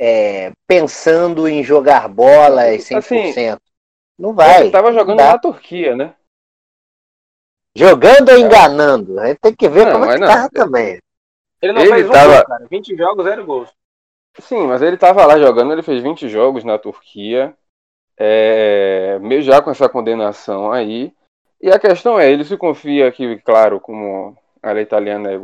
é, 0.04 0.52
pensando 0.66 1.48
em 1.48 1.64
jogar 1.64 2.08
bola 2.08 2.64
100%. 2.64 2.98
Assim, 2.98 3.34
não 4.18 4.34
vai. 4.34 4.58
Ele 4.58 4.66
estava 4.66 4.92
jogando 4.92 5.16
na 5.16 5.38
Turquia, 5.38 5.96
né? 5.96 6.14
Jogando 7.74 8.28
ou 8.28 8.38
enganando? 8.38 9.18
A 9.18 9.28
gente 9.28 9.38
tem 9.38 9.54
que 9.54 9.68
ver 9.68 9.86
não, 9.86 9.92
como 9.92 10.04
é 10.04 10.14
que 10.14 10.20
não. 10.20 10.28
tava 10.28 10.48
também. 10.50 11.00
Ele 11.62 11.72
não 11.72 11.80
ele 11.80 11.92
fez 11.94 12.08
um 12.08 12.12
tava... 12.12 12.36
gol, 12.36 12.44
cara. 12.44 12.66
20 12.70 12.96
jogos, 12.96 13.24
0 13.24 13.44
gols. 13.46 13.70
Sim, 14.40 14.66
mas 14.66 14.82
ele 14.82 14.96
estava 14.96 15.24
lá 15.24 15.38
jogando, 15.38 15.72
ele 15.72 15.82
fez 15.82 16.02
20 16.02 16.28
jogos 16.28 16.64
na 16.64 16.78
Turquia, 16.78 17.56
é, 18.16 19.18
meio 19.20 19.42
já 19.42 19.62
com 19.62 19.70
essa 19.70 19.88
condenação 19.88 20.70
aí. 20.70 21.12
E 21.60 21.70
a 21.70 21.78
questão 21.78 22.20
é, 22.20 22.30
ele 22.30 22.44
se 22.44 22.56
confia 22.58 23.10
que, 23.10 23.38
claro, 23.38 23.80
como 23.80 24.36
a 24.62 24.72
lei 24.72 24.82
italiana 24.82 25.30
é, 25.30 25.34
é 25.34 25.38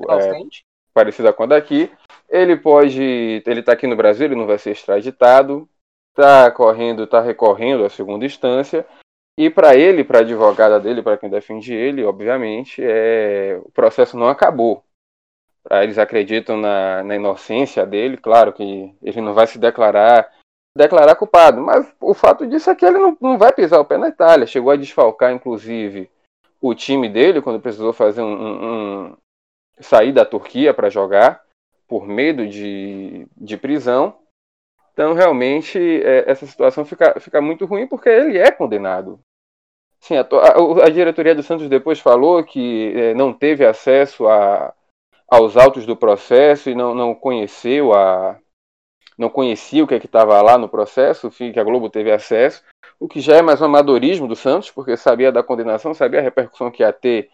parecida 1.01 1.33
com 1.33 1.45
a 1.45 1.47
daqui, 1.47 1.91
ele 2.29 2.57
pode, 2.57 3.43
ele 3.47 3.61
está 3.61 3.73
aqui 3.73 3.87
no 3.87 3.97
Brasil, 3.97 4.27
ele 4.27 4.35
não 4.35 4.47
vai 4.47 4.59
ser 4.59 4.73
extraditado, 4.73 5.67
está 6.11 6.51
correndo, 6.51 7.05
está 7.05 7.21
recorrendo 7.23 7.85
à 7.85 7.89
segunda 7.89 8.27
instância. 8.27 8.87
E 9.39 9.49
para 9.49 9.75
ele, 9.75 10.05
para 10.05 10.19
a 10.19 10.21
advogada 10.21 10.79
dele, 10.79 11.03
para 11.03 11.17
quem 11.17 11.31
defende 11.31 11.73
ele, 11.73 12.05
obviamente, 12.05 12.83
é, 12.85 13.59
o 13.65 13.71
processo 13.71 14.19
não 14.19 14.29
acabou. 14.29 14.85
Eles 15.71 15.99
acreditam 15.99 16.59
na, 16.59 17.03
na, 17.03 17.17
inocência 17.17 17.87
dele, 17.87 18.19
claro 18.19 18.53
que 18.53 18.95
ele 19.03 19.21
não 19.21 19.33
vai 19.33 19.47
se 19.47 19.59
declarar 19.59 20.31
declarar 20.77 21.17
culpado, 21.17 21.61
mas 21.61 21.93
o 22.01 22.15
fato 22.15 22.47
disso 22.47 22.71
é 22.71 22.77
que 22.77 22.85
ele 22.85 22.99
não, 22.99 23.17
não 23.21 23.37
vai 23.37 23.53
pisar 23.53 23.81
o 23.81 23.85
pé 23.85 23.99
na 23.99 24.09
Itália. 24.09 24.47
Chegou 24.47 24.71
a 24.71 24.77
desfalcar, 24.77 25.33
inclusive, 25.33 26.09
o 26.61 26.75
time 26.75 27.09
dele 27.09 27.43
quando 27.43 27.61
precisou 27.61 27.93
fazer 27.93 28.23
um, 28.23 29.07
um 29.07 29.17
sair 29.81 30.13
da 30.13 30.25
Turquia 30.25 30.73
para 30.75 30.91
jogar 30.91 31.43
por 31.89 32.07
medo 32.07 32.47
de, 32.47 33.27
de 33.37 33.57
prisão. 33.57 34.17
Então, 34.93 35.13
realmente, 35.15 35.79
é, 35.79 36.31
essa 36.31 36.47
situação 36.47 36.85
fica, 36.85 37.19
fica 37.19 37.41
muito 37.41 37.65
ruim 37.65 37.87
porque 37.87 38.09
ele 38.09 38.39
é 38.39 38.51
condenado. 38.51 39.19
Sim, 40.01 40.17
a, 40.17 40.23
a, 40.23 40.87
a 40.87 40.91
diretoria 40.91 41.35
do 41.35 41.43
Santos 41.43 41.69
depois 41.69 41.99
falou 42.01 42.43
que 42.45 42.93
é, 42.97 43.15
não 43.15 43.33
teve 43.33 43.67
acesso 43.67 44.27
a, 44.27 44.73
aos 45.29 45.57
autos 45.57 45.87
do 45.87 45.97
processo 45.97 46.71
e 46.71 46.75
não, 46.75 46.95
não 46.95 47.15
conheceu 47.15 47.95
a 47.95 48.39
não 49.17 49.29
conhecia 49.29 49.85
o 49.85 49.87
que 49.87 49.93
é 49.93 49.99
estava 49.99 50.41
lá 50.41 50.57
no 50.57 50.67
processo, 50.67 51.31
que 51.31 51.61
a 51.61 51.63
Globo 51.63 51.91
teve 51.91 52.11
acesso, 52.11 52.63
o 52.99 53.07
que 53.07 53.21
já 53.21 53.37
é 53.37 53.43
mais 53.43 53.61
um 53.61 53.67
amadorismo 53.67 54.27
do 54.27 54.35
Santos, 54.35 54.71
porque 54.71 54.97
sabia 54.97 55.31
da 55.31 55.43
condenação, 55.43 55.93
sabia 55.93 56.21
a 56.21 56.23
repercussão 56.23 56.71
que 56.71 56.83
ia 56.83 56.91
ter 56.91 57.29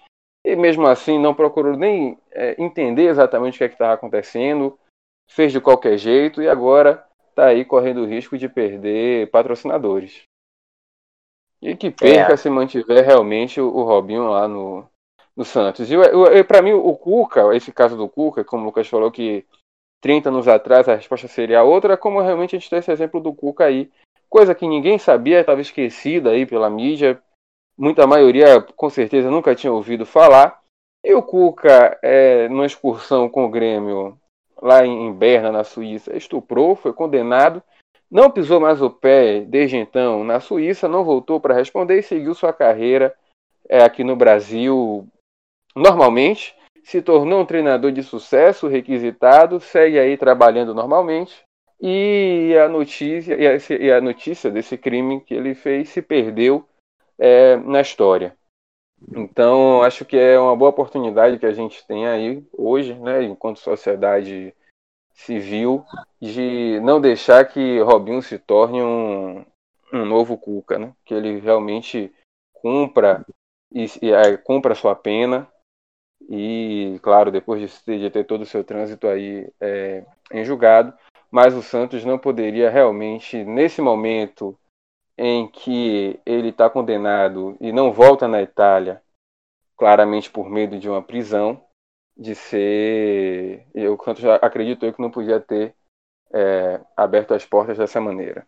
e 0.47 0.55
mesmo 0.55 0.87
assim 0.87 1.19
não 1.19 1.35
procurou 1.35 1.77
nem 1.77 2.17
é, 2.31 2.55
entender 2.63 3.09
exatamente 3.09 3.57
o 3.57 3.59
que 3.59 3.65
é 3.65 3.67
estava 3.67 3.95
acontecendo, 3.95 4.79
fez 5.29 5.51
de 5.51 5.61
qualquer 5.61 5.99
jeito 5.99 6.41
e 6.41 6.49
agora 6.49 7.05
está 7.31 7.47
aí 7.47 7.65
correndo 7.65 8.03
o 8.03 8.07
risco 8.07 8.39
de 8.39 8.49
perder 8.49 9.29
patrocinadores. 9.33 10.23
E 11.61 11.75
que 11.75 11.91
perca 11.91 12.35
é. 12.35 12.37
se 12.37 12.49
mantiver 12.49 13.05
realmente 13.05 13.61
o, 13.61 13.67
o 13.67 13.83
Robinho 13.83 14.31
lá 14.31 14.47
no, 14.47 14.87
no 15.35 15.45
Santos. 15.45 15.91
E, 15.91 15.95
e 15.97 16.45
para 16.45 16.63
mim, 16.63 16.75
o 16.75 16.97
Cuca, 16.97 17.55
esse 17.57 17.73
caso 17.73 17.97
do 17.97 18.09
Cuca, 18.09 18.45
como 18.45 18.63
o 18.63 18.67
Lucas 18.67 18.87
falou 18.87 19.11
que 19.11 19.45
30 20.01 20.29
anos 20.29 20.47
atrás 20.47 20.89
a 20.89 20.95
resposta 20.95 21.27
seria 21.27 21.65
outra, 21.65 21.97
como 21.97 22.21
realmente 22.21 22.55
a 22.55 22.59
gente 22.59 22.71
tem 22.71 22.79
esse 22.79 22.93
exemplo 22.93 23.21
do 23.21 23.35
Cuca 23.35 23.65
aí. 23.65 23.91
Coisa 24.29 24.55
que 24.55 24.69
ninguém 24.69 24.97
sabia, 24.97 25.41
estava 25.41 25.61
esquecida 25.61 26.31
aí 26.31 26.47
pela 26.47 26.71
mídia, 26.71 27.21
muita 27.77 28.07
maioria 28.07 28.61
com 28.61 28.89
certeza 28.91 29.31
nunca 29.31 29.55
tinha 29.55 29.73
ouvido 29.73 30.07
falar. 30.07 30.61
E 31.05 31.15
o 31.15 31.23
Cuca, 31.23 31.99
é, 32.03 32.49
numa 32.49 32.67
excursão 32.67 33.29
com 33.29 33.45
o 33.45 33.51
Grêmio 33.51 34.19
lá 34.61 34.85
em 34.85 35.13
Berna, 35.13 35.53
na 35.53 35.63
Suíça, 35.63 36.17
estuprou, 36.17 36.75
foi 36.75 36.93
condenado, 36.93 37.63
não 38.11 38.31
pisou 38.31 38.59
mais 38.59 38.81
o 38.81 38.91
pé 38.91 39.41
desde 39.41 39.77
então 39.77 40.25
na 40.25 40.41
Suíça, 40.41 40.89
não 40.89 41.05
voltou 41.05 41.41
para 41.41 41.55
responder 41.55 41.99
e 41.99 42.03
seguiu 42.03 42.35
sua 42.35 42.53
carreira 42.53 43.15
é, 43.69 43.83
aqui 43.83 44.03
no 44.03 44.17
Brasil 44.17 45.07
normalmente. 45.75 46.55
Se 46.83 47.03
tornou 47.03 47.41
um 47.41 47.47
treinador 47.47 47.91
de 47.91 48.03
sucesso, 48.03 48.69
requisitado, 48.69 49.59
segue 49.59 49.99
aí 49.99 50.17
trabalhando 50.17 50.73
normalmente. 50.73 51.43
E 51.81 52.55
a 52.65 52.69
notícia, 52.69 53.35
e 53.35 53.91
a, 53.91 54.01
notícia 54.01 54.51
desse 54.51 54.79
crime 54.79 55.21
que 55.21 55.35
ele 55.35 55.55
fez 55.55 55.89
se 55.89 56.01
perdeu 56.01 56.65
é, 57.19 57.57
na 57.57 57.81
história. 57.81 58.37
Então, 59.15 59.83
acho 59.83 60.05
que 60.05 60.17
é 60.17 60.39
uma 60.39 60.57
boa 60.57 60.71
oportunidade 60.71 61.39
que 61.39 61.47
a 61.47 61.53
gente 61.53 61.87
tem 61.87 62.07
aí 62.07 62.45
hoje, 62.53 62.95
né, 62.95 63.23
enquanto 63.25 63.59
sociedade 63.59 64.55
civil, 65.17 65.85
de 66.21 66.81
não 66.81 67.01
deixar 67.01 67.45
que 67.47 67.81
Robinho 67.81 68.23
se 68.23 68.39
torne 68.39 68.83
um, 68.83 69.45
um 69.93 70.05
novo 70.05 70.37
Cuca, 70.37 70.79
né? 70.79 70.93
que 71.05 71.15
ele 71.15 71.41
realmente 71.41 72.13
cumpra 72.53 73.25
e, 73.73 73.87
e 74.03 74.13
é, 74.13 74.37
cumpra 74.37 74.75
sua 74.75 74.95
pena 74.95 75.49
e, 76.29 76.99
claro, 77.03 77.31
depois 77.31 77.83
de, 77.85 77.99
de 77.99 78.11
ter 78.11 78.25
todo 78.25 78.43
o 78.43 78.47
seu 78.47 78.63
trânsito 78.63 79.07
aí 79.07 79.51
é, 79.61 80.05
em 80.33 80.45
julgado, 80.45 80.93
mas 81.31 81.55
o 81.55 81.63
Santos 81.63 82.05
não 82.05 82.19
poderia 82.19 82.71
realmente, 82.71 83.43
nesse 83.45 83.81
momento, 83.81 84.59
em 85.19 85.49
que 85.49 86.21
ele 86.27 86.49
está 86.49 86.69
condenado 86.69 87.57
e 87.61 87.73
não 87.73 87.93
volta 87.93 88.29
na 88.29 88.43
Itália, 88.43 89.03
claramente 89.77 90.31
por 90.31 90.49
medo 90.51 90.79
de 90.79 90.89
uma 90.89 91.03
prisão, 91.03 91.63
de 92.17 92.35
ser. 92.35 93.67
Eu 93.75 93.99
acredito 94.41 94.85
eu 94.85 94.93
que 94.93 95.03
não 95.03 95.11
podia 95.11 95.41
ter 95.41 95.75
é, 96.33 96.81
aberto 96.97 97.35
as 97.35 97.45
portas 97.45 97.79
dessa 97.79 98.01
maneira. 98.01 98.45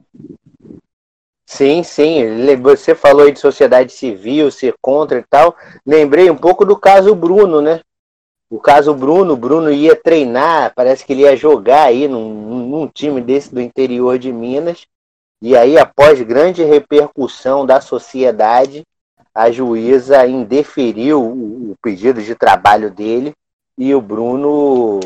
Sim, 1.46 1.82
sim. 1.82 2.22
Você 2.62 2.94
falou 2.94 3.24
aí 3.24 3.32
de 3.32 3.40
sociedade 3.40 3.92
civil, 3.92 4.50
ser 4.50 4.74
contra 4.82 5.18
e 5.18 5.22
tal. 5.22 5.56
Lembrei 5.84 6.30
um 6.30 6.36
pouco 6.36 6.64
do 6.64 6.78
caso 6.78 7.14
Bruno, 7.14 7.62
né? 7.62 7.80
O 8.50 8.58
caso 8.58 8.94
Bruno, 8.94 9.36
Bruno 9.36 9.70
ia 9.70 9.94
treinar, 9.94 10.72
parece 10.74 11.04
que 11.04 11.12
ele 11.12 11.22
ia 11.22 11.36
jogar 11.36 11.84
aí 11.84 12.08
num, 12.08 12.66
num 12.66 12.86
time 12.86 13.20
desse 13.20 13.54
do 13.54 13.60
interior 13.60 14.18
de 14.18 14.32
Minas. 14.32 14.86
E 15.40 15.56
aí, 15.56 15.78
após 15.78 16.20
grande 16.22 16.64
repercussão 16.64 17.64
da 17.64 17.80
sociedade, 17.80 18.84
a 19.34 19.50
juíza 19.50 20.26
indeferiu 20.26 21.22
o 21.22 21.76
pedido 21.80 22.20
de 22.20 22.34
trabalho 22.34 22.90
dele 22.90 23.32
e 23.76 23.94
o 23.94 24.00
Bruno 24.00 24.98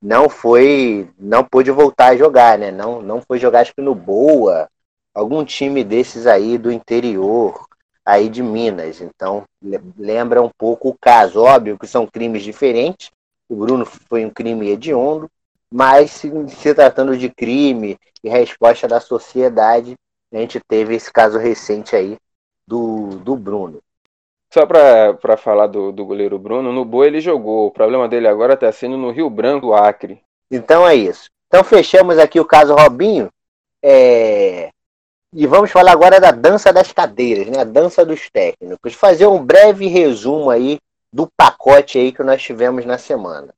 não 0.00 0.28
foi, 0.28 1.08
não 1.18 1.42
pôde 1.42 1.70
voltar 1.70 2.08
a 2.08 2.16
jogar, 2.16 2.58
né? 2.58 2.70
Não, 2.70 3.00
não 3.00 3.22
foi 3.22 3.38
jogar 3.38 3.60
acho 3.60 3.74
que 3.74 3.80
no 3.80 3.94
Boa, 3.94 4.68
algum 5.14 5.44
time 5.44 5.82
desses 5.82 6.26
aí 6.26 6.58
do 6.58 6.70
interior, 6.70 7.66
aí 8.04 8.28
de 8.28 8.42
Minas. 8.42 9.00
Então, 9.00 9.44
lembra 9.96 10.42
um 10.42 10.50
pouco 10.58 10.90
o 10.90 10.96
caso, 11.00 11.40
óbvio 11.40 11.78
que 11.78 11.86
são 11.86 12.06
crimes 12.06 12.42
diferentes. 12.42 13.10
O 13.48 13.56
Bruno 13.56 13.86
foi 13.86 14.26
um 14.26 14.30
crime 14.30 14.68
hediondo, 14.68 15.30
mas 15.72 16.10
se, 16.10 16.30
se 16.48 16.74
tratando 16.74 17.16
de 17.16 17.30
crime 17.30 17.96
e 18.22 18.28
resposta 18.28 18.86
da 18.86 19.00
sociedade, 19.00 19.94
a 20.32 20.36
gente 20.36 20.60
teve 20.60 20.94
esse 20.94 21.12
caso 21.12 21.38
recente 21.38 21.96
aí 21.96 22.16
do, 22.66 23.18
do 23.18 23.34
Bruno. 23.36 23.80
Só 24.52 24.66
para 24.66 25.36
falar 25.38 25.66
do, 25.66 25.90
do 25.90 26.04
goleiro 26.04 26.38
Bruno, 26.38 26.72
no 26.72 26.84
Boa 26.84 27.06
ele 27.06 27.22
jogou. 27.22 27.66
O 27.66 27.70
problema 27.70 28.06
dele 28.06 28.28
agora 28.28 28.52
está 28.52 28.70
sendo 28.70 28.98
no 28.98 29.10
Rio 29.10 29.30
Branco, 29.30 29.72
Acre. 29.72 30.20
Então 30.50 30.86
é 30.86 30.94
isso. 30.94 31.30
Então 31.46 31.64
fechamos 31.64 32.18
aqui 32.18 32.38
o 32.38 32.44
caso 32.44 32.74
Robinho. 32.74 33.30
É... 33.82 34.68
E 35.34 35.46
vamos 35.46 35.70
falar 35.70 35.92
agora 35.92 36.20
da 36.20 36.30
dança 36.30 36.70
das 36.70 36.92
cadeiras, 36.92 37.46
né? 37.46 37.60
A 37.60 37.64
dança 37.64 38.04
dos 38.04 38.28
técnicos. 38.30 38.92
Fazer 38.92 39.26
um 39.26 39.42
breve 39.42 39.86
resumo 39.86 40.50
aí 40.50 40.78
do 41.10 41.26
pacote 41.34 41.98
aí 41.98 42.12
que 42.12 42.22
nós 42.22 42.42
tivemos 42.42 42.84
na 42.84 42.98
semana. 42.98 43.54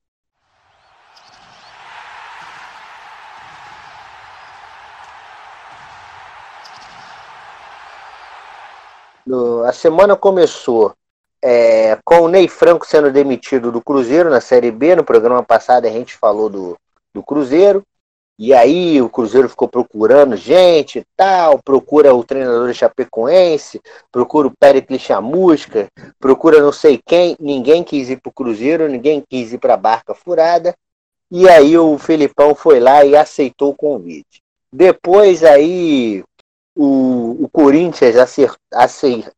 A 9.66 9.72
semana 9.72 10.16
começou 10.16 10.94
é, 11.42 11.98
com 12.04 12.22
o 12.22 12.28
Ney 12.28 12.48
Franco 12.48 12.86
sendo 12.86 13.12
demitido 13.12 13.70
do 13.70 13.82
Cruzeiro 13.82 14.30
na 14.30 14.40
Série 14.40 14.70
B. 14.70 14.96
No 14.96 15.04
programa 15.04 15.42
passado 15.42 15.86
a 15.86 15.90
gente 15.90 16.16
falou 16.16 16.48
do, 16.48 16.76
do 17.12 17.22
Cruzeiro. 17.22 17.82
E 18.36 18.52
aí 18.52 19.00
o 19.00 19.08
Cruzeiro 19.08 19.48
ficou 19.48 19.68
procurando 19.68 20.36
gente 20.36 20.98
e 20.98 21.04
tal, 21.16 21.60
procura 21.62 22.12
o 22.12 22.24
treinador 22.24 22.72
Chapecoense, 22.74 23.80
procura 24.10 24.48
o 24.48 24.52
Péricles 24.58 25.02
Chamusca, 25.02 25.86
procura 26.18 26.60
não 26.60 26.72
sei 26.72 27.00
quem, 27.06 27.36
ninguém 27.38 27.84
quis 27.84 28.10
ir 28.10 28.20
para 28.20 28.30
o 28.30 28.32
Cruzeiro, 28.32 28.88
ninguém 28.88 29.22
quis 29.30 29.52
ir 29.52 29.58
para 29.58 29.74
a 29.74 29.76
Barca 29.76 30.14
Furada. 30.14 30.74
E 31.30 31.48
aí 31.48 31.78
o 31.78 31.96
Felipão 31.96 32.56
foi 32.56 32.80
lá 32.80 33.04
e 33.04 33.14
aceitou 33.14 33.70
o 33.70 33.76
convite. 33.76 34.42
Depois 34.72 35.44
aí 35.44 36.24
o, 36.74 37.44
o 37.44 37.48
Corinthians 37.48 38.16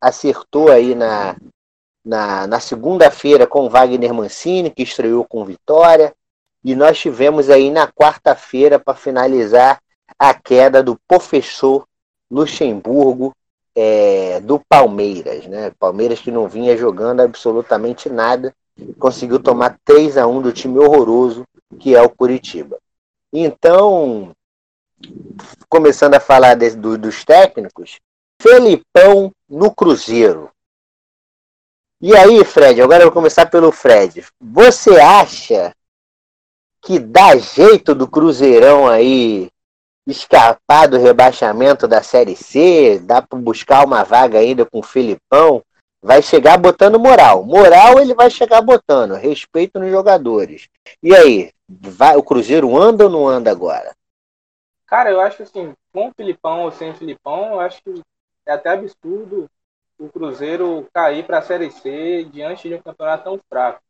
acertou, 0.00 0.70
aí 0.70 0.94
na, 0.94 1.36
na, 2.04 2.46
na 2.46 2.60
segunda-feira 2.60 3.46
com 3.46 3.68
Wagner 3.68 4.14
Mancini, 4.14 4.70
que 4.70 4.82
estreou 4.82 5.24
com 5.24 5.44
vitória. 5.44 6.14
E 6.64 6.74
nós 6.74 6.98
tivemos 6.98 7.50
aí 7.50 7.70
na 7.70 7.86
quarta-feira 7.86 8.78
para 8.78 8.94
finalizar 8.94 9.80
a 10.18 10.34
queda 10.34 10.82
do 10.82 10.98
professor 11.06 11.86
Luxemburgo 12.30 13.32
é, 13.74 14.40
do 14.40 14.58
Palmeiras. 14.58 15.46
Né? 15.46 15.70
Palmeiras 15.78 16.20
que 16.20 16.30
não 16.30 16.48
vinha 16.48 16.76
jogando 16.76 17.20
absolutamente 17.20 18.08
nada, 18.08 18.52
conseguiu 18.98 19.38
tomar 19.38 19.78
3 19.84 20.16
a 20.16 20.26
1 20.26 20.42
do 20.42 20.52
time 20.52 20.78
horroroso 20.78 21.44
que 21.78 21.94
é 21.94 22.02
o 22.02 22.08
Curitiba. 22.08 22.78
Então, 23.32 24.32
começando 25.68 26.14
a 26.14 26.20
falar 26.20 26.54
de, 26.54 26.70
do, 26.70 26.96
dos 26.96 27.24
técnicos, 27.24 27.98
Felipão 28.40 29.32
no 29.48 29.74
Cruzeiro. 29.74 30.50
E 32.00 32.14
aí, 32.14 32.44
Fred, 32.44 32.80
agora 32.82 33.02
eu 33.02 33.06
vou 33.06 33.12
começar 33.12 33.46
pelo 33.46 33.72
Fred. 33.72 34.24
Você 34.40 35.00
acha 35.00 35.72
que 36.82 36.98
dá 36.98 37.36
jeito 37.36 37.94
do 37.94 38.06
Cruzeirão 38.06 38.86
aí 38.86 39.48
escapar 40.06 40.86
do 40.86 40.98
rebaixamento 40.98 41.88
da 41.88 42.02
Série 42.02 42.36
C? 42.36 43.00
Dá 43.00 43.22
para 43.22 43.38
buscar 43.38 43.84
uma 43.84 44.04
vaga 44.04 44.38
ainda 44.38 44.64
com 44.64 44.80
o 44.80 44.82
Felipão? 44.82 45.62
Vai 46.02 46.22
chegar 46.22 46.58
botando 46.58 47.00
moral. 47.00 47.42
Moral 47.42 47.98
ele 47.98 48.14
vai 48.14 48.30
chegar 48.30 48.60
botando. 48.60 49.14
Respeito 49.14 49.80
nos 49.80 49.90
jogadores. 49.90 50.68
E 51.02 51.14
aí, 51.14 51.50
vai, 51.68 52.16
o 52.16 52.22
Cruzeiro 52.22 52.76
anda 52.76 53.04
ou 53.04 53.10
não 53.10 53.26
anda 53.26 53.50
agora? 53.50 53.96
Cara, 54.86 55.10
eu 55.10 55.20
acho 55.20 55.42
assim, 55.42 55.74
com 55.92 56.08
o 56.08 56.12
Filipão 56.14 56.62
ou 56.62 56.70
sem 56.70 56.90
o 56.90 56.94
Filipão, 56.94 57.54
eu 57.54 57.60
acho 57.60 57.82
que 57.82 58.00
é 58.46 58.52
até 58.52 58.70
absurdo 58.70 59.50
o 59.98 60.08
Cruzeiro 60.08 60.86
cair 60.94 61.26
para 61.26 61.38
a 61.38 61.42
Série 61.42 61.70
C 61.70 62.24
diante 62.24 62.68
de 62.68 62.74
um 62.74 62.82
campeonato 62.82 63.24
tão 63.24 63.40
fraco. 63.48 63.82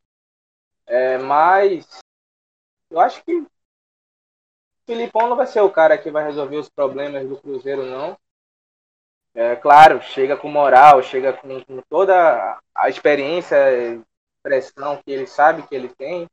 É, 0.86 1.18
mas 1.18 1.86
eu 2.90 3.01
acho 3.01 3.22
que 3.24 3.34
o 3.36 3.47
Filipão 4.86 5.28
não 5.28 5.36
vai 5.36 5.47
ser 5.47 5.61
o 5.61 5.70
cara 5.70 5.99
que 5.99 6.11
vai 6.11 6.24
resolver 6.24 6.57
os 6.57 6.68
problemas 6.68 7.28
do 7.28 7.36
Cruzeiro, 7.36 7.84
não. 7.84 8.16
É 9.34 9.55
claro, 9.55 10.01
chega 10.01 10.34
com 10.36 10.49
moral, 10.49 11.03
chega 11.03 11.32
com, 11.34 11.62
com 11.62 11.82
toda 11.90 12.59
a 12.74 12.88
experiência, 12.88 13.57
pressão 14.42 15.03
que 15.05 15.11
ele 15.11 15.26
sabe 15.26 15.66
que 15.66 15.74
ele 15.74 15.88
tem 15.88 16.26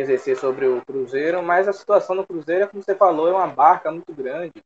exercer 0.00 0.36
sobre 0.36 0.66
o 0.66 0.84
Cruzeiro, 0.84 1.42
mas 1.42 1.68
a 1.68 1.72
situação 1.72 2.16
do 2.16 2.26
Cruzeiro 2.26 2.68
como 2.68 2.82
você 2.82 2.94
falou, 2.94 3.28
é 3.28 3.32
uma 3.32 3.46
barca 3.46 3.90
muito 3.90 4.12
grande. 4.12 4.62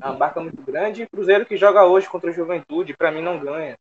É 0.00 0.06
uma 0.06 0.14
barca 0.14 0.40
muito 0.40 0.60
grande 0.62 1.02
e 1.02 1.08
Cruzeiro 1.08 1.46
que 1.46 1.56
joga 1.56 1.84
hoje 1.84 2.08
contra 2.08 2.30
o 2.30 2.32
Juventude, 2.32 2.96
para 2.96 3.12
mim 3.12 3.22
não 3.22 3.38
ganha. 3.38 3.78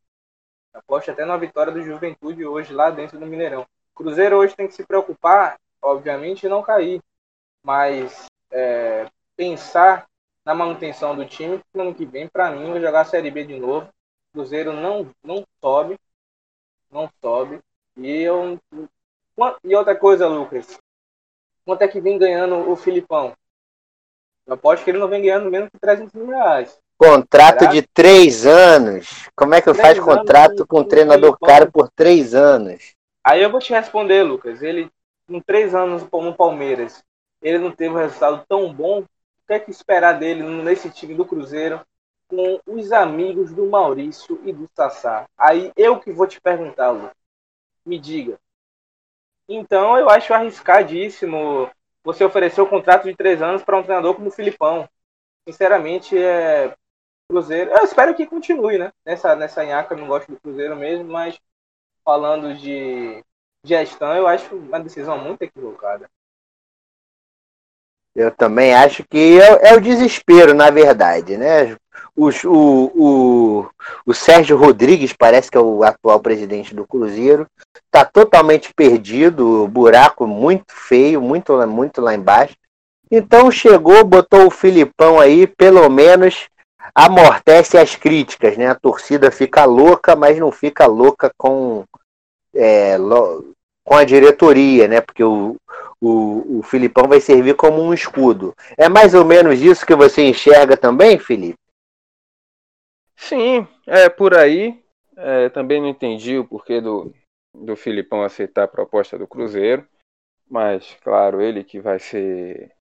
Aposto 0.74 1.10
até 1.10 1.26
na 1.26 1.38
vitória 1.38 1.72
do 1.72 1.82
Juventude 1.82 2.46
hoje 2.46 2.74
lá 2.74 2.90
dentro 2.90 3.20
do 3.20 3.26
Mineirão. 3.26 3.66
Cruzeiro 3.96 4.38
hoje 4.38 4.56
tem 4.56 4.68
que 4.68 4.76
se 4.76 4.86
preocupar, 4.86 5.58
obviamente, 5.82 6.50
não 6.50 6.62
cair, 6.62 7.02
mas 7.64 8.26
é, 8.52 9.08
pensar 9.36 10.06
na 10.44 10.54
manutenção 10.54 11.16
do 11.16 11.26
time 11.26 11.60
no 11.74 11.82
ano 11.82 11.96
que 11.96 12.06
vem, 12.06 12.28
para 12.28 12.52
mim, 12.52 12.72
vai 12.72 12.82
jogar 12.82 13.02
a 13.02 13.06
Série 13.06 13.32
B 13.32 13.46
de 13.46 13.58
novo. 13.58 13.90
Cruzeiro 14.32 14.74
não, 14.74 15.10
não 15.24 15.44
sobe, 15.62 15.98
não 16.92 17.10
sobe. 17.22 17.60
E 17.98 18.22
eu 18.22 18.60
e 19.64 19.76
outra 19.76 19.96
coisa, 19.96 20.28
Lucas. 20.28 20.78
Quanto 21.66 21.82
é 21.82 21.88
que 21.88 22.00
vem 22.00 22.18
ganhando 22.18 22.70
o 22.70 22.76
Filipão? 22.76 23.34
Eu 24.46 24.54
aposto 24.54 24.84
que 24.84 24.92
ele 24.92 25.00
não 25.00 25.08
vem 25.08 25.24
ganhando 25.24 25.50
menos 25.50 25.70
que 25.70 25.80
300 25.80 26.14
mil 26.14 26.28
reais. 26.28 26.78
Contrato 26.98 27.62
Será? 27.62 27.72
de 27.72 27.82
três 27.82 28.46
anos. 28.46 29.28
Como 29.36 29.54
é 29.54 29.62
que 29.62 29.74
três 29.74 29.80
faz 29.80 30.00
contrato 30.00 30.66
com 30.66 30.80
um 30.80 30.88
treinador 30.88 31.38
caro 31.40 31.72
por 31.72 31.90
três 31.90 32.34
anos? 32.34 32.96
Aí 33.24 33.42
eu 33.42 33.50
vou 33.50 33.60
te 33.60 33.74
responder, 33.74 34.24
Lucas. 34.24 34.62
Ele, 34.62 34.90
com 35.28 35.42
três 35.42 35.74
anos 35.76 36.04
no 36.04 36.36
Palmeiras, 36.36 37.04
ele 37.42 37.58
não 37.58 37.72
teve 37.72 37.94
um 37.94 37.98
resultado 37.98 38.46
tão 38.48 38.72
bom. 38.72 39.00
O 39.00 39.48
que 39.48 39.54
é 39.54 39.60
que 39.60 39.72
esperar 39.72 40.14
dele 40.14 40.44
nesse 40.44 40.90
time 40.90 41.14
do 41.14 41.26
Cruzeiro 41.26 41.82
com 42.28 42.60
os 42.66 42.92
amigos 42.92 43.52
do 43.52 43.66
Maurício 43.66 44.40
e 44.46 44.54
do 44.54 44.70
Sassá? 44.74 45.26
Aí 45.38 45.72
eu 45.76 46.00
que 46.00 46.12
vou 46.12 46.28
te 46.28 46.40
perguntar, 46.40 46.92
Lucas. 46.92 47.12
Me 47.86 48.00
diga, 48.00 48.40
então 49.48 49.98
eu 49.98 50.10
acho 50.10 50.34
arriscadíssimo 50.34 51.70
você 52.04 52.24
oferecer 52.24 52.62
o 52.62 52.68
contrato 52.68 53.06
de 53.06 53.16
três 53.16 53.42
anos 53.42 53.64
para 53.64 53.78
um 53.78 53.84
treinador 53.84 54.16
como 54.16 54.28
o 54.28 54.32
Filipão. 54.32 54.88
Sinceramente, 55.48 56.18
é 56.18 56.76
Cruzeiro. 57.28 57.72
Eu 57.72 57.84
espero 57.84 58.16
que 58.16 58.26
continue, 58.26 58.78
né? 58.78 58.92
Nessa, 59.06 59.36
nessa 59.36 59.64
nhaca, 59.64 59.96
não 59.96 60.08
gosto 60.08 60.32
do 60.32 60.40
Cruzeiro 60.40 60.76
mesmo, 60.76 61.12
mas 61.12 61.40
falando 62.04 62.56
de 62.56 63.24
gestão, 63.64 64.16
eu 64.16 64.28
acho 64.28 64.56
uma 64.56 64.80
decisão 64.80 65.18
muito 65.18 65.42
equivocada. 65.42 66.10
Eu 68.16 68.32
também 68.32 68.74
acho 68.74 69.04
que 69.04 69.40
é, 69.40 69.72
é 69.72 69.74
o 69.76 69.82
desespero, 69.82 70.54
na 70.54 70.70
verdade, 70.70 71.36
né? 71.38 71.76
O, 72.16 72.30
o, 72.30 72.92
o, 72.96 73.70
o 74.06 74.14
Sérgio 74.14 74.56
Rodrigues, 74.56 75.12
parece 75.12 75.52
que 75.52 75.58
é 75.58 75.60
o 75.60 75.84
atual 75.84 76.22
presidente 76.22 76.74
do 76.74 76.88
Cruzeiro, 76.88 77.46
está 77.86 78.06
totalmente 78.06 78.74
perdido, 78.74 79.68
buraco 79.68 80.26
muito 80.26 80.74
feio, 80.74 81.22
muito, 81.22 81.56
muito 81.68 82.00
lá 82.00 82.16
embaixo. 82.16 82.56
Então 83.12 83.52
chegou, 83.52 84.04
botou 84.06 84.48
o 84.48 84.52
Filipão 84.52 85.20
aí, 85.20 85.46
pelo 85.46 85.90
menos 85.90 86.48
amortece 86.94 87.78
as 87.78 87.96
críticas, 87.96 88.56
né? 88.56 88.68
A 88.68 88.76
torcida 88.76 89.30
fica 89.30 89.66
louca, 89.66 90.16
mas 90.16 90.40
não 90.40 90.52
fica 90.52 90.86
louca 90.86 91.30
com, 91.38 91.84
é, 92.56 92.98
com 93.84 93.94
a 93.94 94.06
diretoria, 94.06 94.88
né? 94.88 95.02
Porque 95.02 95.24
o, 95.24 95.58
o, 96.06 96.60
o 96.60 96.64
Filipão 96.64 97.08
vai 97.08 97.20
servir 97.20 97.56
como 97.56 97.82
um 97.82 97.94
escudo. 97.94 98.54
É 98.78 98.88
mais 98.88 99.14
ou 99.14 99.26
menos 99.26 99.62
isso 99.62 99.86
que 99.86 99.96
você 99.96 100.24
enxerga 100.24 100.78
também, 100.78 101.18
Felipe? 101.18 101.58
Sim, 103.16 103.68
é 103.88 104.10
por 104.10 104.36
aí. 104.36 104.84
É, 105.18 105.50
também 105.50 105.82
não 105.82 105.88
entendi 105.88 106.38
o 106.38 106.46
porquê 106.46 106.82
do, 106.82 107.14
do 107.54 107.76
Filipão 107.76 108.22
aceitar 108.22 108.64
a 108.64 108.68
proposta 108.68 109.18
do 109.18 109.28
Cruzeiro, 109.28 109.88
mas 110.50 110.96
claro, 111.02 111.42
ele 111.42 111.64
que 111.64 111.80
vai 111.80 112.00
ser 112.00 112.72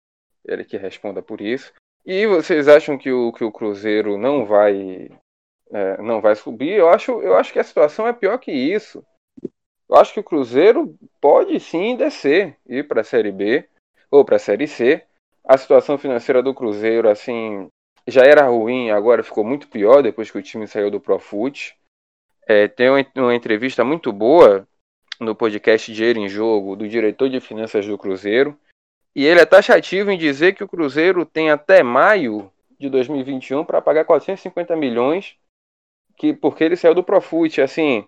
ele 0.45 0.65
que 0.65 0.77
responda 0.77 1.23
por 1.23 1.41
isso. 1.41 1.73
E 2.05 2.27
vocês 2.27 2.69
acham 2.69 2.99
que 2.99 3.11
o, 3.11 3.33
que 3.33 3.45
o 3.45 3.53
Cruzeiro 3.53 4.19
não 4.19 4.45
vai 4.45 5.09
é, 5.71 6.03
não 6.03 6.21
vai 6.21 6.35
subir? 6.35 6.73
Eu 6.73 6.89
acho, 6.89 7.23
eu 7.23 7.37
acho 7.37 7.53
que 7.53 7.59
a 7.59 7.65
situação 7.65 8.07
é 8.07 8.13
pior 8.13 8.37
que 8.39 8.53
isso. 8.53 9.05
Eu 9.89 9.97
acho 9.97 10.13
que 10.13 10.21
o 10.21 10.25
Cruzeiro 10.25 10.97
pode 11.21 11.59
sim 11.61 11.97
descer, 11.97 12.57
ir 12.67 12.89
para 12.89 13.03
a 13.03 13.05
Série 13.05 13.33
B 13.33 13.69
ou 14.11 14.25
para 14.25 14.37
a 14.37 14.39
Série 14.39 14.67
C. 14.67 15.03
A 15.45 15.59
situação 15.59 15.99
financeira 15.99 16.43
do 16.43 16.55
Cruzeiro, 16.55 17.09
assim, 17.09 17.69
já 18.07 18.23
era 18.23 18.47
ruim, 18.47 18.91
agora 18.91 19.23
ficou 19.23 19.45
muito 19.45 19.69
pior 19.69 20.03
depois 20.03 20.31
que 20.31 20.39
o 20.39 20.43
time 20.43 20.67
saiu 20.67 20.91
do 20.91 21.01
Profut. 21.01 21.77
É, 22.47 22.69
tem 22.69 22.89
uma 23.17 23.35
entrevista 23.35 23.85
muito 23.85 24.13
boa 24.13 24.67
no 25.21 25.35
podcast 25.35 25.93
Dinheiro 25.93 26.19
em 26.19 26.29
Jogo 26.29 26.77
do 26.77 26.89
diretor 26.89 27.29
de 27.29 27.41
finanças 27.41 27.87
do 27.87 27.99
Cruzeiro. 27.99 28.59
E 29.15 29.25
ele 29.25 29.41
é 29.41 29.47
taxativo 29.47 30.11
em 30.11 30.19
dizer 30.19 30.55
que 30.55 30.65
o 30.65 30.69
Cruzeiro 30.69 31.25
tem 31.25 31.51
até 31.51 31.83
maio 31.83 32.51
de 32.79 32.89
2021 32.91 33.65
para 33.65 33.81
pagar 33.81 34.05
450 34.05 34.75
milhões, 34.77 35.37
que 36.17 36.35
porque 36.35 36.65
ele 36.65 36.77
saiu 36.77 36.95
do 36.95 37.05
Profut. 37.05 37.61
Assim, 37.61 38.07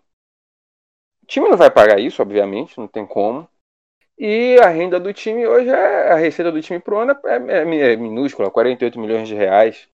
o 1.27 1.29
time 1.29 1.49
não 1.49 1.57
vai 1.57 1.69
pagar 1.69 1.99
isso, 1.99 2.23
obviamente, 2.23 2.79
não 2.79 2.87
tem 2.87 3.05
como. 3.05 3.49
E 4.17 4.57
a 4.63 4.69
renda 4.69 5.01
do 5.01 5.13
time 5.13 5.45
hoje, 5.45 5.69
é, 5.69 6.13
a 6.13 6.15
receita 6.15 6.53
do 6.53 6.63
time 6.63 6.79
pro 6.79 6.99
ano 6.99 7.19
é, 7.25 7.37
é, 7.37 7.93
é 7.93 7.97
minúscula, 7.97 8.49
48 8.49 8.97
milhões 9.01 9.27
de 9.27 9.35
reais. 9.35 9.89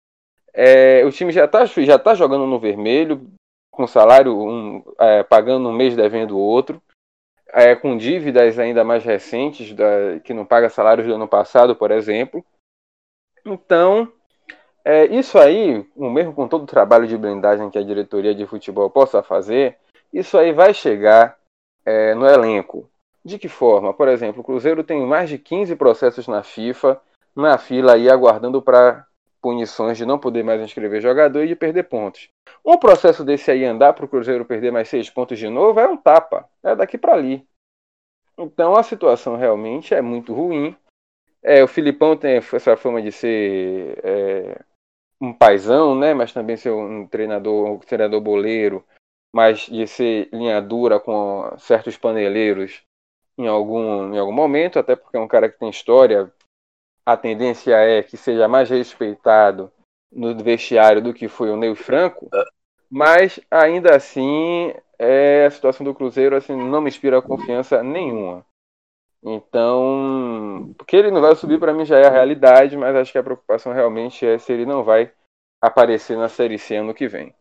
É, 0.52 1.04
o 1.04 1.12
time 1.12 1.30
já 1.30 1.44
está 1.44 1.64
já 1.64 1.98
tá 2.00 2.16
jogando 2.16 2.46
no 2.46 2.58
vermelho, 2.58 3.30
com 3.70 3.86
salário 3.86 4.36
um, 4.36 4.82
é, 4.98 5.22
pagando 5.22 5.68
um 5.68 5.72
mês 5.72 5.94
devendo 5.94 6.36
o 6.36 6.40
outro, 6.40 6.82
é, 7.46 7.76
com 7.76 7.96
dívidas 7.96 8.58
ainda 8.58 8.82
mais 8.82 9.04
recentes, 9.04 9.72
da, 9.72 10.18
que 10.24 10.34
não 10.34 10.44
paga 10.44 10.68
salários 10.68 11.06
do 11.06 11.14
ano 11.14 11.28
passado, 11.28 11.76
por 11.76 11.92
exemplo. 11.92 12.44
Então, 13.46 14.12
é, 14.84 15.04
isso 15.06 15.38
aí, 15.38 15.86
mesmo 15.94 16.34
com 16.34 16.48
todo 16.48 16.64
o 16.64 16.66
trabalho 16.66 17.06
de 17.06 17.16
blindagem 17.16 17.70
que 17.70 17.78
a 17.78 17.84
diretoria 17.84 18.34
de 18.34 18.46
futebol 18.46 18.90
possa 18.90 19.22
fazer, 19.22 19.78
isso 20.12 20.36
aí 20.36 20.52
vai 20.52 20.74
chegar 20.74 21.38
é, 21.84 22.14
no 22.14 22.26
elenco. 22.26 22.88
De 23.24 23.38
que 23.38 23.48
forma? 23.48 23.92
Por 23.92 24.08
exemplo, 24.08 24.40
o 24.40 24.44
Cruzeiro 24.44 24.82
tem 24.82 25.04
mais 25.06 25.28
de 25.28 25.38
15 25.38 25.76
processos 25.76 26.26
na 26.26 26.42
FIFA, 26.42 27.00
na 27.36 27.58
fila 27.58 27.94
aí 27.94 28.08
aguardando 28.08 28.62
para 28.62 29.06
punições 29.40 29.96
de 29.96 30.04
não 30.04 30.18
poder 30.18 30.42
mais 30.42 30.60
inscrever 30.60 31.00
jogador 31.00 31.42
e 31.44 31.48
de 31.48 31.56
perder 31.56 31.84
pontos. 31.84 32.28
Um 32.64 32.76
processo 32.78 33.24
desse 33.24 33.50
aí 33.50 33.64
andar 33.64 33.92
para 33.92 34.04
o 34.04 34.08
Cruzeiro 34.08 34.44
perder 34.44 34.70
mais 34.70 34.88
seis 34.88 35.08
pontos 35.08 35.38
de 35.38 35.48
novo 35.48 35.80
é 35.80 35.88
um 35.88 35.96
tapa, 35.96 36.48
é 36.62 36.74
daqui 36.74 36.98
para 36.98 37.14
ali. 37.14 37.46
Então 38.36 38.74
a 38.74 38.82
situação 38.82 39.36
realmente 39.36 39.94
é 39.94 40.00
muito 40.00 40.32
ruim. 40.32 40.76
É, 41.42 41.62
o 41.62 41.68
Filipão 41.68 42.16
tem 42.16 42.36
essa 42.36 42.76
fama 42.76 43.00
de 43.00 43.12
ser 43.12 43.98
é, 44.02 44.60
um 45.20 45.32
paizão, 45.32 45.94
né? 45.94 46.12
Mas 46.14 46.32
também 46.32 46.56
ser 46.56 46.70
um 46.70 47.06
treinador, 47.06 47.70
um 47.70 47.78
treinador 47.78 48.20
boleiro, 48.20 48.84
mas 49.32 49.60
de 49.60 49.86
ser 49.86 50.28
linha 50.32 50.60
dura 50.60 50.98
com 50.98 51.56
certos 51.58 51.96
paneleiros 51.96 52.82
em 53.38 53.46
algum, 53.46 54.14
em 54.14 54.18
algum 54.18 54.32
momento, 54.32 54.78
até 54.78 54.94
porque 54.96 55.16
é 55.16 55.20
um 55.20 55.28
cara 55.28 55.48
que 55.48 55.58
tem 55.58 55.70
história, 55.70 56.30
a 57.06 57.16
tendência 57.16 57.74
é 57.74 58.02
que 58.02 58.16
seja 58.16 58.46
mais 58.48 58.68
respeitado 58.68 59.72
no 60.12 60.36
vestiário 60.36 61.00
do 61.00 61.14
que 61.14 61.28
foi 61.28 61.50
o 61.50 61.56
Ney 61.56 61.74
Franco, 61.74 62.28
mas 62.90 63.40
ainda 63.50 63.94
assim 63.94 64.74
é, 64.98 65.46
a 65.46 65.50
situação 65.50 65.84
do 65.84 65.94
Cruzeiro 65.94 66.36
assim, 66.36 66.54
não 66.54 66.80
me 66.80 66.88
inspira 66.88 67.22
confiança 67.22 67.82
nenhuma. 67.82 68.44
Então, 69.22 70.74
porque 70.78 70.96
ele 70.96 71.10
não 71.10 71.20
vai 71.20 71.34
subir 71.36 71.58
para 71.58 71.74
mim 71.74 71.84
já 71.84 71.98
é 71.98 72.06
a 72.06 72.10
realidade, 72.10 72.76
mas 72.76 72.96
acho 72.96 73.12
que 73.12 73.18
a 73.18 73.22
preocupação 73.22 73.72
realmente 73.72 74.26
é 74.26 74.38
se 74.38 74.52
ele 74.52 74.64
não 74.64 74.82
vai 74.82 75.12
aparecer 75.60 76.16
na 76.16 76.28
Série 76.28 76.58
C 76.58 76.76
ano 76.76 76.94
que 76.94 77.06
vem. 77.06 77.34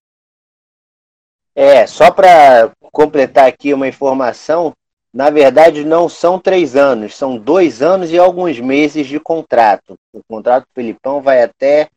É, 1.62 1.86
só 1.86 2.10
para 2.10 2.72
completar 2.80 3.45
aqui 3.45 3.74
uma 3.74 3.86
informação, 3.86 4.72
na 5.14 5.30
verdade, 5.30 5.84
não 5.84 6.07
são 6.07 6.39
três 6.39 6.74
anos, 6.74 7.18
são 7.18 7.38
dois 7.38 7.82
anos 7.82 8.12
e 8.12 8.18
alguns 8.18 8.62
meses 8.62 9.05
de 9.05 9.20
contrato. 9.20 9.95
O 10.14 10.22
contrato 10.26 10.64
do 10.64 10.74
Filipão 10.74 11.22
vai 11.22 11.43
até 11.43 11.89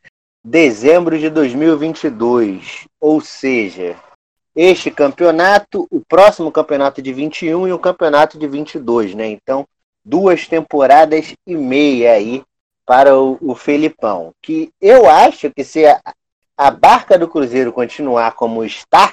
dezembro 0.45 1.17
de 1.17 1.31
2022. 1.31 2.89
Ou 3.01 3.21
seja, 3.21 3.95
este 4.57 4.91
campeonato, 4.91 5.87
o 5.93 6.01
próximo 6.01 6.51
campeonato 6.51 7.01
de 7.01 7.13
21 7.13 7.69
e 7.69 7.73
o 7.73 7.79
campeonato 7.79 8.37
de 8.37 8.49
22, 8.49 9.15
né? 9.15 9.29
Então, 9.29 9.65
duas 10.05 10.49
temporadas 10.49 11.35
e 11.47 11.55
meia 11.55 12.15
aí 12.15 12.43
para 12.85 13.17
o, 13.17 13.39
o 13.41 13.55
Felipão. 13.55 14.33
Que 14.43 14.73
eu 14.81 15.09
acho 15.09 15.53
que 15.53 15.63
se 15.63 15.87
a, 15.87 16.01
a 16.57 16.69
barca 16.69 17.17
do 17.17 17.29
Cruzeiro 17.29 17.73
continuar 17.73 18.33
como 18.33 18.65
está, 18.65 19.13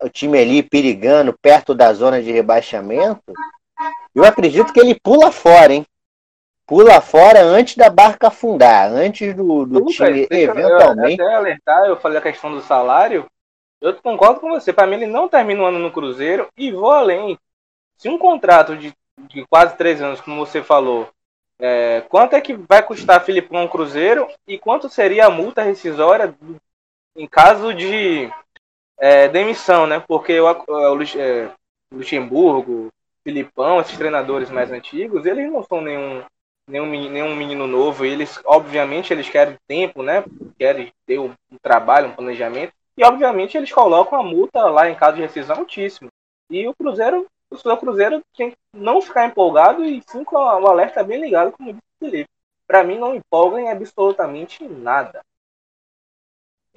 o 0.00 0.08
time 0.08 0.38
ali 0.38 0.62
perigando 0.62 1.36
perto 1.40 1.74
da 1.74 1.92
zona 1.92 2.22
de 2.22 2.30
rebaixamento, 2.30 3.32
eu 4.14 4.24
acredito 4.24 4.72
que 4.72 4.80
ele 4.80 4.98
pula 4.98 5.30
fora, 5.30 5.72
hein? 5.72 5.86
Pula 6.66 7.00
fora 7.00 7.42
antes 7.42 7.76
da 7.76 7.88
barca 7.88 8.28
afundar, 8.28 8.90
antes 8.90 9.34
do, 9.34 9.64
do 9.64 9.78
Lucas, 9.78 9.94
time 9.94 10.28
eventualmente. 10.30 11.20
Eu, 11.20 11.26
até 11.26 11.34
alertar, 11.34 11.86
eu 11.86 11.96
falei 11.96 12.18
a 12.18 12.22
questão 12.22 12.50
do 12.50 12.60
salário. 12.60 13.26
Eu 13.80 13.94
concordo 13.94 14.40
com 14.40 14.50
você. 14.50 14.72
Para 14.72 14.86
mim, 14.86 14.96
ele 14.96 15.06
não 15.06 15.28
termina 15.28 15.62
o 15.62 15.66
ano 15.66 15.78
no 15.78 15.90
Cruzeiro 15.90 16.48
e 16.56 16.70
vou 16.70 16.90
além. 16.90 17.38
Se 17.96 18.08
um 18.08 18.18
contrato 18.18 18.76
de, 18.76 18.92
de 19.28 19.46
quase 19.46 19.76
três 19.76 20.02
anos, 20.02 20.20
como 20.20 20.44
você 20.44 20.62
falou, 20.62 21.08
é, 21.58 22.02
quanto 22.08 22.34
é 22.34 22.40
que 22.40 22.54
vai 22.54 22.82
custar 22.82 23.24
Filipão 23.24 23.66
Cruzeiro 23.66 24.28
e 24.46 24.58
quanto 24.58 24.88
seria 24.88 25.26
a 25.26 25.30
multa 25.30 25.62
rescisória 25.62 26.34
em 27.16 27.26
caso 27.26 27.74
de 27.74 28.30
é, 28.98 29.28
demissão, 29.28 29.86
né? 29.86 30.02
Porque 30.06 30.38
o, 30.40 30.46
o, 30.46 31.02
é, 31.02 31.50
Luxemburgo, 31.92 32.88
Filipão, 33.22 33.80
esses 33.80 33.96
treinadores 33.96 34.50
mais 34.50 34.70
antigos, 34.72 35.24
eles 35.24 35.50
não 35.50 35.62
são 35.62 35.80
nenhum, 35.80 36.22
nenhum, 36.66 36.86
nenhum 36.86 37.36
menino 37.36 37.66
novo. 37.66 38.04
Eles, 38.04 38.40
obviamente, 38.44 39.12
eles 39.12 39.28
querem 39.28 39.56
tempo, 39.66 40.02
né? 40.02 40.24
Querem 40.58 40.92
ter 41.06 41.18
um, 41.18 41.32
um 41.50 41.58
trabalho, 41.62 42.08
um 42.08 42.14
planejamento. 42.14 42.72
E, 42.96 43.04
obviamente, 43.04 43.56
eles 43.56 43.70
colocam 43.70 44.18
a 44.18 44.22
multa 44.22 44.64
lá 44.64 44.90
em 44.90 44.94
caso 44.94 45.16
de 45.16 45.22
rescisão 45.22 45.58
altíssimo. 45.58 46.10
E 46.50 46.66
o 46.66 46.74
Cruzeiro, 46.74 47.26
o 47.50 47.76
Cruzeiro 47.76 48.22
tem 48.36 48.50
que 48.50 48.56
não 48.72 49.00
ficar 49.00 49.26
empolgado 49.26 49.84
e 49.84 50.02
sim 50.06 50.24
com 50.24 50.36
o 50.36 50.66
alerta 50.66 51.04
bem 51.04 51.20
ligado, 51.20 51.52
como 51.52 51.72
disse 51.72 51.84
o 52.00 52.04
Felipe. 52.04 52.30
Para 52.66 52.84
mim, 52.84 52.98
não 52.98 53.14
empolga 53.14 53.60
em 53.60 53.70
absolutamente 53.70 54.64
nada. 54.66 55.20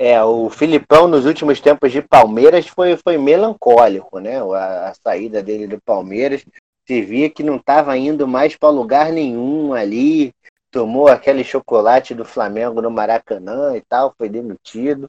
É, 0.03 0.19
o 0.23 0.49
Filipão 0.49 1.07
nos 1.07 1.27
últimos 1.27 1.61
tempos 1.61 1.91
de 1.91 2.01
Palmeiras 2.01 2.65
foi, 2.65 2.97
foi 2.97 3.19
melancólico, 3.19 4.17
né? 4.17 4.41
A, 4.41 4.89
a 4.89 4.93
saída 4.95 5.43
dele 5.43 5.67
do 5.67 5.79
Palmeiras. 5.79 6.43
Se 6.87 7.03
via 7.03 7.29
que 7.29 7.43
não 7.43 7.57
estava 7.57 7.95
indo 7.95 8.27
mais 8.27 8.55
para 8.55 8.69
lugar 8.69 9.11
nenhum 9.11 9.75
ali. 9.75 10.33
Tomou 10.71 11.07
aquele 11.07 11.43
chocolate 11.43 12.15
do 12.15 12.25
Flamengo 12.25 12.81
no 12.81 12.89
Maracanã 12.89 13.77
e 13.77 13.81
tal, 13.81 14.11
foi 14.17 14.27
demitido. 14.27 15.07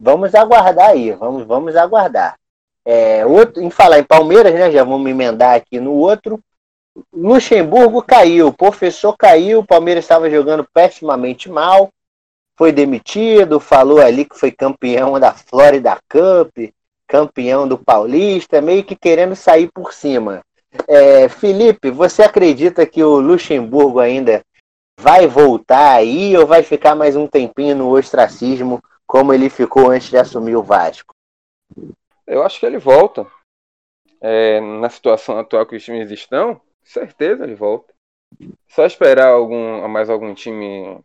Vamos 0.00 0.34
aguardar 0.34 0.92
aí, 0.92 1.12
vamos, 1.12 1.46
vamos 1.46 1.76
aguardar. 1.76 2.38
É, 2.86 3.26
outro, 3.26 3.62
em 3.62 3.68
falar 3.68 3.98
em 3.98 4.04
Palmeiras, 4.04 4.54
né? 4.54 4.70
Já 4.70 4.82
vamos 4.82 5.10
emendar 5.10 5.56
aqui 5.56 5.78
no 5.78 5.92
outro. 5.92 6.40
Luxemburgo 7.12 8.00
caiu, 8.00 8.48
o 8.48 8.56
professor 8.56 9.14
caiu, 9.14 9.58
o 9.58 9.66
Palmeiras 9.66 10.04
estava 10.04 10.30
jogando 10.30 10.66
pessimamente 10.72 11.50
mal 11.50 11.90
foi 12.56 12.72
demitido, 12.72 13.60
falou 13.60 14.00
ali 14.00 14.24
que 14.24 14.38
foi 14.38 14.50
campeão 14.50 15.20
da 15.20 15.32
Florida 15.32 15.98
Cup, 16.08 16.72
campeão 17.06 17.68
do 17.68 17.78
Paulista, 17.78 18.60
meio 18.60 18.82
que 18.82 18.96
querendo 18.96 19.36
sair 19.36 19.70
por 19.72 19.92
cima. 19.92 20.42
É, 20.88 21.28
Felipe, 21.28 21.90
você 21.90 22.22
acredita 22.22 22.86
que 22.86 23.02
o 23.02 23.20
Luxemburgo 23.20 24.00
ainda 24.00 24.42
vai 24.98 25.26
voltar 25.26 25.92
aí 25.92 26.36
ou 26.36 26.46
vai 26.46 26.62
ficar 26.62 26.94
mais 26.94 27.14
um 27.14 27.26
tempinho 27.26 27.76
no 27.76 27.90
ostracismo 27.90 28.82
como 29.06 29.32
ele 29.32 29.48
ficou 29.48 29.90
antes 29.90 30.08
de 30.08 30.16
assumir 30.16 30.56
o 30.56 30.62
Vasco? 30.62 31.14
Eu 32.26 32.42
acho 32.42 32.58
que 32.58 32.66
ele 32.66 32.78
volta. 32.78 33.26
É, 34.20 34.60
na 34.60 34.88
situação 34.88 35.38
atual 35.38 35.66
que 35.66 35.76
os 35.76 35.84
times 35.84 36.10
estão, 36.10 36.60
certeza 36.82 37.44
ele 37.44 37.54
volta. 37.54 37.94
Só 38.68 38.84
esperar 38.84 39.28
algum, 39.28 39.86
mais 39.86 40.10
algum 40.10 40.34
time 40.34 40.98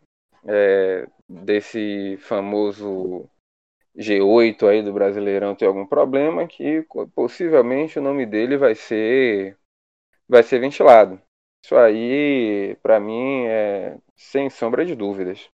é, 0.48 1.08
desse 1.32 2.18
famoso 2.22 3.30
G8 3.98 4.68
aí 4.68 4.84
do 4.84 4.94
Brasileirão 4.94 5.56
ter 5.56 5.66
algum 5.66 5.86
problema, 5.86 6.48
que 6.48 6.86
possivelmente 7.16 8.00
o 8.00 8.02
nome 8.02 8.26
dele 8.26 8.58
vai 8.58 8.76
ser 8.76 9.58
vai 10.28 10.44
ser 10.44 10.60
ventilado. 10.60 11.22
Isso 11.64 11.76
aí, 11.76 12.76
para 12.82 13.00
mim, 13.00 13.46
é 13.46 13.98
sem 14.16 14.50
sombra 14.50 14.86
de 14.86 14.96
dúvidas. 14.96 15.50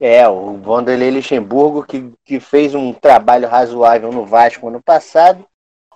É, 0.00 0.26
o 0.28 0.56
Vanderlei 0.56 1.10
Luxemburgo, 1.12 1.84
que, 1.84 2.12
que 2.24 2.40
fez 2.40 2.74
um 2.74 2.92
trabalho 2.92 3.48
razoável 3.48 4.10
no 4.10 4.26
Vasco 4.26 4.66
ano 4.66 4.82
passado, 4.82 5.46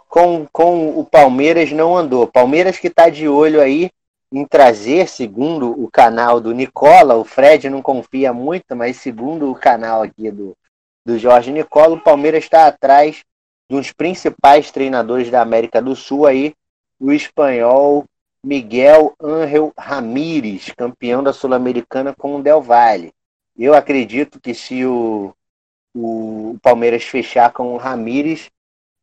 com, 0.08 0.46
com 0.46 0.98
o 0.98 1.04
Palmeiras 1.04 1.72
não 1.72 1.96
andou. 1.96 2.30
Palmeiras 2.30 2.78
que 2.78 2.86
está 2.86 3.08
de 3.08 3.28
olho 3.28 3.60
aí 3.60 3.90
em 4.32 4.44
trazer, 4.44 5.08
segundo 5.08 5.70
o 5.70 5.90
canal 5.90 6.40
do 6.40 6.52
Nicola, 6.52 7.14
o 7.14 7.24
Fred 7.24 7.70
não 7.70 7.80
confia 7.80 8.32
muito, 8.32 8.74
mas 8.74 8.96
segundo 8.96 9.50
o 9.50 9.54
canal 9.54 10.02
aqui 10.02 10.30
do, 10.30 10.56
do 11.04 11.18
Jorge 11.18 11.52
Nicola, 11.52 11.94
o 11.94 12.00
Palmeiras 12.00 12.44
está 12.44 12.66
atrás 12.66 13.22
de 13.68 13.76
uns 13.76 13.92
principais 13.92 14.70
treinadores 14.70 15.30
da 15.30 15.40
América 15.40 15.80
do 15.80 15.94
Sul 15.94 16.26
aí, 16.26 16.54
o 16.98 17.12
espanhol 17.12 18.04
Miguel 18.42 19.14
Ángel 19.20 19.72
Ramírez, 19.76 20.70
campeão 20.76 21.22
da 21.22 21.32
Sul-Americana 21.32 22.14
com 22.14 22.36
o 22.36 22.42
Del 22.42 22.62
Valle. 22.62 23.12
Eu 23.58 23.74
acredito 23.74 24.40
que 24.40 24.54
se 24.54 24.84
o, 24.84 25.34
o 25.94 26.56
Palmeiras 26.62 27.02
fechar 27.02 27.52
com 27.52 27.74
o 27.74 27.76
Ramírez, 27.76 28.50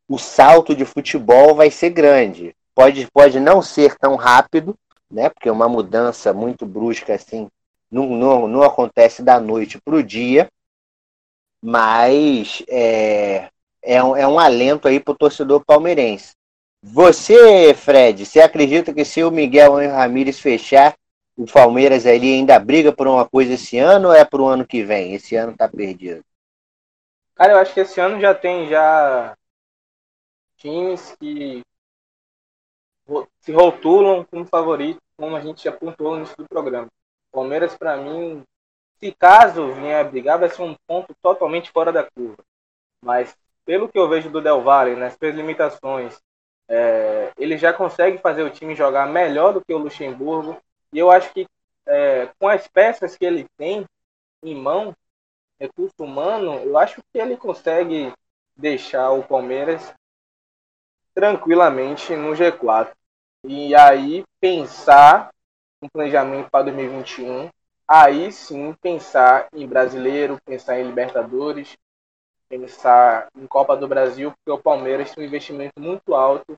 o 0.07 0.17
salto 0.17 0.76
de 0.76 0.86
futebol 0.86 1.55
vai 1.55 1.69
ser 1.69 1.89
grande. 1.89 2.55
Pode, 2.76 3.07
pode 3.11 3.39
não 3.39 3.61
ser 3.61 3.95
tão 3.97 4.15
rápido, 4.15 4.78
né? 5.14 5.30
Porque 5.30 5.49
uma 5.49 5.70
mudança 5.70 6.34
muito 6.34 6.66
brusca 6.66 7.14
assim 7.14 7.47
não, 7.93 8.07
não, 8.07 8.47
não 8.47 8.64
acontece 8.64 9.22
da 9.22 9.39
noite 9.39 9.80
para 9.80 9.93
o 9.93 10.03
dia, 10.03 10.49
mas 11.61 12.64
é, 12.68 13.49
é, 13.84 14.03
um, 14.03 14.16
é 14.16 14.28
um 14.28 14.39
alento 14.39 14.88
aí 14.88 14.99
para 14.99 15.11
o 15.11 15.18
torcedor 15.18 15.64
palmeirense. 15.64 16.34
Você, 16.82 17.74
Fred, 17.76 18.26
você 18.26 18.41
acredita 18.41 18.93
que 18.93 19.05
se 19.05 19.24
o 19.24 19.30
Miguel 19.30 19.76
Ramírez 19.76 20.39
fechar, 20.39 20.95
o 21.38 21.45
Palmeiras 21.45 22.05
ali 22.05 22.34
ainda 22.34 22.59
briga 22.59 22.91
por 22.91 23.07
uma 23.07 23.30
coisa 23.30 23.53
esse 23.53 23.78
ano 23.78 24.09
ou 24.09 24.14
é 24.14 24.26
para 24.26 24.41
o 24.41 24.47
ano 24.47 24.66
que 24.66 24.84
vem? 24.84 25.14
Esse 25.14 25.36
ano 25.36 25.55
tá 25.55 25.70
perdido. 25.70 26.24
Cara, 27.36 27.53
eu 27.53 27.57
acho 27.59 27.74
que 27.74 27.80
esse 27.80 28.01
ano 28.01 28.20
já 28.20 28.34
tem 28.34 28.68
já 28.70 29.36
times 30.57 31.16
que 31.20 31.61
se 33.39 33.51
rotulam 33.51 34.26
como 34.26 34.45
favorito, 34.45 35.01
como 35.18 35.36
a 35.36 35.41
gente 35.41 35.64
já 35.64 35.70
apontou 35.70 36.11
no 36.11 36.18
início 36.18 36.36
do 36.38 36.47
programa. 36.47 36.88
Palmeiras, 37.32 37.76
para 37.76 37.97
mim, 37.97 38.43
se 38.99 39.11
caso 39.11 39.74
vier 39.74 39.99
a 39.99 40.03
brigar, 40.03 40.39
vai 40.39 40.49
ser 40.49 40.61
um 40.61 40.76
ponto 40.88 41.14
totalmente 41.22 41.72
fora 41.72 41.91
da 41.91 42.03
curva. 42.03 42.38
Mas, 43.03 43.36
pelo 43.66 43.89
que 43.89 43.97
eu 43.97 44.07
vejo 44.07 44.30
do 44.30 44.41
Del 44.41 44.61
Valle, 44.61 44.95
nas 44.95 45.16
suas 45.16 45.36
limitações, 45.36 46.22
é, 46.68 47.32
ele 47.38 47.57
já 47.57 47.74
consegue 47.74 48.18
fazer 48.18 48.43
o 48.43 48.49
time 48.49 48.76
jogar 48.76 49.07
melhor 49.07 49.53
do 49.53 49.64
que 49.64 49.74
o 49.74 49.78
Luxemburgo. 49.78 50.57
E 50.91 50.99
eu 50.99 51.11
acho 51.11 51.34
que 51.34 51.45
é, 51.86 52.30
com 52.39 52.47
as 52.47 52.68
peças 52.68 53.18
que 53.18 53.26
ele 53.26 53.45
tem 53.57 53.86
em 54.41 54.55
mão, 54.55 54.95
recurso 55.59 55.95
humano, 55.99 56.55
eu 56.64 56.78
acho 56.78 57.01
que 57.11 57.20
ele 57.20 57.38
consegue 57.38 58.14
deixar 58.55 59.11
o 59.11 59.24
Palmeiras 59.24 59.93
tranquilamente 61.14 62.16
no 62.16 62.32
G4. 62.32 62.93
E 63.46 63.76
aí 63.76 64.24
pensar 64.39 65.30
um 65.82 65.89
planejamento 65.89 66.50
para 66.50 66.64
2021, 66.64 67.50
aí 67.86 68.32
sim 68.32 68.74
pensar 68.82 69.48
em 69.54 69.68
brasileiro, 69.68 70.39
pensar 70.46 70.80
em 70.80 70.88
Libertadores, 70.88 71.78
pensar 72.48 73.28
em 73.36 73.46
Copa 73.46 73.76
do 73.76 73.88
Brasil, 73.88 74.32
porque 74.32 74.52
o 74.52 74.62
Palmeiras 74.62 75.12
tem 75.12 75.24
um 75.24 75.28
investimento 75.28 75.80
muito 75.80 76.16
alto 76.16 76.58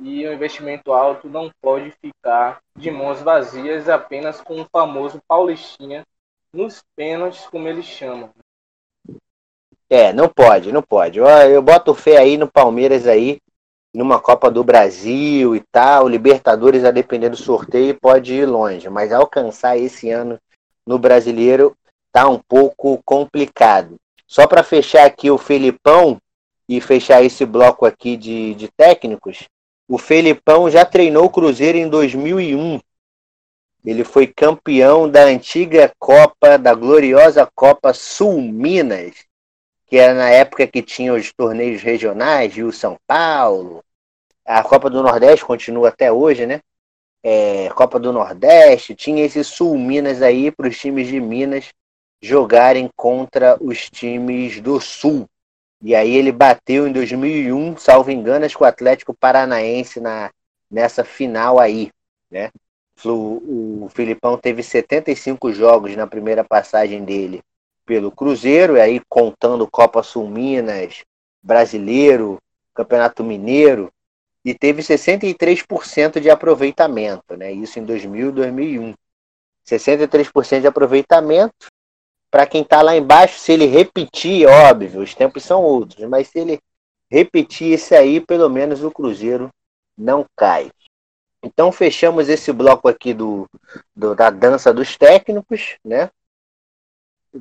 e 0.00 0.26
o 0.26 0.32
investimento 0.32 0.92
alto 0.92 1.28
não 1.28 1.50
pode 1.60 1.90
ficar 1.92 2.60
de 2.76 2.90
mãos 2.90 3.20
vazias 3.20 3.88
apenas 3.88 4.40
com 4.40 4.60
o 4.60 4.68
famoso 4.72 5.20
Paulistinha 5.28 6.04
nos 6.52 6.82
pênaltis, 6.96 7.46
como 7.46 7.68
eles 7.68 7.84
chamam. 7.84 8.30
É, 9.90 10.12
não 10.12 10.28
pode, 10.28 10.72
não 10.72 10.82
pode. 10.82 11.18
Eu, 11.18 11.26
eu 11.26 11.62
boto 11.62 11.94
fé 11.94 12.16
aí 12.16 12.38
no 12.38 12.50
Palmeiras 12.50 13.06
aí, 13.06 13.40
numa 13.94 14.20
Copa 14.20 14.50
do 14.50 14.64
Brasil 14.64 15.54
e 15.54 15.60
tal, 15.70 16.08
Libertadores, 16.08 16.84
a 16.84 16.90
depender 16.90 17.28
do 17.28 17.36
sorteio, 17.36 17.96
pode 18.00 18.34
ir 18.34 18.44
longe, 18.44 18.90
mas 18.90 19.12
alcançar 19.12 19.78
esse 19.78 20.10
ano 20.10 20.38
no 20.84 20.98
brasileiro 20.98 21.76
tá 22.12 22.28
um 22.28 22.38
pouco 22.38 23.00
complicado. 23.04 23.96
Só 24.26 24.48
para 24.48 24.64
fechar 24.64 25.06
aqui 25.06 25.30
o 25.30 25.38
Felipão 25.38 26.20
e 26.68 26.80
fechar 26.80 27.22
esse 27.22 27.46
bloco 27.46 27.86
aqui 27.86 28.16
de, 28.16 28.54
de 28.54 28.68
técnicos, 28.68 29.44
o 29.88 29.96
Felipão 29.96 30.68
já 30.68 30.84
treinou 30.84 31.26
o 31.26 31.30
Cruzeiro 31.30 31.78
em 31.78 31.88
2001. 31.88 32.80
Ele 33.84 34.02
foi 34.02 34.26
campeão 34.26 35.08
da 35.08 35.24
antiga 35.24 35.92
Copa, 35.98 36.56
da 36.56 36.74
gloriosa 36.74 37.48
Copa 37.54 37.92
Sul 37.92 38.40
Minas, 38.40 39.14
que 39.94 39.98
era 39.98 40.12
na 40.12 40.28
época 40.28 40.66
que 40.66 40.82
tinha 40.82 41.14
os 41.14 41.32
torneios 41.32 41.80
regionais, 41.80 42.52
Rio 42.52 42.72
São 42.72 42.98
Paulo. 43.06 43.80
A 44.44 44.60
Copa 44.60 44.90
do 44.90 45.00
Nordeste 45.00 45.44
continua 45.44 45.90
até 45.90 46.10
hoje, 46.10 46.46
né? 46.46 46.60
É, 47.22 47.68
Copa 47.76 48.00
do 48.00 48.12
Nordeste, 48.12 48.92
tinha 48.92 49.24
esse 49.24 49.44
Sul 49.44 49.78
Minas 49.78 50.20
aí 50.20 50.50
para 50.50 50.66
os 50.66 50.76
times 50.76 51.06
de 51.06 51.20
Minas 51.20 51.68
jogarem 52.20 52.90
contra 52.96 53.56
os 53.60 53.88
times 53.88 54.60
do 54.60 54.80
Sul. 54.80 55.28
E 55.80 55.94
aí 55.94 56.16
ele 56.16 56.32
bateu 56.32 56.88
em 56.88 56.92
2001, 56.92 57.76
salvo 57.76 58.10
engano, 58.10 58.52
com 58.52 58.64
o 58.64 58.66
Atlético 58.66 59.14
Paranaense 59.14 60.00
na, 60.00 60.28
nessa 60.68 61.04
final 61.04 61.60
aí, 61.60 61.92
né? 62.28 62.50
O, 63.04 63.84
o 63.84 63.88
Filipão 63.94 64.36
teve 64.36 64.60
75 64.60 65.52
jogos 65.52 65.94
na 65.94 66.08
primeira 66.08 66.42
passagem 66.42 67.04
dele 67.04 67.44
pelo 67.84 68.10
Cruzeiro, 68.10 68.76
e 68.76 68.80
aí 68.80 69.00
contando 69.08 69.68
Copa 69.70 70.02
Sul 70.02 70.28
Minas, 70.28 71.04
Brasileiro, 71.42 72.38
Campeonato 72.74 73.22
Mineiro, 73.22 73.90
e 74.44 74.52
teve 74.52 74.82
63% 74.82 76.20
de 76.20 76.28
aproveitamento, 76.28 77.36
né? 77.36 77.50
Isso 77.52 77.78
em 77.78 77.84
2000 77.84 78.28
e 78.28 78.32
2001. 78.32 78.94
63% 79.66 80.60
de 80.60 80.66
aproveitamento, 80.66 81.54
para 82.30 82.46
quem 82.46 82.62
está 82.62 82.82
lá 82.82 82.96
embaixo, 82.96 83.38
se 83.38 83.52
ele 83.52 83.66
repetir, 83.66 84.46
óbvio, 84.46 85.00
os 85.00 85.14
tempos 85.14 85.44
são 85.44 85.62
outros, 85.62 86.06
mas 86.08 86.28
se 86.28 86.38
ele 86.40 86.60
repetir 87.10 87.72
isso 87.72 87.94
aí, 87.94 88.20
pelo 88.20 88.50
menos 88.50 88.82
o 88.82 88.90
Cruzeiro 88.90 89.48
não 89.96 90.26
cai. 90.36 90.70
Então 91.42 91.70
fechamos 91.70 92.28
esse 92.28 92.52
bloco 92.52 92.88
aqui 92.88 93.14
do, 93.14 93.48
do, 93.94 94.14
da 94.14 94.30
dança 94.30 94.72
dos 94.72 94.96
técnicos, 94.96 95.76
né? 95.84 96.10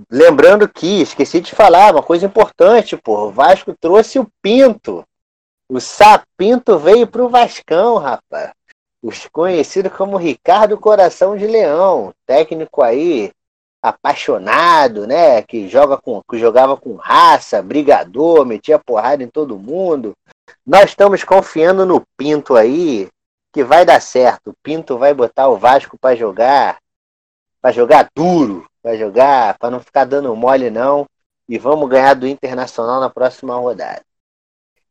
Lembrando 0.10 0.68
que, 0.68 1.02
esqueci 1.02 1.39
de 1.39 1.54
falar, 1.54 1.94
uma 1.94 2.02
coisa 2.02 2.26
importante, 2.26 2.98
pô, 2.98 3.28
o 3.28 3.32
Vasco 3.32 3.76
trouxe 3.80 4.18
o 4.18 4.28
Pinto. 4.41 5.06
O 5.70 5.80
Sapinto 5.80 6.80
veio 6.80 7.08
pro 7.08 7.30
Vascão, 7.30 7.98
rapaz. 7.98 8.52
Os 9.04 9.28
conhecido 9.28 9.89
como 9.89 10.18
Ricardo 10.18 10.78
Coração 10.78 11.38
de 11.38 11.46
Leão, 11.46 12.14
técnico 12.26 12.82
aí, 12.82 13.32
apaixonado, 13.82 15.06
né? 15.06 15.41
Que 15.41 15.68
joga 15.68 15.98
com, 15.98 16.22
que 16.28 16.39
jogava 16.39 16.78
com 16.78 16.96
raça, 16.96 17.62
brigador, 17.62 18.46
metia 18.46 18.80
porrada 18.80 19.22
em 19.24 19.28
todo 19.28 19.60
mundo. 19.60 20.14
Nós 20.66 20.86
estamos 20.86 21.24
confiando 21.24 21.86
no 21.86 22.02
Pinto 22.18 22.56
aí, 22.56 23.10
que 23.52 23.64
vai 23.64 23.86
dar 23.86 24.02
certo. 24.02 24.52
O 24.52 24.56
Pinto 24.64 24.98
vai 24.98 25.14
botar 25.14 25.50
o 25.50 25.58
Vasco 25.58 25.98
para 26.00 26.16
jogar, 26.16 26.78
para 27.64 27.72
jogar 27.72 28.09
duro, 28.14 28.68
vai 28.84 28.97
jogar, 28.97 29.57
para 29.57 29.72
não 29.72 29.80
ficar 29.80 30.03
dando 30.03 30.36
mole 30.36 30.70
não. 30.70 31.07
E 31.47 31.57
vamos 31.57 31.89
ganhar 31.89 32.14
do 32.14 32.28
Internacional 32.28 32.99
na 32.99 33.09
próxima 33.09 33.55
rodada. 33.55 34.01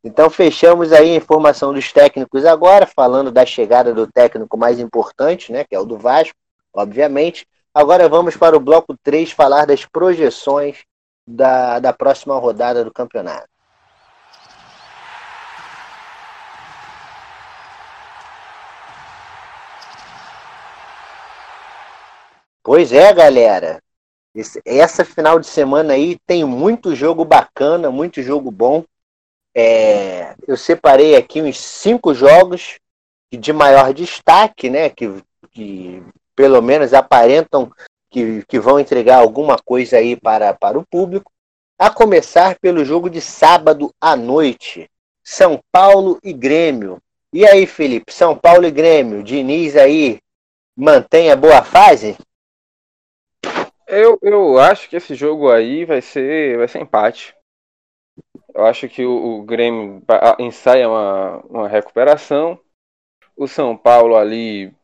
Então 0.03 0.31
fechamos 0.31 0.91
aí 0.91 1.13
a 1.13 1.17
informação 1.17 1.75
dos 1.75 1.93
técnicos 1.93 2.47
agora, 2.47 2.87
falando 2.87 3.31
da 3.31 3.45
chegada 3.45 3.93
do 3.93 4.07
técnico 4.07 4.57
mais 4.57 4.79
importante, 4.79 5.53
né, 5.53 5.65
que 5.65 5.75
é 5.75 5.79
o 5.79 5.85
do 5.85 5.99
Vasco, 5.99 6.37
obviamente. 6.73 7.47
Agora 7.75 8.09
vamos 8.09 8.37
para 8.39 8.57
o 8.57 8.61
bloco 8.61 8.97
3 9.03 9.31
falar 9.33 9.67
das 9.67 9.85
projeções 9.85 10.83
da, 11.27 11.79
da 11.79 11.93
próxima 11.93 12.39
rodada 12.39 12.83
do 12.83 12.93
campeonato. 12.93 13.49
Pois 22.63 22.93
é, 22.93 23.13
galera. 23.13 23.83
Esse, 24.35 24.63
essa 24.65 25.05
final 25.05 25.39
de 25.39 25.47
semana 25.47 25.95
aí 25.95 26.19
tem 26.27 26.45
muito 26.45 26.95
jogo 26.95 27.25
bacana, 27.25 27.91
muito 27.91 28.23
jogo 28.23 28.51
bom. 28.51 28.85
É, 29.55 30.35
eu 30.47 30.57
separei 30.57 31.17
aqui 31.17 31.43
uns 31.43 31.61
cinco 31.61 32.15
jogos 32.15 32.79
de 33.31 33.53
maior 33.53 33.93
destaque, 33.93 34.71
né? 34.71 34.89
Que, 34.89 35.23
que 35.51 36.03
pelo 36.35 36.63
menos 36.63 36.95
aparentam 36.95 37.71
que, 38.09 38.45
que 38.47 38.59
vão 38.59 38.79
entregar 38.79 39.19
alguma 39.19 39.57
coisa 39.59 39.97
aí 39.97 40.17
para, 40.17 40.55
para 40.55 40.79
o 40.79 40.87
público. 40.87 41.31
A 41.79 41.91
começar 41.91 42.59
pelo 42.61 42.85
jogo 42.85 43.11
de 43.11 43.21
sábado 43.21 43.93
à 44.01 44.15
noite, 44.15 44.89
São 45.23 45.61
Paulo 45.73 46.19
e 46.23 46.33
Grêmio. 46.33 46.99
E 47.33 47.47
aí, 47.47 47.67
Felipe, 47.67 48.13
São 48.13 48.37
Paulo 48.37 48.67
e 48.67 48.71
Grêmio, 48.71 49.23
Diniz 49.23 49.77
aí 49.77 50.21
mantém 50.77 51.31
a 51.31 51.37
boa 51.37 51.63
fase? 51.63 52.17
Eu, 53.95 54.19
eu 54.23 54.59
acho 54.59 54.89
que 54.89 54.97
esse 54.97 55.15
jogo 55.15 55.53
aí 55.53 55.85
vai 55.85 56.01
ser, 56.01 56.57
vai 56.57 56.67
ser 56.67 56.81
empate. 56.81 57.37
Eu 58.55 58.65
acho 58.65 58.89
que 58.89 59.05
o, 59.05 59.41
o 59.41 59.43
Grêmio 59.43 60.03
ensaia 60.39 60.89
uma, 60.89 61.37
uma 61.41 61.69
recuperação. 61.69 62.59
O 63.37 63.47
São 63.47 63.77
Paulo 63.77 64.17
ali 64.17 64.75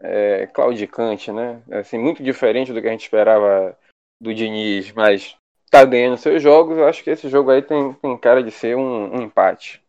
é, 0.00 0.48
claudicante, 0.48 1.30
né? 1.30 1.62
Assim, 1.70 1.96
muito 1.96 2.20
diferente 2.20 2.72
do 2.72 2.82
que 2.82 2.88
a 2.88 2.90
gente 2.90 3.04
esperava 3.04 3.78
do 4.20 4.34
Diniz, 4.34 4.90
mas 4.90 5.36
tá 5.70 5.84
ganhando 5.84 6.16
seus 6.16 6.42
jogos. 6.42 6.76
Eu 6.76 6.88
acho 6.88 7.04
que 7.04 7.10
esse 7.10 7.28
jogo 7.28 7.52
aí 7.52 7.62
tem, 7.62 7.94
tem 7.94 8.18
cara 8.18 8.42
de 8.42 8.50
ser 8.50 8.76
um, 8.76 9.14
um 9.14 9.22
empate. 9.22 9.80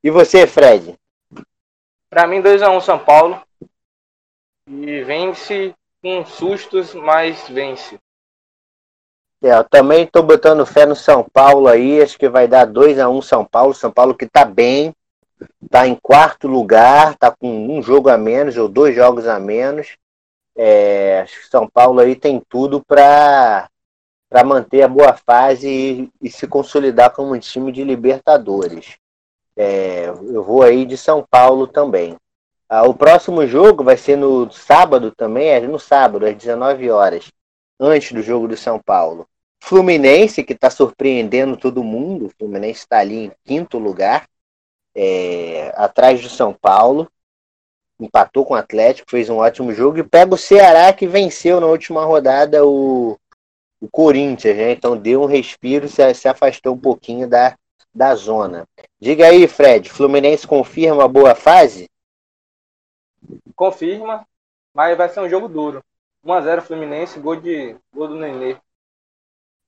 E 0.00 0.12
você, 0.12 0.46
Fred? 0.46 0.96
Para 2.08 2.28
mim, 2.28 2.40
2x1 2.40 2.76
um 2.76 2.80
São 2.80 3.04
Paulo. 3.04 3.44
E 4.68 5.02
vence 5.02 5.74
com 6.04 6.22
sustos, 6.26 6.92
mas 6.92 7.48
vence. 7.48 7.98
É, 9.42 9.54
eu 9.54 9.64
também 9.64 10.04
estou 10.04 10.22
botando 10.22 10.66
fé 10.66 10.84
no 10.84 10.94
São 10.94 11.24
Paulo 11.24 11.66
aí. 11.66 12.02
Acho 12.02 12.18
que 12.18 12.28
vai 12.28 12.46
dar 12.46 12.66
2x1 12.66 13.10
um 13.10 13.22
São 13.22 13.42
Paulo. 13.42 13.72
São 13.72 13.90
Paulo 13.90 14.14
que 14.14 14.26
tá 14.26 14.44
bem. 14.44 14.94
Tá 15.70 15.86
em 15.86 15.94
quarto 15.94 16.46
lugar. 16.46 17.16
Tá 17.16 17.30
com 17.30 17.48
um 17.74 17.82
jogo 17.82 18.10
a 18.10 18.18
menos 18.18 18.58
ou 18.58 18.68
dois 18.68 18.94
jogos 18.94 19.26
a 19.26 19.40
menos. 19.40 19.96
É, 20.54 21.22
acho 21.22 21.40
que 21.40 21.48
São 21.48 21.66
Paulo 21.66 22.00
aí 22.00 22.14
tem 22.14 22.38
tudo 22.50 22.84
para 22.84 23.68
para 24.28 24.42
manter 24.42 24.82
a 24.82 24.88
boa 24.88 25.12
fase 25.12 25.68
e, 25.68 26.10
e, 26.20 26.28
se 26.28 26.48
consolidar 26.48 27.12
como 27.12 27.32
um 27.32 27.38
time 27.38 27.70
de 27.70 27.84
Libertadores. 27.84 28.96
É, 29.56 30.06
eu 30.06 30.42
vou 30.42 30.64
aí 30.64 30.84
de 30.84 30.96
São 30.96 31.24
Paulo 31.30 31.68
também. 31.68 32.16
Ah, 32.68 32.84
o 32.84 32.94
próximo 32.94 33.46
jogo 33.46 33.84
vai 33.84 33.96
ser 33.96 34.16
no 34.16 34.50
sábado 34.50 35.12
também, 35.12 35.48
é 35.48 35.60
no 35.60 35.78
sábado, 35.78 36.26
às 36.26 36.34
19 36.34 36.90
horas, 36.90 37.30
antes 37.78 38.12
do 38.12 38.22
jogo 38.22 38.48
do 38.48 38.56
São 38.56 38.80
Paulo. 38.80 39.26
Fluminense, 39.62 40.44
que 40.44 40.52
está 40.52 40.70
surpreendendo 40.70 41.56
todo 41.56 41.82
mundo, 41.82 42.26
o 42.26 42.30
Fluminense 42.30 42.80
está 42.80 42.98
ali 42.98 43.26
em 43.26 43.32
quinto 43.44 43.78
lugar, 43.78 44.26
é, 44.94 45.72
atrás 45.76 46.22
do 46.22 46.28
São 46.28 46.52
Paulo. 46.52 47.10
Empatou 47.98 48.44
com 48.44 48.54
o 48.54 48.56
Atlético, 48.56 49.10
fez 49.10 49.30
um 49.30 49.38
ótimo 49.38 49.72
jogo. 49.72 49.98
E 49.98 50.02
pega 50.02 50.34
o 50.34 50.38
Ceará, 50.38 50.92
que 50.92 51.06
venceu 51.06 51.60
na 51.60 51.66
última 51.66 52.04
rodada 52.04 52.66
o, 52.66 53.18
o 53.80 53.88
Corinthians, 53.90 54.56
né? 54.56 54.72
Então 54.72 54.96
deu 54.96 55.22
um 55.22 55.26
respiro, 55.26 55.88
se, 55.88 56.12
se 56.14 56.28
afastou 56.28 56.74
um 56.74 56.78
pouquinho 56.78 57.28
da, 57.28 57.56
da 57.94 58.14
zona. 58.14 58.66
Diga 59.00 59.28
aí, 59.28 59.46
Fred, 59.46 59.88
Fluminense 59.88 60.46
confirma 60.46 61.04
a 61.04 61.08
boa 61.08 61.34
fase? 61.34 61.88
Confirma, 63.54 64.26
mas 64.74 64.96
vai 64.96 65.08
ser 65.08 65.20
um 65.20 65.28
jogo 65.28 65.48
duro. 65.48 65.82
1x0 66.24 66.60
Fluminense, 66.62 67.20
gol, 67.20 67.36
de, 67.36 67.76
gol 67.92 68.08
do 68.08 68.16
Nenê. 68.16 68.56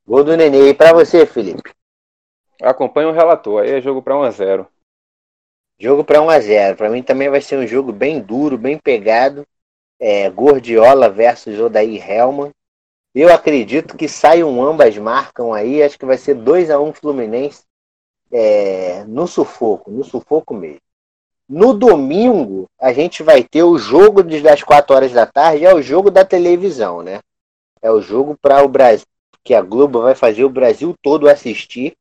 Gol 0.07 0.25
do 0.25 0.37
Nenê. 0.37 0.71
E 0.71 0.75
pra 0.75 0.93
você, 0.93 1.27
Felipe? 1.27 1.75
Acompanha 2.63 3.09
o 3.09 3.13
relator, 3.13 3.63
aí 3.63 3.73
é 3.73 3.81
jogo 3.81 4.03
pra 4.03 4.15
1x0. 4.15 4.67
Jogo 5.79 6.03
para 6.05 6.21
1x0. 6.21 6.77
Para 6.77 6.89
mim 6.89 7.03
também 7.03 7.29
vai 7.29 7.41
ser 7.41 7.59
um 7.59 7.67
jogo 7.67 7.93
bem 7.93 8.21
duro, 8.21 8.57
bem 8.57 8.79
pegado. 8.79 9.47
É, 10.01 10.29
Gordiola 10.31 11.09
versus 11.11 11.61
Odair 11.61 12.11
Helman. 12.11 12.51
Eu 13.15 13.33
acredito 13.33 13.97
que 13.97 14.09
saiam 14.09 14.63
ambas 14.63 14.97
marcam 14.97 15.53
aí. 15.53 15.83
Acho 15.83 15.99
que 15.99 16.07
vai 16.07 16.17
ser 16.17 16.35
2 16.35 16.71
a 16.71 16.81
1 16.81 16.93
Fluminense 16.95 17.65
é, 18.33 19.05
no 19.05 19.27
sufoco, 19.27 19.91
no 19.91 20.05
sufoco 20.05 20.55
mesmo. 20.55 20.81
No 21.49 21.73
domingo, 21.73 22.69
a 22.81 22.93
gente 22.93 23.23
vai 23.23 23.45
ter 23.45 23.63
o 23.63 23.79
jogo 23.79 24.23
das 24.23 24.63
4 24.65 24.97
horas 24.97 25.13
da 25.13 25.25
tarde, 25.25 25.65
é 25.65 25.73
o 25.73 25.81
jogo 25.81 26.11
da 26.11 26.25
televisão, 26.25 27.03
né? 27.03 27.21
É 27.81 27.91
o 27.91 28.01
jogo 28.01 28.37
para 28.41 28.65
o 28.65 28.69
Brasil, 28.69 29.07
que 29.45 29.55
a 29.55 29.63
Globo 29.63 30.03
vai 30.03 30.17
fazer 30.17 30.45
o 30.45 30.51
Brasil 30.51 30.93
todo 31.01 31.29
assistir, 31.29 31.97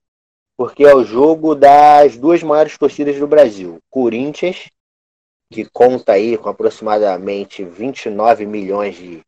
porque 0.58 0.84
é 0.84 0.96
o 0.96 1.04
jogo 1.04 1.54
das 1.54 2.18
duas 2.18 2.42
maiores 2.42 2.76
torcidas 2.76 3.20
do 3.20 3.28
Brasil. 3.28 3.78
Corinthians, 3.90 4.68
que 5.52 5.64
conta 5.66 6.14
aí 6.14 6.38
com 6.38 6.50
aproximadamente 6.50 7.64
29 7.64 8.48
milhões 8.48 8.96
de, 8.96 9.22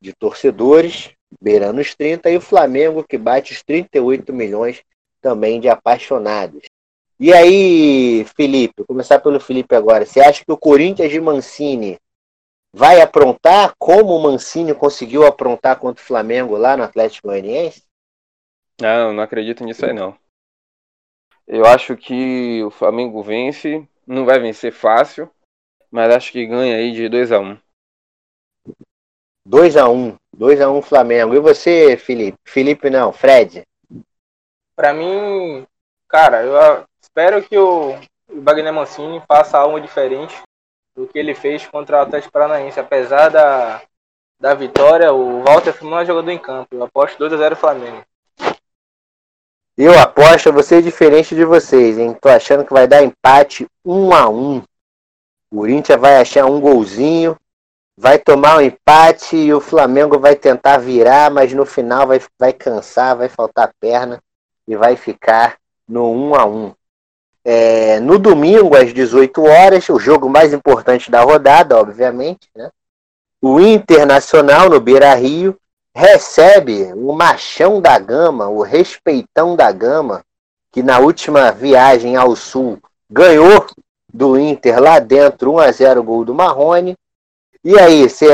de 0.00 0.12
torcedores, 0.14 1.12
beirando 1.40 1.80
os 1.80 1.94
30, 1.94 2.28
e 2.28 2.36
o 2.36 2.40
Flamengo, 2.40 3.04
que 3.04 3.16
bate 3.16 3.52
os 3.52 3.62
38 3.62 4.32
milhões 4.32 4.82
também 5.20 5.60
de 5.60 5.68
apaixonados. 5.68 6.64
E 7.18 7.32
aí, 7.32 8.24
Felipe, 8.36 8.74
vou 8.78 8.86
começar 8.86 9.20
pelo 9.20 9.38
Felipe 9.38 9.74
agora. 9.74 10.04
Você 10.04 10.20
acha 10.20 10.44
que 10.44 10.50
o 10.50 10.58
Corinthians 10.58 11.10
de 11.10 11.20
Mancini 11.20 11.98
vai 12.72 13.00
aprontar 13.00 13.72
como 13.78 14.16
o 14.16 14.22
Mancini 14.22 14.74
conseguiu 14.74 15.24
aprontar 15.24 15.78
contra 15.78 16.02
o 16.02 16.06
Flamengo 16.06 16.56
lá 16.56 16.76
no 16.76 16.82
Atlético 16.82 17.28
Goianiense? 17.28 17.84
Não, 18.80 19.12
não 19.12 19.22
acredito 19.22 19.64
nisso 19.64 19.86
aí 19.86 19.92
não. 19.92 20.18
Eu 21.46 21.64
acho 21.66 21.96
que 21.96 22.64
o 22.64 22.70
Flamengo 22.70 23.22
vence, 23.22 23.86
não 24.04 24.24
vai 24.24 24.40
vencer 24.40 24.72
fácil, 24.72 25.30
mas 25.90 26.12
acho 26.12 26.32
que 26.32 26.46
ganha 26.46 26.76
aí 26.76 26.90
de 26.90 27.08
2 27.08 27.30
a 27.30 27.38
1. 27.38 27.56
2 29.46 29.76
a 29.76 29.88
1, 29.88 30.16
2 30.32 30.60
a 30.60 30.70
1 30.70 30.82
Flamengo. 30.82 31.34
E 31.34 31.38
você, 31.38 31.96
Felipe? 31.96 32.38
Felipe 32.44 32.90
não, 32.90 33.12
Fred. 33.12 33.62
Para 34.74 34.92
mim, 34.92 35.64
cara, 36.08 36.42
eu 36.42 36.86
espero 37.14 37.40
que 37.44 37.56
o, 37.56 37.96
Wagner 38.28 38.72
Mancini 38.72 39.22
faça 39.28 39.56
algo 39.56 39.78
diferente 39.78 40.34
do 40.96 41.06
que 41.06 41.16
ele 41.16 41.32
fez 41.32 41.64
contra 41.64 41.98
o 41.98 42.00
Atlético 42.00 42.32
Paranaense. 42.32 42.80
Apesar 42.80 43.28
da, 43.28 43.80
da 44.40 44.52
vitória, 44.54 45.12
o 45.12 45.44
Walter 45.44 45.72
foi 45.72 45.86
o 45.86 45.90
melhor 45.90 46.04
jogador 46.04 46.30
em 46.32 46.38
campo. 46.38 46.74
Eu 46.74 46.82
aposto 46.82 47.16
2 47.18 47.32
a 47.34 47.36
0 47.36 47.56
Flamengo. 47.56 48.02
Eu 49.78 49.96
aposto, 49.96 50.52
você 50.52 50.82
diferente 50.82 51.36
de 51.36 51.44
vocês, 51.44 51.98
hein? 51.98 52.16
Tô 52.20 52.28
achando 52.28 52.64
que 52.64 52.72
vai 52.72 52.88
dar 52.88 53.04
empate 53.04 53.66
1 53.84 54.12
a 54.12 54.28
1 54.28 54.58
O 54.58 54.64
Corinthians 55.56 56.00
vai 56.00 56.16
achar 56.16 56.46
um 56.46 56.60
golzinho, 56.60 57.36
vai 57.96 58.18
tomar 58.18 58.56
um 58.56 58.60
empate 58.60 59.36
e 59.36 59.54
o 59.54 59.60
Flamengo 59.60 60.18
vai 60.18 60.34
tentar 60.34 60.78
virar, 60.78 61.30
mas 61.30 61.52
no 61.52 61.64
final 61.64 62.08
vai, 62.08 62.20
vai 62.38 62.52
cansar, 62.52 63.16
vai 63.16 63.28
faltar 63.28 63.72
perna 63.78 64.20
e 64.66 64.76
vai 64.76 64.96
ficar 64.96 65.58
no 65.88 66.10
1 66.10 66.34
a 66.34 66.44
1 66.44 66.74
é, 67.44 68.00
No 68.00 68.18
domingo, 68.18 68.76
às 68.76 68.92
18 68.92 69.42
horas, 69.42 69.88
o 69.88 69.98
jogo 69.98 70.28
mais 70.28 70.52
importante 70.52 71.10
da 71.10 71.22
rodada, 71.22 71.78
obviamente, 71.78 72.48
né? 72.56 72.70
O 73.42 73.60
Internacional 73.60 74.70
no 74.70 74.80
Beira 74.80 75.14
Rio 75.14 75.54
recebe 75.94 76.92
o 76.94 77.12
machão 77.12 77.80
da 77.80 77.98
gama, 77.98 78.48
o 78.48 78.62
respeitão 78.62 79.54
da 79.54 79.70
gama, 79.70 80.24
que 80.72 80.82
na 80.82 80.98
última 80.98 81.52
viagem 81.52 82.16
ao 82.16 82.34
sul 82.34 82.78
ganhou 83.08 83.66
do 84.12 84.38
Inter 84.38 84.80
lá 84.80 84.98
dentro, 84.98 85.52
1 85.52 85.58
a 85.58 85.70
0 85.70 86.02
gol 86.02 86.24
do 86.24 86.34
Marrone. 86.34 86.96
E 87.62 87.78
aí, 87.78 88.08
cê, 88.08 88.26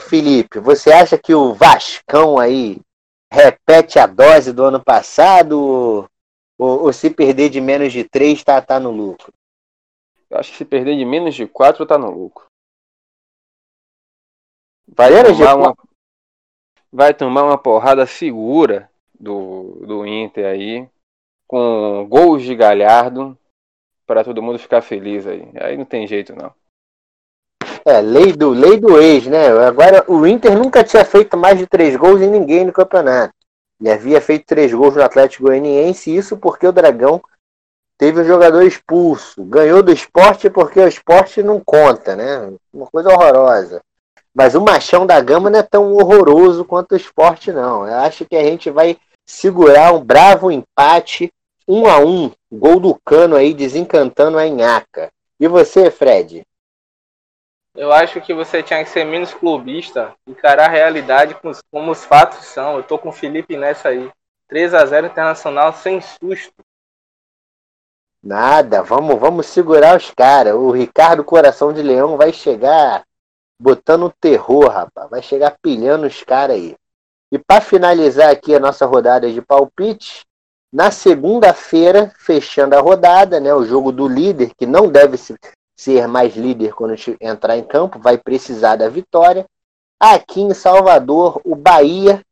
Felipe, 0.00 0.58
você 0.58 0.92
acha 0.92 1.16
que 1.16 1.34
o 1.34 1.54
Vascão 1.54 2.38
aí 2.38 2.78
repete 3.30 3.98
a 3.98 4.06
dose 4.06 4.52
do 4.52 4.64
ano 4.64 4.82
passado 4.82 6.08
ou, 6.58 6.84
ou, 6.84 6.92
se 6.92 7.10
perder 7.10 7.50
de 7.50 7.60
menos 7.60 7.92
de 7.92 8.04
3 8.04 8.42
tá, 8.42 8.60
tá 8.60 8.80
no 8.80 8.90
lucro? 8.90 9.32
Eu 10.30 10.38
acho 10.38 10.52
que 10.52 10.58
se 10.58 10.64
perder 10.64 10.96
de 10.96 11.04
menos 11.04 11.34
de 11.34 11.46
4 11.46 11.86
tá 11.86 11.98
no 11.98 12.10
lucro. 12.10 12.46
Vai 14.88 15.10
tomar, 15.24 15.54
uma, 15.56 15.76
vai 16.92 17.14
tomar 17.14 17.42
uma 17.44 17.58
porrada 17.58 18.06
segura 18.06 18.90
do, 19.18 19.84
do 19.86 20.06
Inter 20.06 20.46
aí, 20.46 20.88
com 21.46 22.06
gols 22.08 22.42
de 22.42 22.54
Galhardo, 22.54 23.36
para 24.06 24.24
todo 24.24 24.42
mundo 24.42 24.58
ficar 24.58 24.82
feliz 24.82 25.26
aí. 25.26 25.48
Aí 25.60 25.76
não 25.76 25.84
tem 25.84 26.06
jeito 26.06 26.34
não. 26.34 26.54
É, 27.84 28.00
lei 28.00 28.32
do, 28.32 28.50
lei 28.50 28.80
do 28.80 28.98
ex, 29.00 29.26
né? 29.26 29.48
Agora, 29.64 30.04
o 30.10 30.26
Inter 30.26 30.58
nunca 30.58 30.82
tinha 30.82 31.04
feito 31.04 31.36
mais 31.36 31.58
de 31.58 31.66
três 31.66 31.94
gols 31.96 32.20
em 32.20 32.30
ninguém 32.30 32.64
no 32.64 32.72
campeonato. 32.72 33.32
Ele 33.80 33.90
havia 33.90 34.20
feito 34.20 34.46
três 34.46 34.72
gols 34.72 34.94
no 34.94 35.02
Atlético 35.02 35.44
Goianiense, 35.44 36.14
isso 36.14 36.36
porque 36.36 36.66
o 36.66 36.72
Dragão 36.72 37.20
teve 37.98 38.20
um 38.20 38.24
jogador 38.24 38.62
expulso. 38.62 39.44
Ganhou 39.44 39.82
do 39.82 39.92
esporte 39.92 40.48
porque 40.48 40.80
o 40.80 40.88
esporte 40.88 41.42
não 41.42 41.60
conta, 41.60 42.16
né? 42.16 42.52
Uma 42.72 42.86
coisa 42.86 43.10
horrorosa. 43.10 43.80
Mas 44.34 44.54
o 44.54 44.60
Machão 44.60 45.06
da 45.06 45.20
Gama 45.20 45.48
não 45.48 45.58
é 45.58 45.62
tão 45.62 45.92
horroroso 45.94 46.64
quanto 46.64 46.92
o 46.92 46.96
esporte, 46.96 47.52
não. 47.52 47.86
Eu 47.86 47.94
acho 48.00 48.26
que 48.26 48.36
a 48.36 48.44
gente 48.44 48.70
vai 48.70 48.98
segurar 49.24 49.94
um 49.94 50.04
bravo 50.04 50.50
empate, 50.50 51.32
um 51.66 51.86
a 51.86 51.98
um, 51.98 52.30
gol 52.52 52.78
do 52.78 52.94
cano 53.04 53.34
aí, 53.34 53.54
desencantando 53.54 54.38
a 54.38 54.46
Inhaca. 54.46 55.10
E 55.40 55.48
você, 55.48 55.90
Fred? 55.90 56.42
Eu 57.76 57.92
acho 57.92 58.22
que 58.22 58.32
você 58.32 58.62
tinha 58.62 58.82
que 58.82 58.88
ser 58.88 59.04
menos 59.04 59.34
clubista, 59.34 60.14
encarar 60.26 60.64
a 60.64 60.72
realidade 60.72 61.36
como 61.70 61.90
os 61.90 62.04
fatos 62.04 62.46
são. 62.46 62.78
Eu 62.78 62.82
tô 62.82 62.98
com 62.98 63.10
o 63.10 63.12
Felipe 63.12 63.54
nessa 63.56 63.90
aí. 63.90 64.10
3 64.48 64.72
a 64.72 64.86
0 64.86 65.08
Internacional 65.08 65.74
sem 65.74 66.00
susto. 66.00 66.54
Nada, 68.22 68.82
vamos, 68.82 69.18
vamos 69.20 69.46
segurar 69.46 69.96
os 69.96 70.10
caras. 70.10 70.54
O 70.54 70.70
Ricardo 70.70 71.22
Coração 71.22 71.72
de 71.72 71.82
Leão 71.82 72.16
vai 72.16 72.32
chegar 72.32 73.04
botando 73.60 74.12
terror, 74.20 74.68
rapaz. 74.68 75.10
Vai 75.10 75.22
chegar 75.22 75.56
pilhando 75.60 76.06
os 76.06 76.22
caras 76.22 76.56
aí. 76.56 76.74
E 77.30 77.38
para 77.38 77.60
finalizar 77.60 78.30
aqui 78.30 78.54
a 78.54 78.60
nossa 78.60 78.86
rodada 78.86 79.30
de 79.30 79.42
palpite, 79.42 80.24
na 80.72 80.90
segunda-feira, 80.90 82.12
fechando 82.18 82.74
a 82.74 82.80
rodada, 82.80 83.38
né, 83.38 83.52
o 83.52 83.64
jogo 83.64 83.92
do 83.92 84.08
líder, 84.08 84.52
que 84.56 84.64
não 84.64 84.88
deve 84.88 85.16
ser 85.76 86.08
mais 86.08 86.34
líder 86.34 86.74
quando 86.74 86.94
entrar 87.20 87.56
em 87.56 87.62
campo, 87.62 87.98
vai 87.98 88.16
precisar 88.16 88.76
da 88.76 88.88
vitória. 88.88 89.44
Aqui 90.00 90.40
em 90.40 90.54
Salvador, 90.54 91.40
o 91.44 91.54
Bahia, 91.54 92.22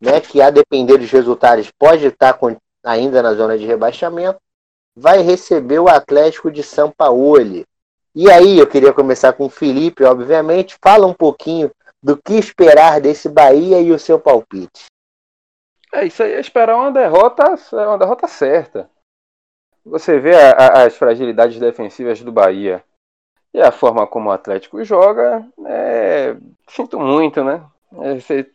né, 0.00 0.20
que 0.20 0.40
a 0.40 0.50
depender 0.50 0.98
dos 0.98 1.10
resultados 1.10 1.70
pode 1.78 2.06
estar 2.06 2.38
ainda 2.84 3.22
na 3.22 3.34
zona 3.34 3.58
de 3.58 3.66
rebaixamento, 3.66 4.38
vai 4.96 5.22
receber 5.22 5.80
o 5.80 5.88
Atlético 5.88 6.50
de 6.50 6.62
São 6.62 6.90
Paulo. 6.90 7.64
E 8.14 8.30
aí, 8.30 8.58
eu 8.58 8.66
queria 8.66 8.92
começar 8.92 9.32
com 9.32 9.46
o 9.46 9.50
Felipe, 9.50 10.04
obviamente. 10.04 10.76
Fala 10.82 11.06
um 11.06 11.14
pouquinho 11.14 11.70
do 12.02 12.16
que 12.16 12.34
esperar 12.34 13.00
desse 13.00 13.28
Bahia 13.28 13.80
e 13.80 13.90
o 13.90 13.98
seu 13.98 14.18
palpite. 14.18 14.86
É, 15.92 16.06
isso 16.06 16.22
aí 16.22 16.32
é 16.32 16.40
esperar 16.40 16.76
uma 16.76 16.90
derrota, 16.90 17.54
uma 17.72 17.98
derrota 17.98 18.26
certa. 18.28 18.90
Você 19.84 20.18
vê 20.18 20.34
a, 20.34 20.50
a, 20.50 20.82
as 20.84 20.96
fragilidades 20.96 21.58
defensivas 21.58 22.20
do 22.20 22.30
Bahia 22.30 22.84
e 23.54 23.60
a 23.60 23.70
forma 23.70 24.06
como 24.06 24.30
o 24.30 24.32
Atlético 24.32 24.82
joga, 24.84 25.46
é, 25.66 26.36
sinto 26.68 26.98
muito, 26.98 27.44
né? 27.44 27.64
É, 28.00 28.18
você, 28.18 28.50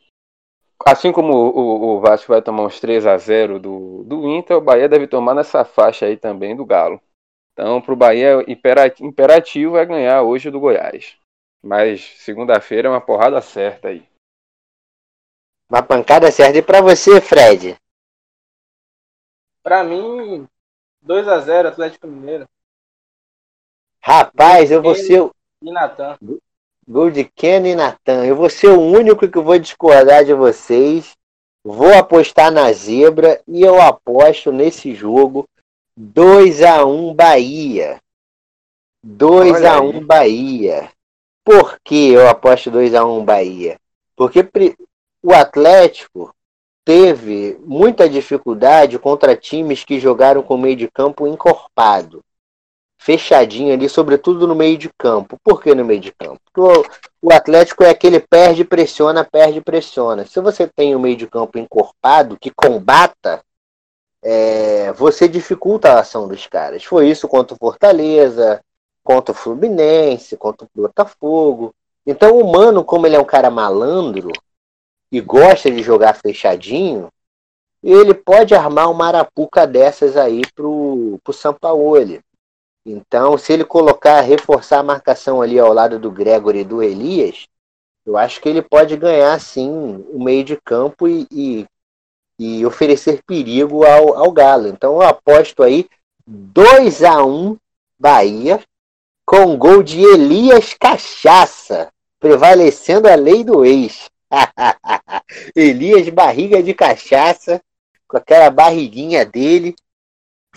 assim 0.85 1.11
como 1.11 1.33
o, 1.33 1.95
o, 1.95 1.99
Vasco 1.99 2.31
vai 2.31 2.41
tomar 2.41 2.63
uns 2.63 2.79
3 2.79 3.05
a 3.05 3.17
0 3.17 3.59
do, 3.59 4.03
do 4.03 4.27
Inter, 4.29 4.57
o 4.57 4.61
Bahia 4.61 4.89
deve 4.89 5.07
tomar 5.07 5.35
nessa 5.35 5.63
faixa 5.63 6.05
aí 6.05 6.17
também 6.17 6.55
do 6.55 6.65
Galo. 6.65 6.99
Então, 7.53 7.81
para 7.81 7.93
o 7.93 7.97
Bahia, 7.97 8.45
imperativo 8.99 9.77
é 9.77 9.85
ganhar 9.85 10.21
hoje 10.21 10.51
do 10.51 10.59
Goiás. 10.59 11.17
Mas 11.63 12.01
segunda-feira 12.19 12.87
é 12.87 12.91
uma 12.91 13.01
porrada 13.01 13.41
certa 13.41 13.89
aí. 13.89 14.07
Uma 15.69 15.83
pancada 15.83 16.31
certa. 16.31 16.57
E 16.57 16.61
para 16.61 16.81
você, 16.81 17.19
Fred? 17.19 17.75
Para 19.61 19.83
mim, 19.83 20.47
2 21.01 21.27
a 21.27 21.39
0 21.39 21.67
Atlético 21.67 22.07
Mineiro. 22.07 22.47
Rapaz, 24.07 24.71
eu 24.71 24.81
vou 24.81 24.95
ser. 24.95 25.29
E 25.61 25.69
Natan. 25.69 26.17
Gol 26.87 27.11
de 27.11 27.25
Ken 27.25 27.67
e 27.67 27.75
Natan. 27.75 28.25
Eu 28.25 28.37
vou 28.37 28.49
ser 28.49 28.69
o 28.69 28.79
único 28.79 29.27
que 29.27 29.37
vou 29.37 29.59
discordar 29.59 30.23
de 30.23 30.33
vocês. 30.33 31.11
Vou 31.61 31.93
apostar 31.93 32.49
na 32.49 32.71
zebra 32.71 33.41
e 33.45 33.61
eu 33.61 33.81
aposto 33.81 34.49
nesse 34.49 34.95
jogo 34.95 35.45
2 35.97 36.63
a 36.63 36.85
1 36.85 37.13
Bahia. 37.13 37.99
2 39.03 39.65
a 39.65 39.81
1 39.81 40.05
Bahia. 40.05 40.89
Por 41.43 41.77
que 41.83 42.13
eu 42.13 42.29
aposto 42.29 42.71
2 42.71 42.95
a 42.95 43.05
1 43.05 43.25
Bahia? 43.25 43.77
Porque 44.15 44.49
o 45.21 45.33
Atlético 45.33 46.33
teve 46.85 47.59
muita 47.65 48.07
dificuldade 48.07 48.97
contra 48.97 49.35
times 49.35 49.83
que 49.83 49.99
jogaram 49.99 50.41
com 50.41 50.55
meio 50.55 50.77
de 50.77 50.87
campo 50.89 51.27
encorpado. 51.27 52.23
Fechadinho 53.07 53.73
ali, 53.73 53.87
sobretudo 53.87 54.45
no 54.45 54.53
meio 54.53 54.77
de 54.77 54.89
campo. 54.97 55.37
Por 55.41 55.63
que 55.63 55.73
no 55.73 55.85
meio 55.85 56.01
de 56.01 56.11
campo? 56.11 56.41
Porque 56.51 56.89
o, 57.21 57.31
Atlético 57.31 57.85
é 57.85 57.89
aquele 57.89 58.19
perde, 58.19 58.65
pressiona, 58.65 59.23
perde, 59.23 59.61
pressiona. 59.61 60.25
Se 60.25 60.41
você 60.41 60.67
tem 60.67 60.93
o 60.93 60.99
meio 60.99 61.15
de 61.15 61.25
campo 61.25 61.57
encorpado, 61.57 62.37
que 62.37 62.51
combata, 62.51 63.41
é, 64.21 64.91
você 64.91 65.25
dificulta 65.25 65.93
a 65.93 66.01
ação 66.01 66.27
dos 66.27 66.47
caras. 66.47 66.83
Foi 66.83 67.09
isso 67.09 67.29
contra 67.29 67.55
o 67.55 67.57
Fortaleza, 67.57 68.61
contra 69.01 69.31
o 69.31 69.37
Fluminense, 69.37 70.35
contra 70.35 70.65
o 70.65 70.81
Botafogo. 70.81 71.73
Então 72.05 72.37
o 72.37 72.51
Mano, 72.51 72.83
como 72.83 73.07
ele 73.07 73.15
é 73.15 73.19
um 73.21 73.23
cara 73.23 73.49
malandro 73.49 74.33
e 75.09 75.21
gosta 75.21 75.71
de 75.71 75.81
jogar 75.81 76.13
fechadinho, 76.13 77.07
ele 77.81 78.13
pode 78.13 78.53
armar 78.53 78.91
uma 78.91 79.07
arapuca 79.07 79.65
dessas 79.65 80.17
aí 80.17 80.41
pro, 80.53 81.17
pro 81.23 81.31
Sampaoli. 81.31 82.19
Então, 82.89 83.38
se 83.38 83.51
ele 83.51 83.65
colocar, 83.65 84.21
reforçar 84.21 84.79
a 84.79 84.83
marcação 84.83 85.41
ali 85.41 85.59
ao 85.59 85.73
lado 85.73 85.99
do 85.99 86.09
Gregory 86.09 86.59
e 86.59 86.63
do 86.63 86.81
Elias, 86.81 87.45
eu 88.05 88.15
acho 88.15 88.39
que 88.39 88.47
ele 88.47 88.61
pode 88.61 88.95
ganhar 88.95 89.38
sim 89.41 89.69
o 89.69 90.23
meio 90.23 90.41
de 90.45 90.55
campo 90.55 91.05
e, 91.05 91.27
e, 91.29 91.65
e 92.39 92.65
oferecer 92.65 93.21
perigo 93.27 93.83
ao, 93.83 94.17
ao 94.17 94.31
Galo. 94.31 94.69
Então 94.69 94.93
eu 94.93 95.01
aposto 95.01 95.63
aí 95.63 95.89
2 96.25 97.03
a 97.03 97.25
1 97.25 97.57
Bahia 97.99 98.63
com 99.25 99.57
gol 99.57 99.83
de 99.83 100.01
Elias 100.01 100.73
Cachaça, 100.73 101.91
prevalecendo 102.21 103.09
a 103.09 103.15
lei 103.15 103.43
do 103.43 103.65
ex. 103.65 104.09
Elias 105.53 106.07
barriga 106.07 106.63
de 106.63 106.73
cachaça, 106.73 107.61
com 108.07 108.15
aquela 108.15 108.49
barriguinha 108.49 109.25
dele, 109.25 109.75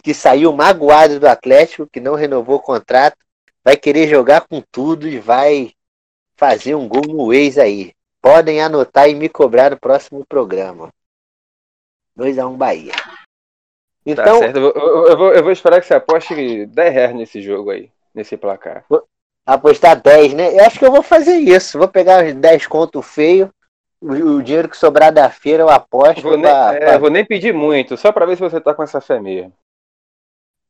que 0.03 0.15
saiu 0.15 0.53
magoado 0.53 1.21
do 1.21 1.29
Atlético, 1.29 1.87
que 1.87 2.01
não 2.01 2.15
renovou 2.15 2.57
o 2.57 2.63
contrato, 2.63 3.17
vai 3.65 3.77
querer 3.77 4.09
jogar 4.09 4.43
com 4.43 4.63
tudo 4.73 5.09
e 5.09 5.19
vai 5.19 5.73
fazer 6.37 6.75
um 6.75 6.89
gol 6.89 7.03
no 7.07 7.33
ex 7.33 7.59
aí. 7.59 7.93
Podem 8.23 8.61
anotar 8.61 9.09
e 9.09 9.15
me 9.15 9.29
cobrar 9.29 9.71
no 9.71 9.79
próximo 9.79 10.25
programa. 10.27 10.91
2x1 12.19 12.49
um 12.49 12.57
Bahia. 12.57 12.93
Tá 12.93 13.25
então, 14.05 14.25
tá 14.25 14.39
certo. 14.39 14.59
Eu, 14.59 14.73
eu, 14.73 15.07
eu, 15.07 15.17
vou, 15.17 15.33
eu, 15.33 15.43
vou, 15.43 15.53
esperar 15.53 15.81
que 15.81 15.87
você 15.87 15.95
aposte 15.95 16.67
10 16.67 16.93
reais 16.93 17.15
nesse 17.15 17.41
jogo 17.41 17.71
aí 17.71 17.91
nesse 18.15 18.37
placar. 18.37 18.85
Apostar 19.47 20.01
10, 20.01 20.35
né? 20.35 20.55
Eu 20.59 20.65
acho 20.65 20.79
que 20.79 20.85
eu 20.85 20.93
vou 20.93 21.03
fazer 21.03 21.37
isso. 21.37 21.79
Vou 21.79 21.89
pegar 21.89 22.25
os 22.25 22.35
10 22.35 22.67
conto 22.67 23.01
feio. 23.03 23.51
O, 24.01 24.13
o 24.13 24.43
dinheiro 24.43 24.69
que 24.69 24.77
sobrar 24.77 25.13
da 25.13 25.29
feira 25.31 25.63
eu 25.63 25.69
aposto. 25.69 26.23
Vou, 26.23 26.39
pra, 26.39 26.73
nem, 26.73 26.77
é, 26.77 26.87
pra... 26.87 26.99
vou 26.99 27.11
nem 27.11 27.25
pedir 27.25 27.53
muito, 27.53 27.97
só 27.97 28.13
pra 28.13 28.27
ver 28.27 28.37
se 28.37 28.43
você 28.43 28.61
tá 28.61 28.75
com 28.75 28.83
essa 28.83 29.01
fé 29.01 29.21
mesmo. 29.21 29.53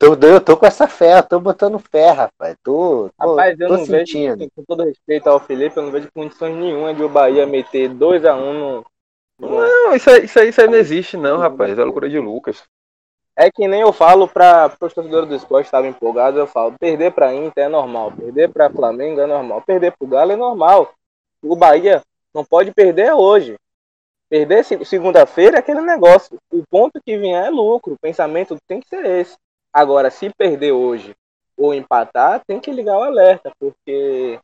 Tô, 0.01 0.14
eu 0.14 0.40
tô 0.40 0.57
com 0.57 0.64
essa 0.64 0.88
fé, 0.88 1.18
eu 1.18 1.22
tô 1.22 1.38
botando 1.38 1.78
fé, 1.78 2.09
rapaz. 2.09 2.57
Tô, 2.64 3.11
tô, 3.18 3.30
rapaz, 3.30 3.61
eu 3.61 3.68
tô 3.68 3.76
não 3.76 3.84
sentindo. 3.84 4.38
vejo, 4.38 4.51
com 4.57 4.64
todo 4.64 4.82
respeito 4.82 5.28
ao 5.28 5.38
Felipe, 5.38 5.76
eu 5.76 5.82
não 5.82 5.90
vejo 5.90 6.11
condições 6.11 6.57
nenhuma 6.57 6.94
de 6.94 7.03
o 7.03 7.09
Bahia 7.09 7.46
meter 7.46 7.90
2x1 7.90 8.34
um 8.34 8.53
no, 8.55 8.86
no. 9.38 9.61
Não, 9.61 9.94
isso 9.94 10.09
aí, 10.09 10.24
isso, 10.24 10.38
aí, 10.38 10.48
isso 10.48 10.61
aí 10.62 10.68
não 10.68 10.78
existe, 10.78 11.18
não, 11.18 11.36
rapaz. 11.36 11.78
É 11.78 11.84
loucura 11.84 12.09
de 12.09 12.18
Lucas. 12.18 12.64
É 13.36 13.51
que 13.51 13.68
nem 13.68 13.82
eu 13.82 13.92
falo 13.92 14.26
para 14.26 14.72
os 14.80 14.94
torcedores 14.94 15.28
do 15.28 15.34
esporte 15.34 15.66
estavam 15.66 15.90
empolgados, 15.90 16.40
eu 16.40 16.46
falo, 16.46 16.74
perder 16.80 17.12
para 17.12 17.34
Inter 17.34 17.64
é 17.64 17.68
normal, 17.68 18.11
perder 18.11 18.48
para 18.51 18.70
Flamengo 18.70 19.20
é 19.20 19.26
normal, 19.26 19.61
perder 19.61 19.92
para 19.92 20.07
o 20.07 20.09
Galo 20.09 20.32
é 20.32 20.36
normal. 20.36 20.94
O 21.42 21.55
Bahia 21.55 22.01
não 22.32 22.42
pode 22.42 22.72
perder 22.72 23.12
hoje. 23.12 23.55
Perder 24.30 24.64
segunda-feira 24.64 25.57
é 25.57 25.61
aquele 25.61 25.82
negócio. 25.82 26.38
O 26.51 26.64
ponto 26.70 27.01
que 27.05 27.18
vier 27.18 27.46
é 27.46 27.51
lucro. 27.51 27.94
O 27.94 27.98
pensamento 27.98 28.57
tem 28.66 28.80
que 28.80 28.88
ser 28.88 29.05
esse. 29.05 29.36
Agora, 29.72 30.10
se 30.10 30.30
perder 30.30 30.72
hoje 30.72 31.14
ou 31.56 31.74
empatar, 31.74 32.42
tem 32.46 32.58
que 32.58 32.72
ligar 32.72 32.98
o 32.98 33.02
alerta, 33.02 33.52
porque 33.58 34.38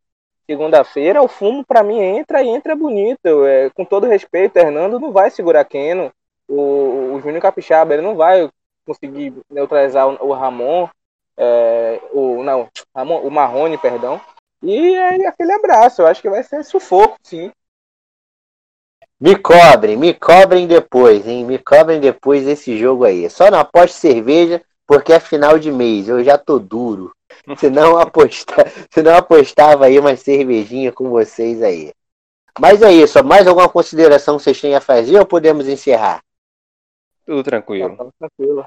segunda-feira 0.46 1.22
o 1.22 1.28
fumo 1.28 1.64
para 1.64 1.82
mim 1.82 1.98
entra 1.98 2.42
e 2.42 2.48
entra 2.48 2.76
bonito. 2.76 3.44
É, 3.46 3.70
com 3.70 3.84
todo 3.84 4.06
respeito, 4.06 4.56
Hernando 4.56 5.00
não 5.00 5.12
vai 5.12 5.30
segurar 5.30 5.64
Keno. 5.64 6.12
O, 6.48 7.14
o 7.14 7.20
Júnior 7.20 7.42
Capixaba 7.42 7.94
ele 7.94 8.02
não 8.02 8.14
vai 8.14 8.48
conseguir 8.86 9.34
neutralizar 9.50 10.06
o, 10.08 10.28
o 10.28 10.32
Ramon, 10.32 10.88
é, 11.36 12.00
o, 12.12 12.42
não, 12.42 12.68
Ramon, 12.94 13.20
o 13.20 13.30
Marrone, 13.30 13.76
perdão. 13.76 14.20
E 14.62 14.96
aí 14.96 15.26
aquele 15.26 15.52
abraço, 15.52 16.02
eu 16.02 16.06
acho 16.06 16.22
que 16.22 16.30
vai 16.30 16.42
ser 16.42 16.64
sufoco, 16.64 17.16
sim. 17.22 17.50
Me 19.18 19.34
cobrem, 19.34 19.96
me 19.96 20.12
cobrem 20.12 20.66
depois, 20.66 21.26
hein? 21.26 21.44
Me 21.44 21.58
cobrem 21.58 21.98
depois 21.98 22.44
desse 22.44 22.76
jogo 22.76 23.04
aí. 23.04 23.28
Só 23.30 23.50
não 23.50 23.58
aposte 23.58 23.96
cerveja, 23.96 24.62
porque 24.86 25.12
é 25.12 25.20
final 25.20 25.58
de 25.58 25.70
mês, 25.70 26.08
eu 26.08 26.22
já 26.22 26.38
tô 26.38 26.58
duro. 26.58 27.12
Se 27.58 27.68
não, 27.68 27.98
apostar, 27.98 28.66
se 28.90 29.02
não 29.02 29.14
apostava 29.14 29.86
aí 29.86 29.98
uma 29.98 30.16
cervejinha 30.16 30.92
com 30.92 31.10
vocês 31.10 31.62
aí. 31.62 31.92
Mas 32.58 32.80
é 32.82 32.92
isso, 32.92 33.22
mais 33.22 33.46
alguma 33.46 33.68
consideração 33.68 34.36
que 34.36 34.44
vocês 34.44 34.60
têm 34.60 34.74
a 34.74 34.80
fazer 34.80 35.18
ou 35.18 35.26
podemos 35.26 35.68
encerrar? 35.68 36.22
Tudo 37.26 37.42
tranquilo. 37.42 37.96
Tá, 37.96 38.06
tranquilo. 38.18 38.66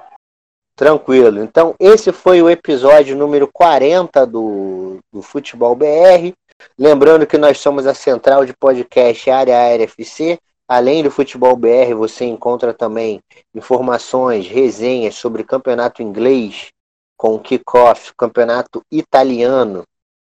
Tranquilo. 0.76 1.42
Então, 1.42 1.74
esse 1.78 2.12
foi 2.12 2.40
o 2.40 2.48
episódio 2.48 3.16
número 3.16 3.48
40 3.52 4.26
do, 4.26 4.98
do 5.12 5.20
Futebol 5.20 5.74
BR. 5.74 6.32
Lembrando 6.78 7.26
que 7.26 7.36
nós 7.36 7.58
somos 7.58 7.86
a 7.86 7.94
central 7.94 8.44
de 8.44 8.54
podcast 8.54 9.30
Área 9.30 9.56
Aérea 9.56 9.84
FC. 9.84 10.38
Além 10.70 11.02
do 11.02 11.10
Futebol 11.10 11.56
BR, 11.56 11.96
você 11.96 12.24
encontra 12.24 12.72
também 12.72 13.20
informações, 13.52 14.46
resenhas 14.46 15.16
sobre 15.16 15.42
campeonato 15.42 16.00
inglês, 16.00 16.68
com 17.16 17.40
kickoff, 17.40 18.14
campeonato 18.16 18.80
italiano, 18.88 19.82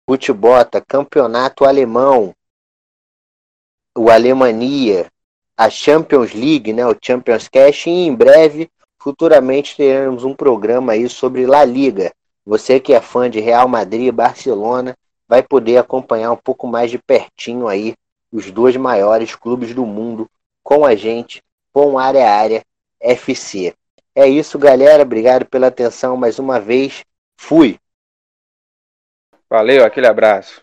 futebota, 0.08 0.80
campeonato 0.80 1.64
alemão, 1.64 2.32
o 3.96 4.08
Alemania, 4.10 5.10
a 5.56 5.68
Champions 5.68 6.32
League, 6.32 6.72
né, 6.72 6.86
o 6.86 6.96
Champions 7.02 7.48
Cash, 7.48 7.88
e 7.88 7.90
em 7.90 8.14
breve, 8.14 8.70
futuramente, 8.96 9.76
teremos 9.76 10.22
um 10.22 10.36
programa 10.36 10.92
aí 10.92 11.08
sobre 11.08 11.46
La 11.46 11.64
Liga. 11.64 12.12
Você 12.46 12.78
que 12.78 12.92
é 12.92 13.00
fã 13.00 13.28
de 13.28 13.40
Real 13.40 13.66
Madrid, 13.66 14.14
Barcelona, 14.14 14.94
vai 15.26 15.42
poder 15.42 15.78
acompanhar 15.78 16.30
um 16.30 16.36
pouco 16.36 16.68
mais 16.68 16.92
de 16.92 16.98
pertinho 16.98 17.66
aí 17.66 17.96
os 18.32 18.50
dois 18.50 18.76
maiores 18.76 19.34
clubes 19.34 19.74
do 19.74 19.86
mundo 19.86 20.30
com 20.62 20.84
a 20.84 20.94
gente, 20.94 21.42
com 21.72 21.98
Área 21.98 22.30
Área 22.30 22.62
FC. 23.00 23.74
É 24.14 24.26
isso, 24.26 24.58
galera. 24.58 25.02
Obrigado 25.02 25.46
pela 25.46 25.68
atenção 25.68 26.16
mais 26.16 26.38
uma 26.38 26.60
vez. 26.60 27.04
Fui. 27.36 27.78
Valeu, 29.48 29.84
aquele 29.84 30.06
abraço. 30.06 30.60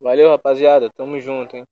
Valeu, 0.00 0.28
rapaziada. 0.28 0.90
Tamo 0.90 1.20
junto, 1.20 1.56
hein? 1.56 1.64